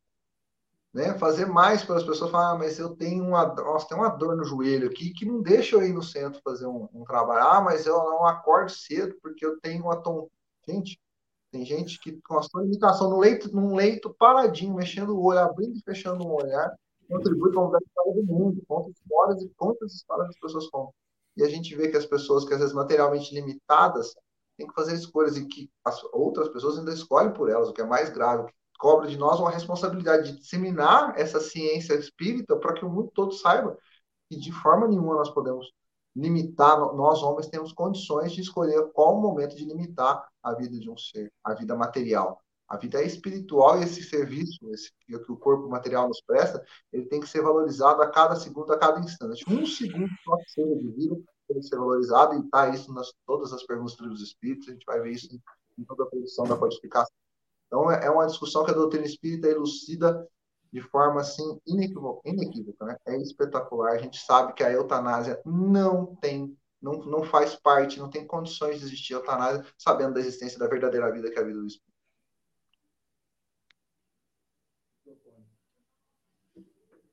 né? 0.91 1.15
Fazer 1.19 1.45
mais 1.45 1.83
para 1.83 1.97
as 1.97 2.03
pessoas 2.03 2.31
falar, 2.31 2.53
ah, 2.53 2.57
mas 2.57 2.79
eu 2.79 2.95
tenho 2.95 3.23
uma, 3.23 3.45
nossa, 3.45 3.87
tem 3.87 3.95
uma 3.95 4.09
dor 4.09 4.35
no 4.35 4.43
joelho 4.43 4.89
aqui 4.89 5.13
que 5.13 5.23
não 5.23 5.39
deixa 5.39 5.75
eu 5.75 5.85
ir 5.85 5.93
no 5.93 6.01
centro 6.01 6.41
fazer 6.43 6.65
um, 6.65 6.89
um 6.91 7.03
trabalho. 7.03 7.43
Ah, 7.43 7.61
mas 7.61 7.85
eu 7.85 7.95
não 7.95 8.25
acordo 8.25 8.71
cedo 8.71 9.15
porque 9.21 9.45
eu 9.45 9.59
tenho 9.61 9.83
uma 9.83 10.01
tom. 10.01 10.27
Gente, 10.67 10.99
Tem 11.51 11.63
gente 11.63 11.99
que 11.99 12.19
com 12.23 12.39
a 12.39 12.41
sua 12.41 12.63
limitação 12.63 13.07
no 13.07 13.19
leito, 13.19 13.55
num 13.55 13.75
leito 13.75 14.15
paradinho, 14.17 14.73
mexendo 14.73 15.15
o 15.15 15.23
olho, 15.23 15.41
abrindo 15.41 15.77
e 15.77 15.83
fechando 15.83 16.25
um 16.25 16.33
olhar, 16.33 16.75
contribui 17.07 17.51
para 17.51 17.61
a 17.61 17.81
história 17.85 18.13
do 18.15 18.25
mundo, 18.25 18.63
conta 18.67 18.89
histórias 18.89 19.43
e 19.43 19.45
as 19.85 19.91
histórias 19.91 20.27
das 20.29 20.39
pessoas 20.39 20.67
contam. 20.69 20.93
E 21.37 21.43
a 21.43 21.47
gente 21.47 21.75
vê 21.75 21.89
que 21.89 21.97
as 21.97 22.07
pessoas 22.07 22.45
que 22.45 22.53
às 22.55 22.59
vezes 22.59 22.73
materialmente 22.73 23.31
limitadas 23.31 24.15
têm 24.59 24.67
que 24.67 24.73
fazer 24.73 24.93
escolhas 24.93 25.37
e 25.37 25.47
que 25.47 25.71
as 25.85 26.03
outras 26.11 26.49
pessoas 26.49 26.77
ainda 26.77 26.93
escolhem 26.93 27.31
por 27.31 27.49
elas, 27.49 27.69
o 27.69 27.73
que 27.73 27.81
é 27.81 27.85
mais 27.85 28.09
grave, 28.09 28.45
que 28.47 28.53
cobra 28.77 29.07
de 29.07 29.17
nós 29.17 29.39
uma 29.39 29.49
responsabilidade 29.49 30.31
de 30.31 30.39
disseminar 30.39 31.17
essa 31.17 31.39
ciência 31.39 31.93
espírita 31.93 32.57
para 32.57 32.73
que 32.73 32.85
o 32.85 32.89
mundo 32.89 33.09
todo 33.15 33.31
saiba 33.31 33.77
que 34.29 34.37
de 34.37 34.51
forma 34.51 34.87
nenhuma 34.87 35.15
nós 35.15 35.29
podemos 35.29 35.65
limitar, 36.15 36.77
nós 36.93 37.23
homens 37.23 37.47
temos 37.47 37.71
condições 37.71 38.33
de 38.33 38.41
escolher 38.41 38.91
qual 38.91 39.17
o 39.17 39.21
momento 39.21 39.55
de 39.55 39.63
limitar 39.63 40.27
a 40.43 40.53
vida 40.53 40.77
de 40.77 40.89
um 40.89 40.97
ser, 40.97 41.31
a 41.43 41.53
vida 41.53 41.75
material. 41.75 42.41
A 42.67 42.77
vida 42.77 43.01
é 43.01 43.05
espiritual 43.05 43.79
e 43.79 43.83
esse 43.83 44.03
serviço 44.03 44.59
esse, 44.71 44.91
que 45.07 45.15
o 45.31 45.37
corpo 45.37 45.67
material 45.67 46.07
nos 46.07 46.21
presta, 46.21 46.63
ele 46.93 47.05
tem 47.05 47.19
que 47.19 47.27
ser 47.27 47.41
valorizado 47.41 48.01
a 48.03 48.11
cada 48.11 48.35
segundo, 48.35 48.71
a 48.71 48.77
cada 48.77 48.99
instante. 48.99 49.43
Um 49.47 49.65
segundo 49.65 50.09
só 50.23 50.37
que 50.37 50.75
de 50.75 50.91
vida 50.91 51.15
tem 51.49 51.59
que 51.59 51.67
ser 51.67 51.77
valorizado 51.77 52.35
e 52.35 52.39
está 52.39 52.69
isso 52.69 52.93
nas 52.93 53.11
todas 53.25 53.51
as 53.51 53.63
perguntas 53.63 53.95
dos 53.95 54.21
espíritos, 54.21 54.69
a 54.69 54.71
gente 54.71 54.85
vai 54.85 55.01
ver 55.01 55.11
isso 55.11 55.27
em, 55.77 55.83
toda 55.83 56.03
a 56.03 56.07
produção 56.07 56.45
da 56.45 56.55
codificação. 56.55 57.13
Então, 57.67 57.91
é, 57.91 58.05
é 58.05 58.09
uma 58.09 58.27
discussão 58.27 58.63
que 58.63 58.71
a 58.71 58.75
doutrina 58.75 59.05
espírita 59.05 59.47
elucida 59.47 60.27
de 60.71 60.81
forma 60.81 61.21
assim 61.21 61.59
inequívoca, 61.65 62.21
inequívoca 62.29 62.85
né? 62.85 62.97
É 63.07 63.17
espetacular. 63.17 63.93
A 63.93 63.97
gente 63.97 64.19
sabe 64.19 64.53
que 64.53 64.63
a 64.63 64.71
eutanásia 64.71 65.41
não 65.43 66.15
tem, 66.17 66.55
não, 66.81 66.93
não 67.05 67.23
faz 67.23 67.55
parte, 67.55 67.99
não 67.99 68.09
tem 68.09 68.27
condições 68.27 68.79
de 68.79 68.85
existir 68.85 69.13
eutanásia, 69.13 69.65
sabendo 69.77 70.13
da 70.13 70.19
existência 70.19 70.59
da 70.59 70.67
verdadeira 70.67 71.11
vida 71.11 71.31
que 71.31 71.39
é 71.39 71.41
a 71.41 71.45
vida 71.45 71.59
do 71.59 71.65
espírito. 71.65 71.89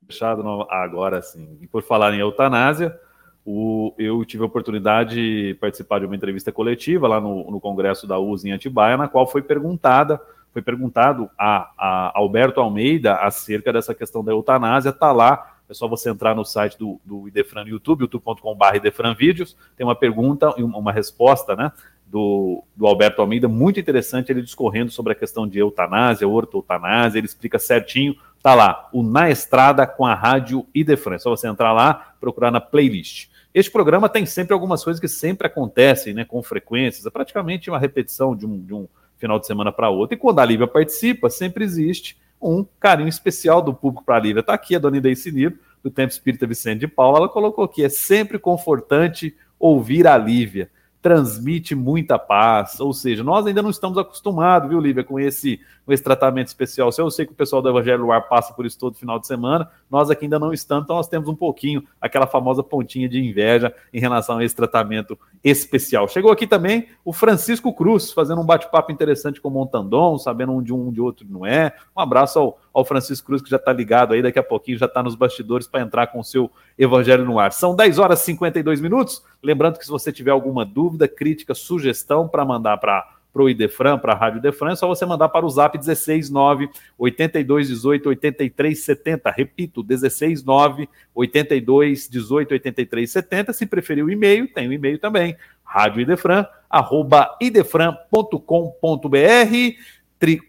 Fechado 0.06 0.42
agora 0.70 1.20
sim. 1.22 1.58
E 1.60 1.66
por 1.66 1.82
falar 1.82 2.12
em 2.12 2.20
eutanásia, 2.20 3.00
o, 3.46 3.94
eu 3.96 4.24
tive 4.24 4.42
a 4.42 4.46
oportunidade 4.46 5.14
de 5.14 5.54
participar 5.54 6.00
de 6.00 6.06
uma 6.06 6.16
entrevista 6.16 6.50
coletiva 6.50 7.06
lá 7.06 7.20
no, 7.20 7.48
no 7.50 7.60
Congresso 7.60 8.06
da 8.06 8.18
USE 8.18 8.48
em 8.48 8.52
Atibaia, 8.52 8.96
na 8.96 9.06
qual 9.06 9.26
foi 9.26 9.40
perguntada 9.40 10.20
foi 10.56 10.62
perguntado 10.62 11.28
a, 11.38 11.70
a, 11.76 12.18
Alberto 12.18 12.62
Almeida 12.62 13.16
acerca 13.16 13.70
dessa 13.70 13.94
questão 13.94 14.24
da 14.24 14.32
eutanásia, 14.32 14.88
está 14.88 15.12
lá, 15.12 15.58
é 15.68 15.74
só 15.74 15.86
você 15.86 16.08
entrar 16.08 16.34
no 16.34 16.46
site 16.46 16.78
do, 16.78 16.98
do 17.04 17.28
Idefran 17.28 17.64
no 17.64 17.68
YouTube, 17.68 18.00
youtube.com.br 18.00 18.76
Idefran 18.76 19.14
Vídeos, 19.14 19.54
tem 19.76 19.86
uma 19.86 19.94
pergunta 19.94 20.54
e 20.56 20.62
uma, 20.62 20.90
resposta, 20.90 21.54
né, 21.54 21.70
do, 22.06 22.64
do, 22.74 22.86
Alberto 22.86 23.20
Almeida, 23.20 23.46
muito 23.46 23.78
interessante, 23.78 24.32
ele 24.32 24.40
discorrendo 24.40 24.90
sobre 24.90 25.12
a 25.12 25.14
questão 25.14 25.46
de 25.46 25.58
eutanásia, 25.58 26.26
orto-eutanásia, 26.26 27.18
ele 27.18 27.26
explica 27.26 27.58
certinho, 27.58 28.16
tá 28.42 28.54
lá, 28.54 28.88
o 28.94 29.02
Na 29.02 29.28
Estrada 29.28 29.86
com 29.86 30.06
a 30.06 30.14
Rádio 30.14 30.66
Idefran, 30.74 31.16
é 31.16 31.18
só 31.18 31.28
você 31.28 31.46
entrar 31.46 31.74
lá, 31.74 32.14
procurar 32.18 32.50
na 32.50 32.62
playlist. 32.62 33.28
Este 33.56 33.70
programa 33.70 34.06
tem 34.06 34.26
sempre 34.26 34.52
algumas 34.52 34.84
coisas 34.84 35.00
que 35.00 35.08
sempre 35.08 35.46
acontecem, 35.46 36.12
né, 36.12 36.26
com 36.26 36.42
frequências, 36.42 37.06
é 37.06 37.10
praticamente 37.10 37.70
uma 37.70 37.78
repetição 37.78 38.36
de 38.36 38.44
um, 38.44 38.62
de 38.62 38.74
um 38.74 38.86
final 39.16 39.38
de 39.38 39.46
semana 39.46 39.72
para 39.72 39.88
outro. 39.88 40.14
E 40.14 40.18
quando 40.18 40.40
a 40.40 40.44
Lívia 40.44 40.66
participa, 40.66 41.30
sempre 41.30 41.64
existe 41.64 42.18
um 42.38 42.66
carinho 42.78 43.08
especial 43.08 43.62
do 43.62 43.72
público 43.72 44.04
para 44.04 44.16
a 44.16 44.20
Lívia. 44.20 44.40
Está 44.40 44.52
aqui 44.52 44.76
a 44.76 44.78
dona 44.78 44.98
Ideice 44.98 45.32
Niro, 45.32 45.58
do 45.82 45.90
Tempo 45.90 46.12
Espírita 46.12 46.46
Vicente 46.46 46.80
de 46.80 46.86
Paula, 46.86 47.16
ela 47.16 47.30
colocou 47.30 47.64
aqui, 47.64 47.82
é 47.82 47.88
sempre 47.88 48.38
confortante 48.38 49.34
ouvir 49.58 50.06
a 50.06 50.18
Lívia 50.18 50.70
transmite 51.06 51.72
muita 51.72 52.18
paz. 52.18 52.80
Ou 52.80 52.92
seja, 52.92 53.22
nós 53.22 53.46
ainda 53.46 53.62
não 53.62 53.70
estamos 53.70 53.96
acostumados, 53.96 54.68
viu, 54.68 54.80
Lívia, 54.80 55.04
com 55.04 55.20
esse, 55.20 55.60
com 55.84 55.92
esse 55.92 56.02
tratamento 56.02 56.48
especial. 56.48 56.90
Se 56.90 57.00
eu 57.00 57.08
sei 57.12 57.24
que 57.24 57.30
o 57.30 57.36
pessoal 57.36 57.62
do 57.62 57.68
Evangelho 57.68 58.02
do 58.02 58.10
Ar 58.10 58.28
passa 58.28 58.52
por 58.52 58.66
isso 58.66 58.76
todo 58.76 58.96
final 58.96 59.16
de 59.16 59.28
semana, 59.28 59.70
nós 59.88 60.10
aqui 60.10 60.24
ainda 60.24 60.36
não 60.36 60.52
estamos, 60.52 60.82
então 60.82 60.96
nós 60.96 61.06
temos 61.06 61.28
um 61.28 61.36
pouquinho 61.36 61.84
aquela 62.00 62.26
famosa 62.26 62.60
pontinha 62.60 63.08
de 63.08 63.20
inveja 63.20 63.72
em 63.94 64.00
relação 64.00 64.38
a 64.38 64.44
esse 64.44 64.56
tratamento 64.56 65.16
especial. 65.44 66.08
Chegou 66.08 66.32
aqui 66.32 66.44
também 66.44 66.88
o 67.04 67.12
Francisco 67.12 67.72
Cruz, 67.72 68.10
fazendo 68.10 68.40
um 68.40 68.44
bate-papo 68.44 68.90
interessante 68.90 69.40
com 69.40 69.46
o 69.46 69.52
Montandon, 69.52 70.18
sabendo 70.18 70.54
um 70.54 70.60
de 70.60 70.72
um 70.72 70.90
de 70.90 71.00
outro 71.00 71.24
não 71.30 71.46
é. 71.46 71.72
Um 71.96 72.00
abraço 72.00 72.36
ao, 72.36 72.58
ao 72.74 72.84
Francisco 72.84 73.28
Cruz, 73.28 73.40
que 73.42 73.48
já 73.48 73.58
está 73.58 73.72
ligado 73.72 74.12
aí, 74.12 74.22
daqui 74.22 74.40
a 74.40 74.42
pouquinho 74.42 74.76
já 74.76 74.86
está 74.86 75.04
nos 75.04 75.14
bastidores 75.14 75.68
para 75.68 75.82
entrar 75.82 76.08
com 76.08 76.18
o 76.18 76.24
seu 76.24 76.50
Evangelho 76.76 77.24
no 77.24 77.38
Ar. 77.38 77.52
São 77.52 77.76
10 77.76 78.00
horas 78.00 78.22
e 78.22 78.24
52 78.24 78.80
minutos. 78.80 79.22
Lembrando 79.42 79.78
que 79.78 79.84
se 79.84 79.90
você 79.90 80.12
tiver 80.12 80.30
alguma 80.30 80.64
dúvida, 80.64 81.06
crítica, 81.06 81.54
sugestão 81.54 82.26
para 82.26 82.44
mandar 82.44 82.78
para 82.78 83.06
o 83.34 83.48
Idefran, 83.48 83.98
para 83.98 84.12
a 84.12 84.16
Rádio 84.16 84.38
Idefran, 84.38 84.72
é 84.72 84.76
só 84.76 84.88
você 84.88 85.04
mandar 85.04 85.28
para 85.28 85.44
o 85.44 85.50
zap 85.50 85.76
169 85.76 86.68
8218 86.98 88.08
8370. 88.08 89.30
Repito, 89.30 89.82
169 89.82 90.88
8218 91.14 92.52
8370. 92.52 93.52
Se 93.52 93.66
preferir 93.66 94.04
o 94.04 94.10
e-mail, 94.10 94.52
tem 94.52 94.68
o 94.68 94.72
e-mail 94.72 94.98
também, 94.98 95.36
rádio 95.62 96.00
idefran, 96.00 96.46
arroba 96.70 97.36
idefran.com.br, 97.40 98.38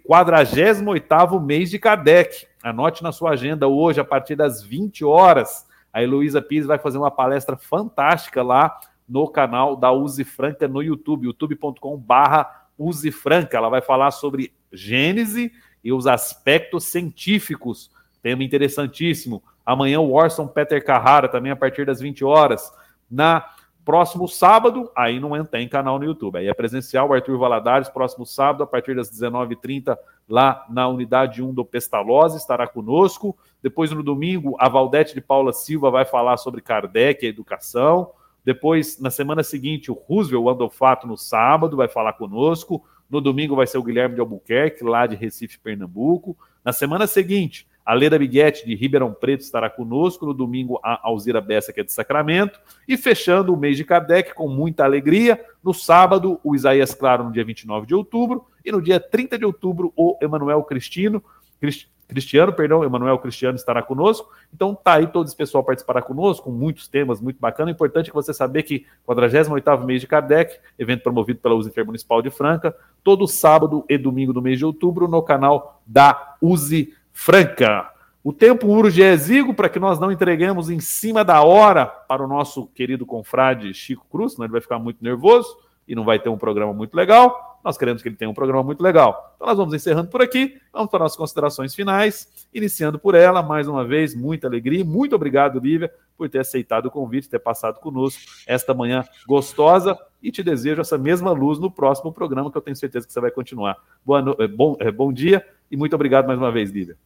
48 0.03 1.39
mês 1.39 1.69
de 1.69 1.77
Kardec. 1.77 2.47
Anote 2.63 3.03
na 3.03 3.11
sua 3.11 3.31
agenda 3.31 3.67
hoje, 3.67 3.99
a 3.99 4.05
partir 4.05 4.35
das 4.35 4.63
20 4.63 5.03
horas. 5.03 5.66
A 5.97 6.03
Heloísa 6.03 6.39
Pires 6.43 6.67
vai 6.67 6.77
fazer 6.77 6.99
uma 6.99 7.09
palestra 7.09 7.57
fantástica 7.57 8.43
lá 8.43 8.79
no 9.09 9.27
canal 9.27 9.75
da 9.75 9.91
Use 9.91 10.23
Franca 10.23 10.67
no 10.67 10.83
YouTube, 10.83 11.25
youtube.com/barra 11.25 12.67
Use 12.77 13.11
Franca. 13.11 13.57
Ela 13.57 13.67
vai 13.67 13.81
falar 13.81 14.11
sobre 14.11 14.53
Gênese 14.71 15.51
e 15.83 15.91
os 15.91 16.05
aspectos 16.05 16.83
científicos. 16.83 17.89
Tema 18.21 18.43
interessantíssimo. 18.43 19.41
Amanhã 19.65 19.99
o 19.99 20.13
Orson 20.13 20.45
Peter 20.45 20.85
Carrara, 20.85 21.27
também 21.27 21.51
a 21.51 21.55
partir 21.55 21.83
das 21.83 21.99
20 21.99 22.23
horas. 22.23 22.71
Na 23.09 23.49
próximo 23.87 24.27
sábado, 24.27 24.91
aí 24.93 25.17
não 25.17 25.45
tem 25.45 25.65
canal 25.65 25.97
no 25.97 26.03
YouTube. 26.03 26.37
Aí 26.37 26.49
é 26.49 26.53
presencial, 26.53 27.13
Arthur 27.13 27.37
Valadares, 27.37 27.87
próximo 27.87 28.25
sábado, 28.25 28.61
a 28.61 28.67
partir 28.67 28.93
das 28.93 29.09
19h30, 29.09 29.97
lá 30.27 30.65
na 30.69 30.89
unidade 30.89 31.41
1 31.41 31.53
do 31.53 31.63
Pestalozzi, 31.63 32.35
estará 32.35 32.67
conosco. 32.67 33.33
Depois, 33.63 33.89
no 33.89 34.03
domingo, 34.03 34.57
a 34.59 34.67
Valdete 34.67 35.13
de 35.13 35.21
Paula 35.21 35.53
Silva 35.53 35.89
vai 35.89 36.03
falar 36.03 36.35
sobre 36.35 36.59
Kardec 36.59 37.25
e 37.25 37.29
educação. 37.29 38.11
Depois, 38.43 38.99
na 38.99 39.09
semana 39.09 39.41
seguinte, 39.41 39.89
o 39.89 39.93
Roosevelt 39.93 40.49
Andofato 40.49 41.07
no 41.07 41.15
sábado 41.15 41.77
vai 41.77 41.87
falar 41.87 42.11
conosco. 42.11 42.83
No 43.09 43.21
domingo 43.21 43.55
vai 43.55 43.67
ser 43.67 43.77
o 43.77 43.83
Guilherme 43.83 44.15
de 44.15 44.19
Albuquerque, 44.19 44.83
lá 44.83 45.07
de 45.07 45.15
Recife, 45.15 45.59
Pernambuco. 45.59 46.37
Na 46.61 46.73
semana 46.73 47.07
seguinte, 47.07 47.65
a 47.87 47.93
Leda 47.93 48.19
Biguete, 48.19 48.65
de 48.65 48.75
Ribeirão 48.75 49.13
Preto, 49.13 49.39
estará 49.39 49.69
conosco. 49.69 50.25
No 50.25 50.33
domingo, 50.33 50.77
a 50.83 51.07
Alzira 51.07 51.39
Bessa, 51.39 51.71
que 51.71 51.79
é 51.79 51.83
de 51.85 51.93
Sacramento. 51.93 52.59
E 52.85 52.97
fechando 52.97 53.53
o 53.53 53.57
mês 53.57 53.77
de 53.77 53.85
Kardec 53.85 54.33
com 54.33 54.49
muita 54.49 54.83
alegria. 54.83 55.39
No 55.63 55.73
sábado, 55.73 56.37
o 56.43 56.53
Isaías 56.53 56.93
Claro, 56.93 57.23
no 57.23 57.31
dia 57.31 57.45
29 57.45 57.87
de 57.87 57.95
outubro. 57.95 58.45
E 58.65 58.73
no 58.73 58.81
dia 58.81 58.99
30 58.99 59.37
de 59.37 59.45
outubro, 59.45 59.93
o 59.95 60.17
Emanuel 60.21 60.61
Cristino. 60.63 61.23
Crist 61.61 61.87
Cristiano, 62.07 62.53
perdão, 62.53 62.83
Emanuel 62.83 63.19
Cristiano 63.19 63.57
estará 63.57 63.81
conosco. 63.81 64.29
Então 64.53 64.73
tá 64.73 64.93
aí 64.93 65.07
todo 65.07 65.27
esse 65.27 65.35
pessoal 65.35 65.63
participará 65.63 66.01
conosco, 66.01 66.45
com 66.45 66.51
muitos 66.51 66.87
temas 66.87 67.19
muito 67.19 67.37
bacanas. 67.39 67.73
Importante 67.73 68.09
que 68.09 68.15
você 68.15 68.33
saber 68.33 68.63
que 68.63 68.85
48º 69.07 69.83
mês 69.83 70.01
de 70.01 70.07
Kardec, 70.07 70.57
evento 70.79 71.03
promovido 71.03 71.39
pela 71.39 71.55
USE 71.55 71.69
Intermunicipal 71.69 72.21
de 72.21 72.29
Franca, 72.29 72.73
todo 73.03 73.27
sábado 73.27 73.83
e 73.89 73.97
domingo 73.97 74.31
do 74.31 74.41
mês 74.41 74.57
de 74.57 74.65
outubro 74.65 75.07
no 75.07 75.21
canal 75.21 75.81
da 75.85 76.37
USE 76.41 76.93
Franca. 77.17 77.89
O 78.23 78.31
tempo 78.31 78.67
urge 78.67 79.01
é 79.01 79.11
exíguo 79.11 79.51
para 79.51 79.67
que 79.67 79.79
nós 79.79 79.99
não 79.99 80.11
entreguemos 80.11 80.69
em 80.69 80.79
cima 80.79 81.25
da 81.25 81.41
hora 81.41 81.87
para 81.87 82.23
o 82.23 82.27
nosso 82.27 82.67
querido 82.67 83.07
confrade 83.07 83.73
Chico 83.73 84.05
Cruz, 84.11 84.33
senão 84.33 84.45
ele 84.45 84.51
vai 84.51 84.61
ficar 84.61 84.77
muito 84.77 85.03
nervoso 85.03 85.57
e 85.87 85.95
não 85.95 86.05
vai 86.05 86.19
ter 86.19 86.29
um 86.29 86.37
programa 86.37 86.71
muito 86.73 86.93
legal. 86.93 87.56
Nós 87.63 87.77
queremos 87.77 88.01
que 88.01 88.09
ele 88.09 88.15
tenha 88.15 88.29
um 88.29 88.33
programa 88.33 88.63
muito 88.63 88.81
legal. 88.81 89.33
Então 89.35 89.47
nós 89.47 89.57
vamos 89.57 89.73
encerrando 89.73 90.09
por 90.09 90.21
aqui, 90.21 90.59
vamos 90.71 90.89
para 90.89 90.99
nossas 90.99 91.17
considerações 91.17 91.75
finais, 91.75 92.47
iniciando 92.53 92.97
por 92.97 93.15
ela, 93.15 93.41
mais 93.41 93.67
uma 93.67 93.85
vez, 93.85 94.15
muita 94.15 94.47
alegria. 94.47 94.85
Muito 94.85 95.15
obrigado, 95.15 95.59
Lívia, 95.59 95.91
por 96.17 96.29
ter 96.29 96.39
aceitado 96.39 96.87
o 96.87 96.91
convite, 96.91 97.29
ter 97.29 97.39
passado 97.39 97.79
conosco 97.79 98.21
esta 98.45 98.73
manhã 98.73 99.03
gostosa 99.27 99.97
e 100.21 100.31
te 100.31 100.41
desejo 100.41 100.81
essa 100.81 100.97
mesma 100.97 101.31
luz 101.31 101.59
no 101.59 101.69
próximo 101.69 102.11
programa, 102.11 102.51
que 102.51 102.57
eu 102.57 102.61
tenho 102.61 102.75
certeza 102.75 103.05
que 103.05 103.13
você 103.13 103.19
vai 103.21 103.31
continuar. 103.31 103.77
Boa 104.05 104.21
no... 104.21 104.35
Eh, 104.39 104.47
bom, 104.47 104.75
eh, 104.79 104.91
bom 104.91 105.11
dia 105.11 105.45
e 105.69 105.77
muito 105.77 105.93
obrigado 105.95 106.25
mais 106.25 106.39
uma 106.39 106.51
vez, 106.51 106.71
Lívia. 106.71 106.97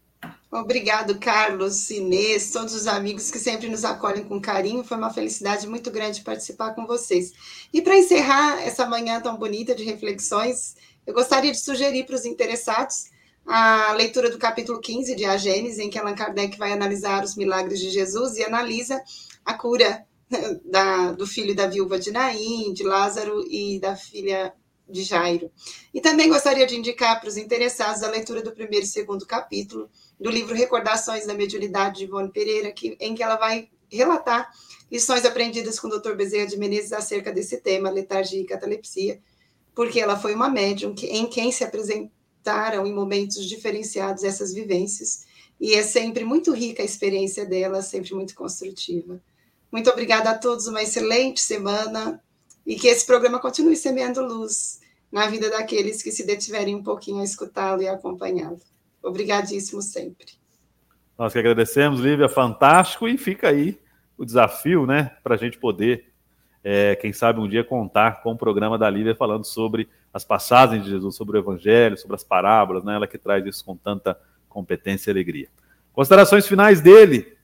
Obrigado, 0.52 1.18
Carlos, 1.18 1.90
Inês, 1.90 2.52
todos 2.52 2.76
os 2.76 2.86
amigos 2.86 3.32
que 3.32 3.40
sempre 3.40 3.70
nos 3.70 3.86
acolhem 3.86 4.26
com 4.26 4.42
carinho. 4.42 4.84
Foi 4.84 4.98
uma 4.98 5.14
felicidade 5.14 5.66
muito 5.66 5.90
grande 5.90 6.20
participar 6.22 6.76
com 6.76 6.86
vocês. 6.86 7.32
E 7.72 7.82
para 7.82 7.98
encerrar 7.98 8.62
essa 8.62 8.86
manhã 8.86 9.22
tão 9.22 9.38
bonita 9.38 9.74
de 9.74 9.86
reflexões, 9.86 10.76
eu 11.08 11.14
gostaria 11.14 11.54
de 11.54 11.60
sugerir 11.60 12.06
para 12.06 12.16
os 12.16 12.26
interessados 12.26 13.10
a 13.48 13.94
leitura 13.94 14.30
do 14.30 14.38
capítulo 14.38 14.82
15 14.82 15.16
de 15.16 15.24
A 15.24 15.38
em 15.38 15.90
que 15.90 15.98
Allan 15.98 16.16
Kardec 16.16 16.58
vai 16.58 16.74
analisar 16.74 17.24
os 17.24 17.38
milagres 17.38 17.80
de 17.80 17.90
Jesus 17.90 18.36
e 18.36 18.44
analisa 18.44 19.02
a 19.46 19.54
cura 19.54 20.06
da, 20.66 21.14
do 21.14 21.26
filho 21.26 21.56
da 21.56 21.66
viúva 21.66 21.98
de 21.98 22.12
Naim, 22.12 22.74
de 22.74 22.84
Lázaro 22.84 23.42
e 23.50 23.80
da 23.80 23.96
filha 23.96 24.54
de 24.92 25.04
Jairo. 25.04 25.52
E 25.94 26.02
também 26.02 26.30
gostaria 26.30 26.68
de 26.68 26.78
indicar 26.78 27.20
para 27.20 27.30
os 27.30 27.38
interessados 27.38 28.04
a 28.04 28.10
leitura 28.10 28.42
do 28.42 28.52
primeiro 28.52 28.86
e 28.86 28.90
segundo 28.90 29.26
capítulo 29.26 29.90
do 30.20 30.30
livro 30.30 30.54
Recordações 30.56 31.26
da 31.26 31.34
Mediunidade 31.34 32.00
de 32.00 32.04
Ivone 32.04 32.32
Pereira, 32.32 32.72
que, 32.72 32.98
em 33.00 33.16
que 33.16 33.24
ela 33.24 33.38
vai 33.38 33.70
relatar 33.90 34.52
lições 34.92 35.26
aprendidas 35.26 35.80
com 35.80 35.88
o 35.88 36.00
Dr. 36.00 36.14
Bezerra 36.14 36.48
de 36.48 36.58
Menezes 36.58 36.94
acerca 36.94 37.32
desse 37.32 37.58
tema, 37.58 37.90
letargia 37.90 38.42
e 38.42 38.46
catalepsia, 38.46 39.22
porque 39.74 40.00
ela 40.00 40.20
foi 40.20 40.34
uma 40.36 40.50
médium 40.50 40.94
que, 40.94 41.08
em 41.08 41.28
quem 41.28 41.52
se 41.52 41.64
apresentaram 41.64 42.86
em 42.86 42.94
momentos 42.94 43.46
diferenciados 43.46 44.24
essas 44.24 44.54
vivências, 44.54 45.26
e 45.60 45.76
é 45.76 45.84
sempre 45.84 46.26
muito 46.26 46.52
rica 46.54 46.82
a 46.82 46.86
experiência 46.86 47.46
dela, 47.46 47.82
sempre 47.82 48.14
muito 48.14 48.34
construtiva. 48.34 49.22
Muito 49.72 49.90
obrigada 49.90 50.32
a 50.32 50.38
todos, 50.38 50.68
uma 50.68 50.84
excelente 50.84 51.40
semana 51.40 52.22
e 52.66 52.76
que 52.76 52.88
esse 52.88 53.06
programa 53.06 53.40
continue 53.40 53.76
semeando 53.76 54.22
luz 54.22 54.81
na 55.12 55.28
vida 55.28 55.50
daqueles 55.50 56.02
que 56.02 56.12
se 56.12 56.26
detiverem 56.26 56.76
um 56.76 56.84
pouquinho 56.84 57.22
a 57.22 57.24
escutá-lo 57.24 57.82
e 57.82 57.88
acompanhá-lo. 57.88 58.60
Obrigadíssimo 59.04 59.82
sempre. 59.82 60.28
Nós 61.18 61.34
que 61.34 61.40
agradecemos, 61.40 62.00
Lívia, 62.00 62.30
fantástico, 62.30 63.08
e 63.08 63.18
fica 63.18 63.50
aí 63.50 63.78
o 64.18 64.26
desafio, 64.26 64.86
né, 64.86 65.16
para 65.24 65.36
a 65.36 65.38
gente 65.38 65.58
poder, 65.58 66.12
é, 66.64 66.96
quem 66.96 67.12
sabe 67.12 67.40
um 67.40 67.48
dia 67.48 67.64
contar 67.64 68.22
com 68.22 68.34
o 68.34 68.38
programa 68.38 68.78
da 68.78 68.90
Lívia 68.90 69.16
falando 69.16 69.46
sobre 69.46 69.90
as 70.14 70.24
passagens 70.24 70.84
de 70.84 70.92
Jesus, 70.92 71.16
sobre 71.16 71.38
o 71.38 71.42
Evangelho, 71.42 71.98
sobre 71.98 72.16
as 72.16 72.24
parábolas, 72.24 72.84
né, 72.84 72.96
ela 72.96 73.08
que 73.08 73.18
traz 73.18 73.46
isso 73.46 73.66
com 73.66 73.76
tanta 73.76 74.18
competência 74.48 75.10
e 75.10 75.12
alegria. 75.12 75.48
Considerações 75.94 76.48
finais 76.48 76.82
dele, 76.82 77.36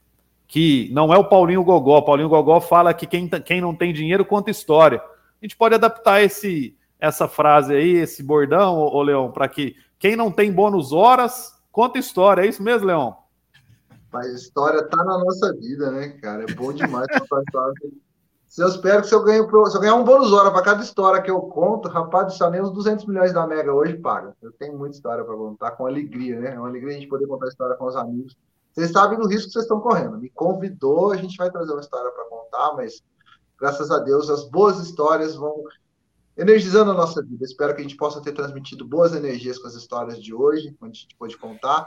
que 0.48 0.90
não 0.94 1.14
é 1.14 1.18
o 1.18 1.26
Paulinho 1.26 1.64
Gogó. 1.64 2.02
Paulinho 2.02 2.30
Gogó 2.30 2.62
fala 2.62 2.94
que 2.94 3.06
quem, 3.06 3.28
quem 3.28 3.60
não 3.60 3.76
tem 3.76 3.92
dinheiro 3.92 4.24
conta 4.24 4.52
história. 4.52 5.00
A 5.00 5.46
gente 5.46 5.58
pode 5.58 5.76
adaptar 5.76 6.22
esse, 6.22 6.76
essa 7.00 7.28
frase 7.28 7.74
aí, 7.74 7.98
esse 7.98 8.24
bordão, 8.24 8.78
ô, 8.78 9.02
Leão, 9.02 9.32
para 9.32 9.48
que 9.48 9.76
quem 10.00 10.16
não 10.16 10.32
tem 10.32 10.52
bônus 10.52 10.92
horas 10.92 11.58
conta 11.72 12.00
história. 12.00 12.42
É 12.42 12.48
isso 12.48 12.64
mesmo, 12.64 12.88
Leão? 12.88 13.18
Mas 14.12 14.28
história 14.34 14.84
tá 14.88 15.04
na 15.04 15.18
nossa 15.20 15.54
vida, 15.54 15.92
né, 15.92 16.10
cara? 16.10 16.44
É 16.44 16.54
bom 16.54 16.74
demais 16.74 17.06
contar 17.20 17.44
história. 17.46 17.74
Se 18.48 18.64
eu 18.64 18.68
espero 18.68 19.02
que 19.02 19.10
se 19.10 19.14
eu, 19.14 19.24
ganho, 19.24 19.46
se 19.68 19.78
eu 19.78 19.82
ganhar 19.82 19.96
um 19.96 20.04
bônus 20.04 20.34
hora 20.34 20.50
para 20.50 20.64
cada 20.64 20.82
história 20.82 21.22
que 21.22 21.30
eu 21.30 21.42
conto, 21.42 21.88
rapaz, 21.90 22.34
só 22.34 22.50
nem 22.50 22.62
os 22.62 22.72
200 22.72 23.06
milhões 23.06 23.34
da 23.34 23.46
Mega 23.46 23.72
hoje 23.72 23.98
paga. 23.98 24.36
Eu 24.42 24.52
tenho 24.54 24.76
muita 24.76 24.96
história 24.96 25.24
para 25.24 25.36
contar, 25.36 25.72
com 25.72 25.86
alegria, 25.86 26.40
né? 26.40 26.56
É 26.56 26.60
uma 26.60 26.70
alegria 26.70 26.96
a 26.96 27.00
gente 27.00 27.10
poder 27.10 27.28
contar 27.28 27.50
história 27.50 27.76
com 27.76 27.86
os 27.86 27.96
amigos. 27.96 28.36
Vocês 28.72 28.92
sabem 28.92 29.20
do 29.20 29.28
risco 29.28 29.48
que 29.48 29.54
vocês 29.54 29.66
estão 29.66 29.82
correndo. 29.82 30.18
Me 30.18 30.30
convidou, 30.30 31.12
a 31.12 31.18
gente 31.18 31.38
vai 31.38 31.52
trazer 31.52 31.74
uma 31.74 31.82
história 31.82 32.10
para 32.10 32.26
contar, 32.26 32.74
mas 32.76 33.04
graças 33.60 33.92
a 33.92 34.00
Deus 34.00 34.30
as 34.30 34.50
boas 34.50 34.80
histórias 34.80 35.36
vão 35.36 35.64
energizando 36.38 36.92
a 36.92 36.94
nossa 36.94 37.24
vida. 37.24 37.44
Espero 37.44 37.74
que 37.74 37.82
a 37.82 37.84
gente 37.84 37.98
possa 37.98 38.22
ter 38.22 38.32
transmitido 38.32 38.86
boas 38.86 39.14
energias 39.14 39.58
com 39.58 39.68
as 39.68 39.74
histórias 39.74 40.22
de 40.22 40.34
hoje, 40.34 40.76
onde 40.82 41.00
a 41.00 41.02
gente 41.02 41.16
pôde 41.18 41.38
contar. 41.38 41.86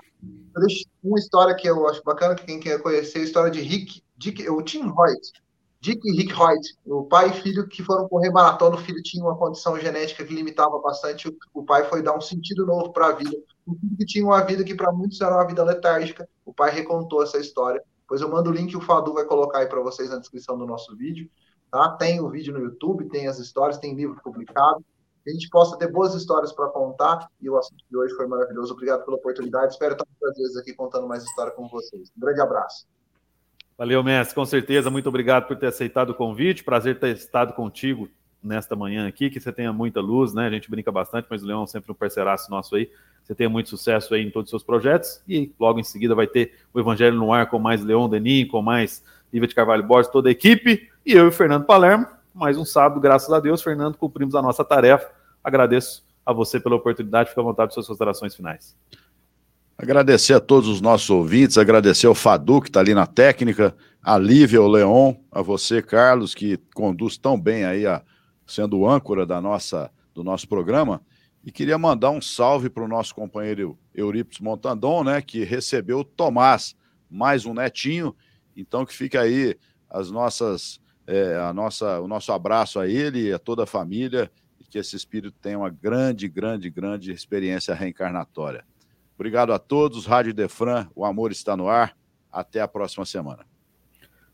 Eu 0.55 0.61
deixo 0.61 0.85
uma 1.03 1.19
história 1.19 1.55
que 1.55 1.69
eu 1.69 1.89
acho 1.89 2.03
bacana, 2.03 2.35
que 2.35 2.45
quem 2.45 2.59
quer 2.59 2.83
conhecer, 2.83 3.21
a 3.21 3.25
história 3.25 3.51
de 3.51 3.61
Rick, 3.61 4.03
Dick, 4.17 4.49
o 4.49 4.61
Tim 4.63 4.87
Hoyt. 4.87 5.33
Dick 5.81 5.99
e 6.05 6.15
Rick 6.15 6.35
Hoyt, 6.35 6.77
o 6.85 7.05
pai 7.05 7.31
e 7.31 7.33
filho 7.41 7.67
que 7.67 7.83
foram 7.83 8.07
correr 8.07 8.31
maratona, 8.31 8.77
o 8.77 8.79
filho 8.79 9.03
tinha 9.03 9.25
uma 9.25 9.35
condição 9.35 9.79
genética 9.81 10.23
que 10.23 10.35
limitava 10.35 10.79
bastante, 10.79 11.35
o 11.55 11.65
pai 11.65 11.89
foi 11.89 12.03
dar 12.03 12.15
um 12.15 12.21
sentido 12.21 12.67
novo 12.67 12.93
para 12.93 13.07
a 13.07 13.13
vida. 13.13 13.35
O 13.67 13.75
filho 13.75 13.97
que 13.97 14.05
tinha 14.05 14.23
uma 14.23 14.43
vida 14.43 14.63
que 14.63 14.75
para 14.75 14.93
muitos 14.93 15.19
era 15.23 15.35
uma 15.35 15.47
vida 15.47 15.65
letárgica, 15.65 16.29
o 16.45 16.53
pai 16.53 16.71
recontou 16.71 17.23
essa 17.23 17.39
história. 17.39 17.83
Pois 18.07 18.21
eu 18.21 18.29
mando 18.29 18.51
o 18.51 18.53
link, 18.53 18.77
o 18.77 18.81
Fadu 18.81 19.15
vai 19.15 19.25
colocar 19.25 19.61
aí 19.61 19.67
para 19.67 19.81
vocês 19.81 20.11
na 20.11 20.19
descrição 20.19 20.59
do 20.59 20.67
nosso 20.67 20.95
vídeo. 20.97 21.31
Tá? 21.71 21.91
Tem 21.91 22.21
o 22.21 22.29
vídeo 22.29 22.53
no 22.53 22.61
YouTube, 22.61 23.09
tem 23.09 23.29
as 23.29 23.39
histórias, 23.39 23.79
tem 23.79 23.95
livro 23.95 24.21
publicado. 24.23 24.85
Que 25.23 25.31
a 25.31 25.33
gente 25.33 25.49
possa 25.51 25.77
ter 25.77 25.91
boas 25.93 26.15
histórias 26.15 26.53
para 26.53 26.69
contar. 26.69 27.29
E 27.41 27.49
o 27.49 27.57
assunto 27.57 27.85
de 27.89 27.97
hoje 27.97 28.15
foi 28.15 28.27
maravilhoso. 28.27 28.73
Obrigado 28.73 29.05
pela 29.05 29.17
oportunidade. 29.17 29.75
Espero 29.75 29.93
estar 29.93 30.07
muitas 30.07 30.37
vezes 30.37 30.57
aqui 30.57 30.73
contando 30.73 31.07
mais 31.07 31.23
história 31.23 31.53
com 31.53 31.69
vocês. 31.69 32.11
Um 32.17 32.21
grande 32.21 32.41
abraço. 32.41 32.87
Valeu, 33.77 34.03
mestre, 34.03 34.35
com 34.35 34.45
certeza. 34.45 34.91
Muito 34.91 35.09
obrigado 35.09 35.47
por 35.47 35.57
ter 35.57 35.67
aceitado 35.67 36.11
o 36.11 36.15
convite. 36.15 36.65
Prazer 36.65 36.99
ter 36.99 37.15
estado 37.15 37.53
contigo 37.53 38.09
nesta 38.43 38.75
manhã 38.75 39.07
aqui. 39.07 39.31
Que 39.31 39.39
você 39.39 39.53
tenha 39.53 39.73
muita 39.73 40.01
luz, 40.01 40.35
né? 40.35 40.47
A 40.47 40.51
gente 40.51 40.71
brinca 40.71 40.91
bastante, 40.91 41.27
mas 41.31 41.43
o 41.43 41.47
Leão 41.47 41.65
é 41.65 41.67
sempre 41.67 41.93
um 41.93 41.95
parceiraço 41.95 42.51
nosso 42.51 42.75
aí. 42.75 42.91
Você 43.23 43.35
tenha 43.35 43.49
muito 43.49 43.69
sucesso 43.69 44.13
aí 44.15 44.23
em 44.23 44.31
todos 44.31 44.49
os 44.49 44.51
seus 44.51 44.63
projetos. 44.63 45.23
E 45.29 45.53
logo 45.59 45.79
em 45.79 45.85
seguida 45.85 46.15
vai 46.15 46.27
ter 46.27 46.55
o 46.75 46.81
Evangelho 46.81 47.17
no 47.17 47.33
Ar 47.33 47.49
com 47.49 47.59
mais 47.59 47.83
Leão 47.83 48.09
Denis, 48.09 48.51
com 48.51 48.61
mais 48.61 49.05
Lívia 49.33 49.49
de 49.49 49.55
Carvalho 49.55 49.87
Borges, 49.87 50.11
toda 50.11 50.29
a 50.29 50.33
equipe. 50.33 50.90
E 51.05 51.13
eu 51.13 51.25
e 51.25 51.29
o 51.29 51.33
Fernando 51.33 51.65
Palermo. 51.65 52.07
Mais 52.35 52.59
um 52.59 52.65
sábado, 52.65 53.01
graças 53.01 53.33
a 53.33 53.41
Deus, 53.41 53.63
Fernando, 53.63 53.97
cumprimos 53.97 54.35
a 54.35 54.43
nossa 54.43 54.65
tarefa. 54.65 55.11
Agradeço 55.43 56.05
a 56.25 56.33
você 56.33 56.61
pela 56.61 56.77
oportunidade. 56.77 57.31
Fique 57.31 57.41
à 57.41 57.43
vontade 57.43 57.69
de 57.69 57.75
suas 57.75 57.87
considerações 57.87 58.35
finais. 58.35 58.77
Agradecer 59.79 60.35
a 60.35 60.41
todos 60.41 60.69
os 60.69 60.83
nossos 60.83 61.09
ouvintes, 61.09 61.57
agradecer 61.57 62.07
ao 62.07 62.15
Fadu, 62.15 62.61
que 62.61 62.69
está 62.69 62.81
ali 62.81 62.93
na 62.93 63.07
técnica, 63.07 63.75
a 64.03 64.19
Lívia, 64.19 64.61
o 64.61 64.69
Leon, 64.69 65.15
a 65.33 65.41
você, 65.41 65.81
Carlos, 65.81 66.35
que 66.35 66.59
conduz 66.75 67.17
tão 67.17 67.41
bem 67.41 67.65
aí, 67.65 67.87
a, 67.87 68.03
sendo 68.47 68.87
âncora 68.87 69.25
da 69.25 69.41
nossa, 69.41 69.91
do 70.15 70.23
nosso 70.23 70.47
programa. 70.47 71.01
E 71.43 71.51
queria 71.51 71.79
mandar 71.79 72.11
um 72.11 72.21
salve 72.21 72.69
para 72.69 72.85
o 72.85 72.89
nosso 72.89 73.15
companheiro 73.15 73.79
Eurípides 73.95 74.41
Montandon, 74.41 75.03
né, 75.03 75.23
que 75.23 75.45
recebeu 75.45 76.01
o 76.01 76.05
Tomás, 76.05 76.77
mais 77.11 77.47
um 77.47 77.55
netinho. 77.55 78.15
Então, 78.55 78.85
que 78.85 78.95
fica 78.95 79.23
aí 79.23 79.57
as 79.89 80.11
nossas, 80.11 80.79
é, 81.11 81.37
a 81.37 81.53
nossa, 81.53 82.01
o 82.01 82.07
nosso 82.07 82.31
abraço 82.31 82.79
a 82.79 82.87
ele 82.87 83.29
e 83.29 83.33
a 83.33 83.39
toda 83.39 83.65
a 83.65 83.67
família, 83.67 84.31
e 84.61 84.65
que 84.65 84.79
esse 84.79 84.95
espírito 84.95 85.37
tenha 85.43 85.59
uma 85.59 85.69
grande, 85.69 86.29
grande, 86.29 86.71
grande 86.71 87.11
experiência 87.11 87.75
reencarnatória. 87.75 88.65
Obrigado 89.17 89.53
a 89.53 89.59
todos. 89.59 90.07
Rádio 90.07 90.33
Defran, 90.33 90.87
o 90.95 91.05
amor 91.05 91.33
está 91.33 91.57
no 91.57 91.69
ar. 91.69 91.97
Até 92.33 92.61
a 92.61 92.69
próxima 92.69 93.05
semana. 93.05 93.45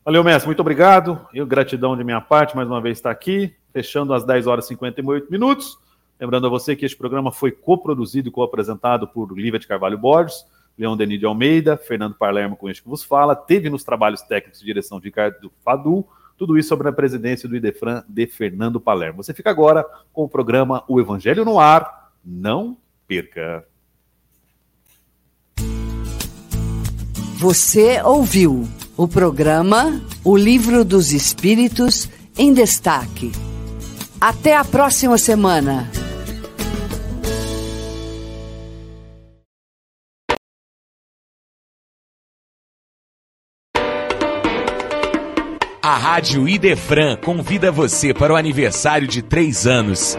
Valeu, 0.05 0.23
mestre. 0.23 0.45
Muito 0.45 0.59
obrigado. 0.59 1.27
Eu, 1.33 1.47
gratidão 1.47 1.97
de 1.97 2.03
minha 2.03 2.21
parte, 2.21 2.55
mais 2.55 2.67
uma 2.67 2.79
vez 2.79 2.99
estar 2.99 3.09
aqui, 3.09 3.55
fechando 3.73 4.13
às 4.13 4.23
10 4.23 4.45
horas 4.45 4.65
e 4.65 4.67
58 4.69 5.31
minutos. 5.31 5.79
Lembrando 6.19 6.45
a 6.45 6.49
você 6.49 6.75
que 6.75 6.85
este 6.85 6.95
programa 6.95 7.31
foi 7.31 7.51
coproduzido 7.51 8.29
e 8.29 8.31
co-apresentado 8.31 9.07
por 9.07 9.35
Lívia 9.35 9.59
de 9.59 9.65
Carvalho 9.65 9.97
Borges, 9.97 10.45
Leão 10.77 10.95
Denis 10.95 11.19
de 11.19 11.25
Almeida, 11.25 11.75
Fernando 11.75 12.13
Palermo, 12.13 12.55
com 12.55 12.69
este 12.69 12.83
que 12.83 12.87
vos 12.87 13.03
fala. 13.03 13.35
Teve 13.35 13.67
nos 13.67 13.83
trabalhos 13.83 14.21
técnicos 14.21 14.59
de 14.59 14.65
direção 14.65 14.99
de 14.99 15.05
Ricardo 15.05 15.51
Fadu. 15.65 16.05
Tudo 16.37 16.57
isso 16.57 16.69
sobre 16.69 16.87
a 16.87 16.93
presidência 16.93 17.49
do 17.49 17.55
Idefran 17.55 18.03
de 18.07 18.27
Fernando 18.27 18.79
Palermo. 18.79 19.23
Você 19.23 19.33
fica 19.33 19.49
agora 19.49 19.83
com 20.13 20.23
o 20.23 20.29
programa 20.29 20.83
O 20.87 20.99
Evangelho 20.99 21.43
no 21.43 21.59
Ar. 21.59 22.11
Não 22.23 22.77
perca. 23.07 23.65
Você 27.39 28.01
ouviu 28.01 28.67
o 28.95 29.07
programa 29.07 30.01
O 30.23 30.35
Livro 30.35 30.83
dos 30.83 31.11
Espíritos 31.11 32.09
em 32.37 32.53
Destaque. 32.53 33.31
Até 34.19 34.55
a 34.55 34.65
próxima 34.65 35.17
semana. 35.17 35.89
A 45.97 45.99
Rádio 45.99 46.47
Idefran 46.47 47.15
convida 47.15 47.71
você 47.71 48.13
para 48.13 48.31
o 48.31 48.35
aniversário 48.35 49.07
de 49.07 49.23
três 49.23 49.65
anos. 49.65 50.15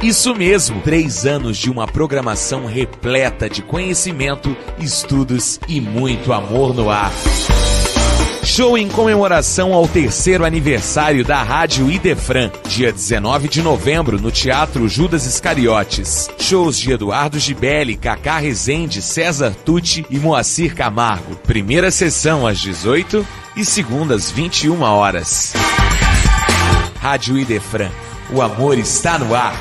Isso 0.00 0.32
mesmo, 0.36 0.80
três 0.82 1.26
anos 1.26 1.58
de 1.58 1.68
uma 1.68 1.84
programação 1.84 2.64
repleta 2.64 3.50
de 3.50 3.60
conhecimento, 3.60 4.56
estudos 4.78 5.58
e 5.66 5.80
muito 5.80 6.32
amor 6.32 6.72
no 6.72 6.90
ar. 6.90 7.10
Show 8.58 8.76
em 8.76 8.88
comemoração 8.88 9.72
ao 9.72 9.86
terceiro 9.86 10.44
aniversário 10.44 11.24
da 11.24 11.40
Rádio 11.44 11.88
Idefran, 11.88 12.50
dia 12.66 12.90
19 12.90 13.46
de 13.46 13.62
novembro, 13.62 14.20
no 14.20 14.32
Teatro 14.32 14.88
Judas 14.88 15.26
Iscariotes. 15.26 16.28
Shows 16.40 16.76
de 16.76 16.90
Eduardo 16.90 17.38
Gibelli, 17.38 17.96
Cacá 17.96 18.36
Rezende, 18.38 19.00
César 19.00 19.54
Tucci 19.64 20.04
e 20.10 20.18
Moacir 20.18 20.74
Camargo. 20.74 21.36
Primeira 21.36 21.92
sessão 21.92 22.48
às 22.48 22.58
18 22.58 23.24
e 23.54 23.64
segunda 23.64 24.16
às 24.16 24.28
21 24.28 24.82
horas. 24.82 25.52
Rádio 26.98 27.38
Idefran, 27.38 27.92
o 28.28 28.42
amor 28.42 28.76
está 28.76 29.20
no 29.20 29.36
ar. 29.36 29.54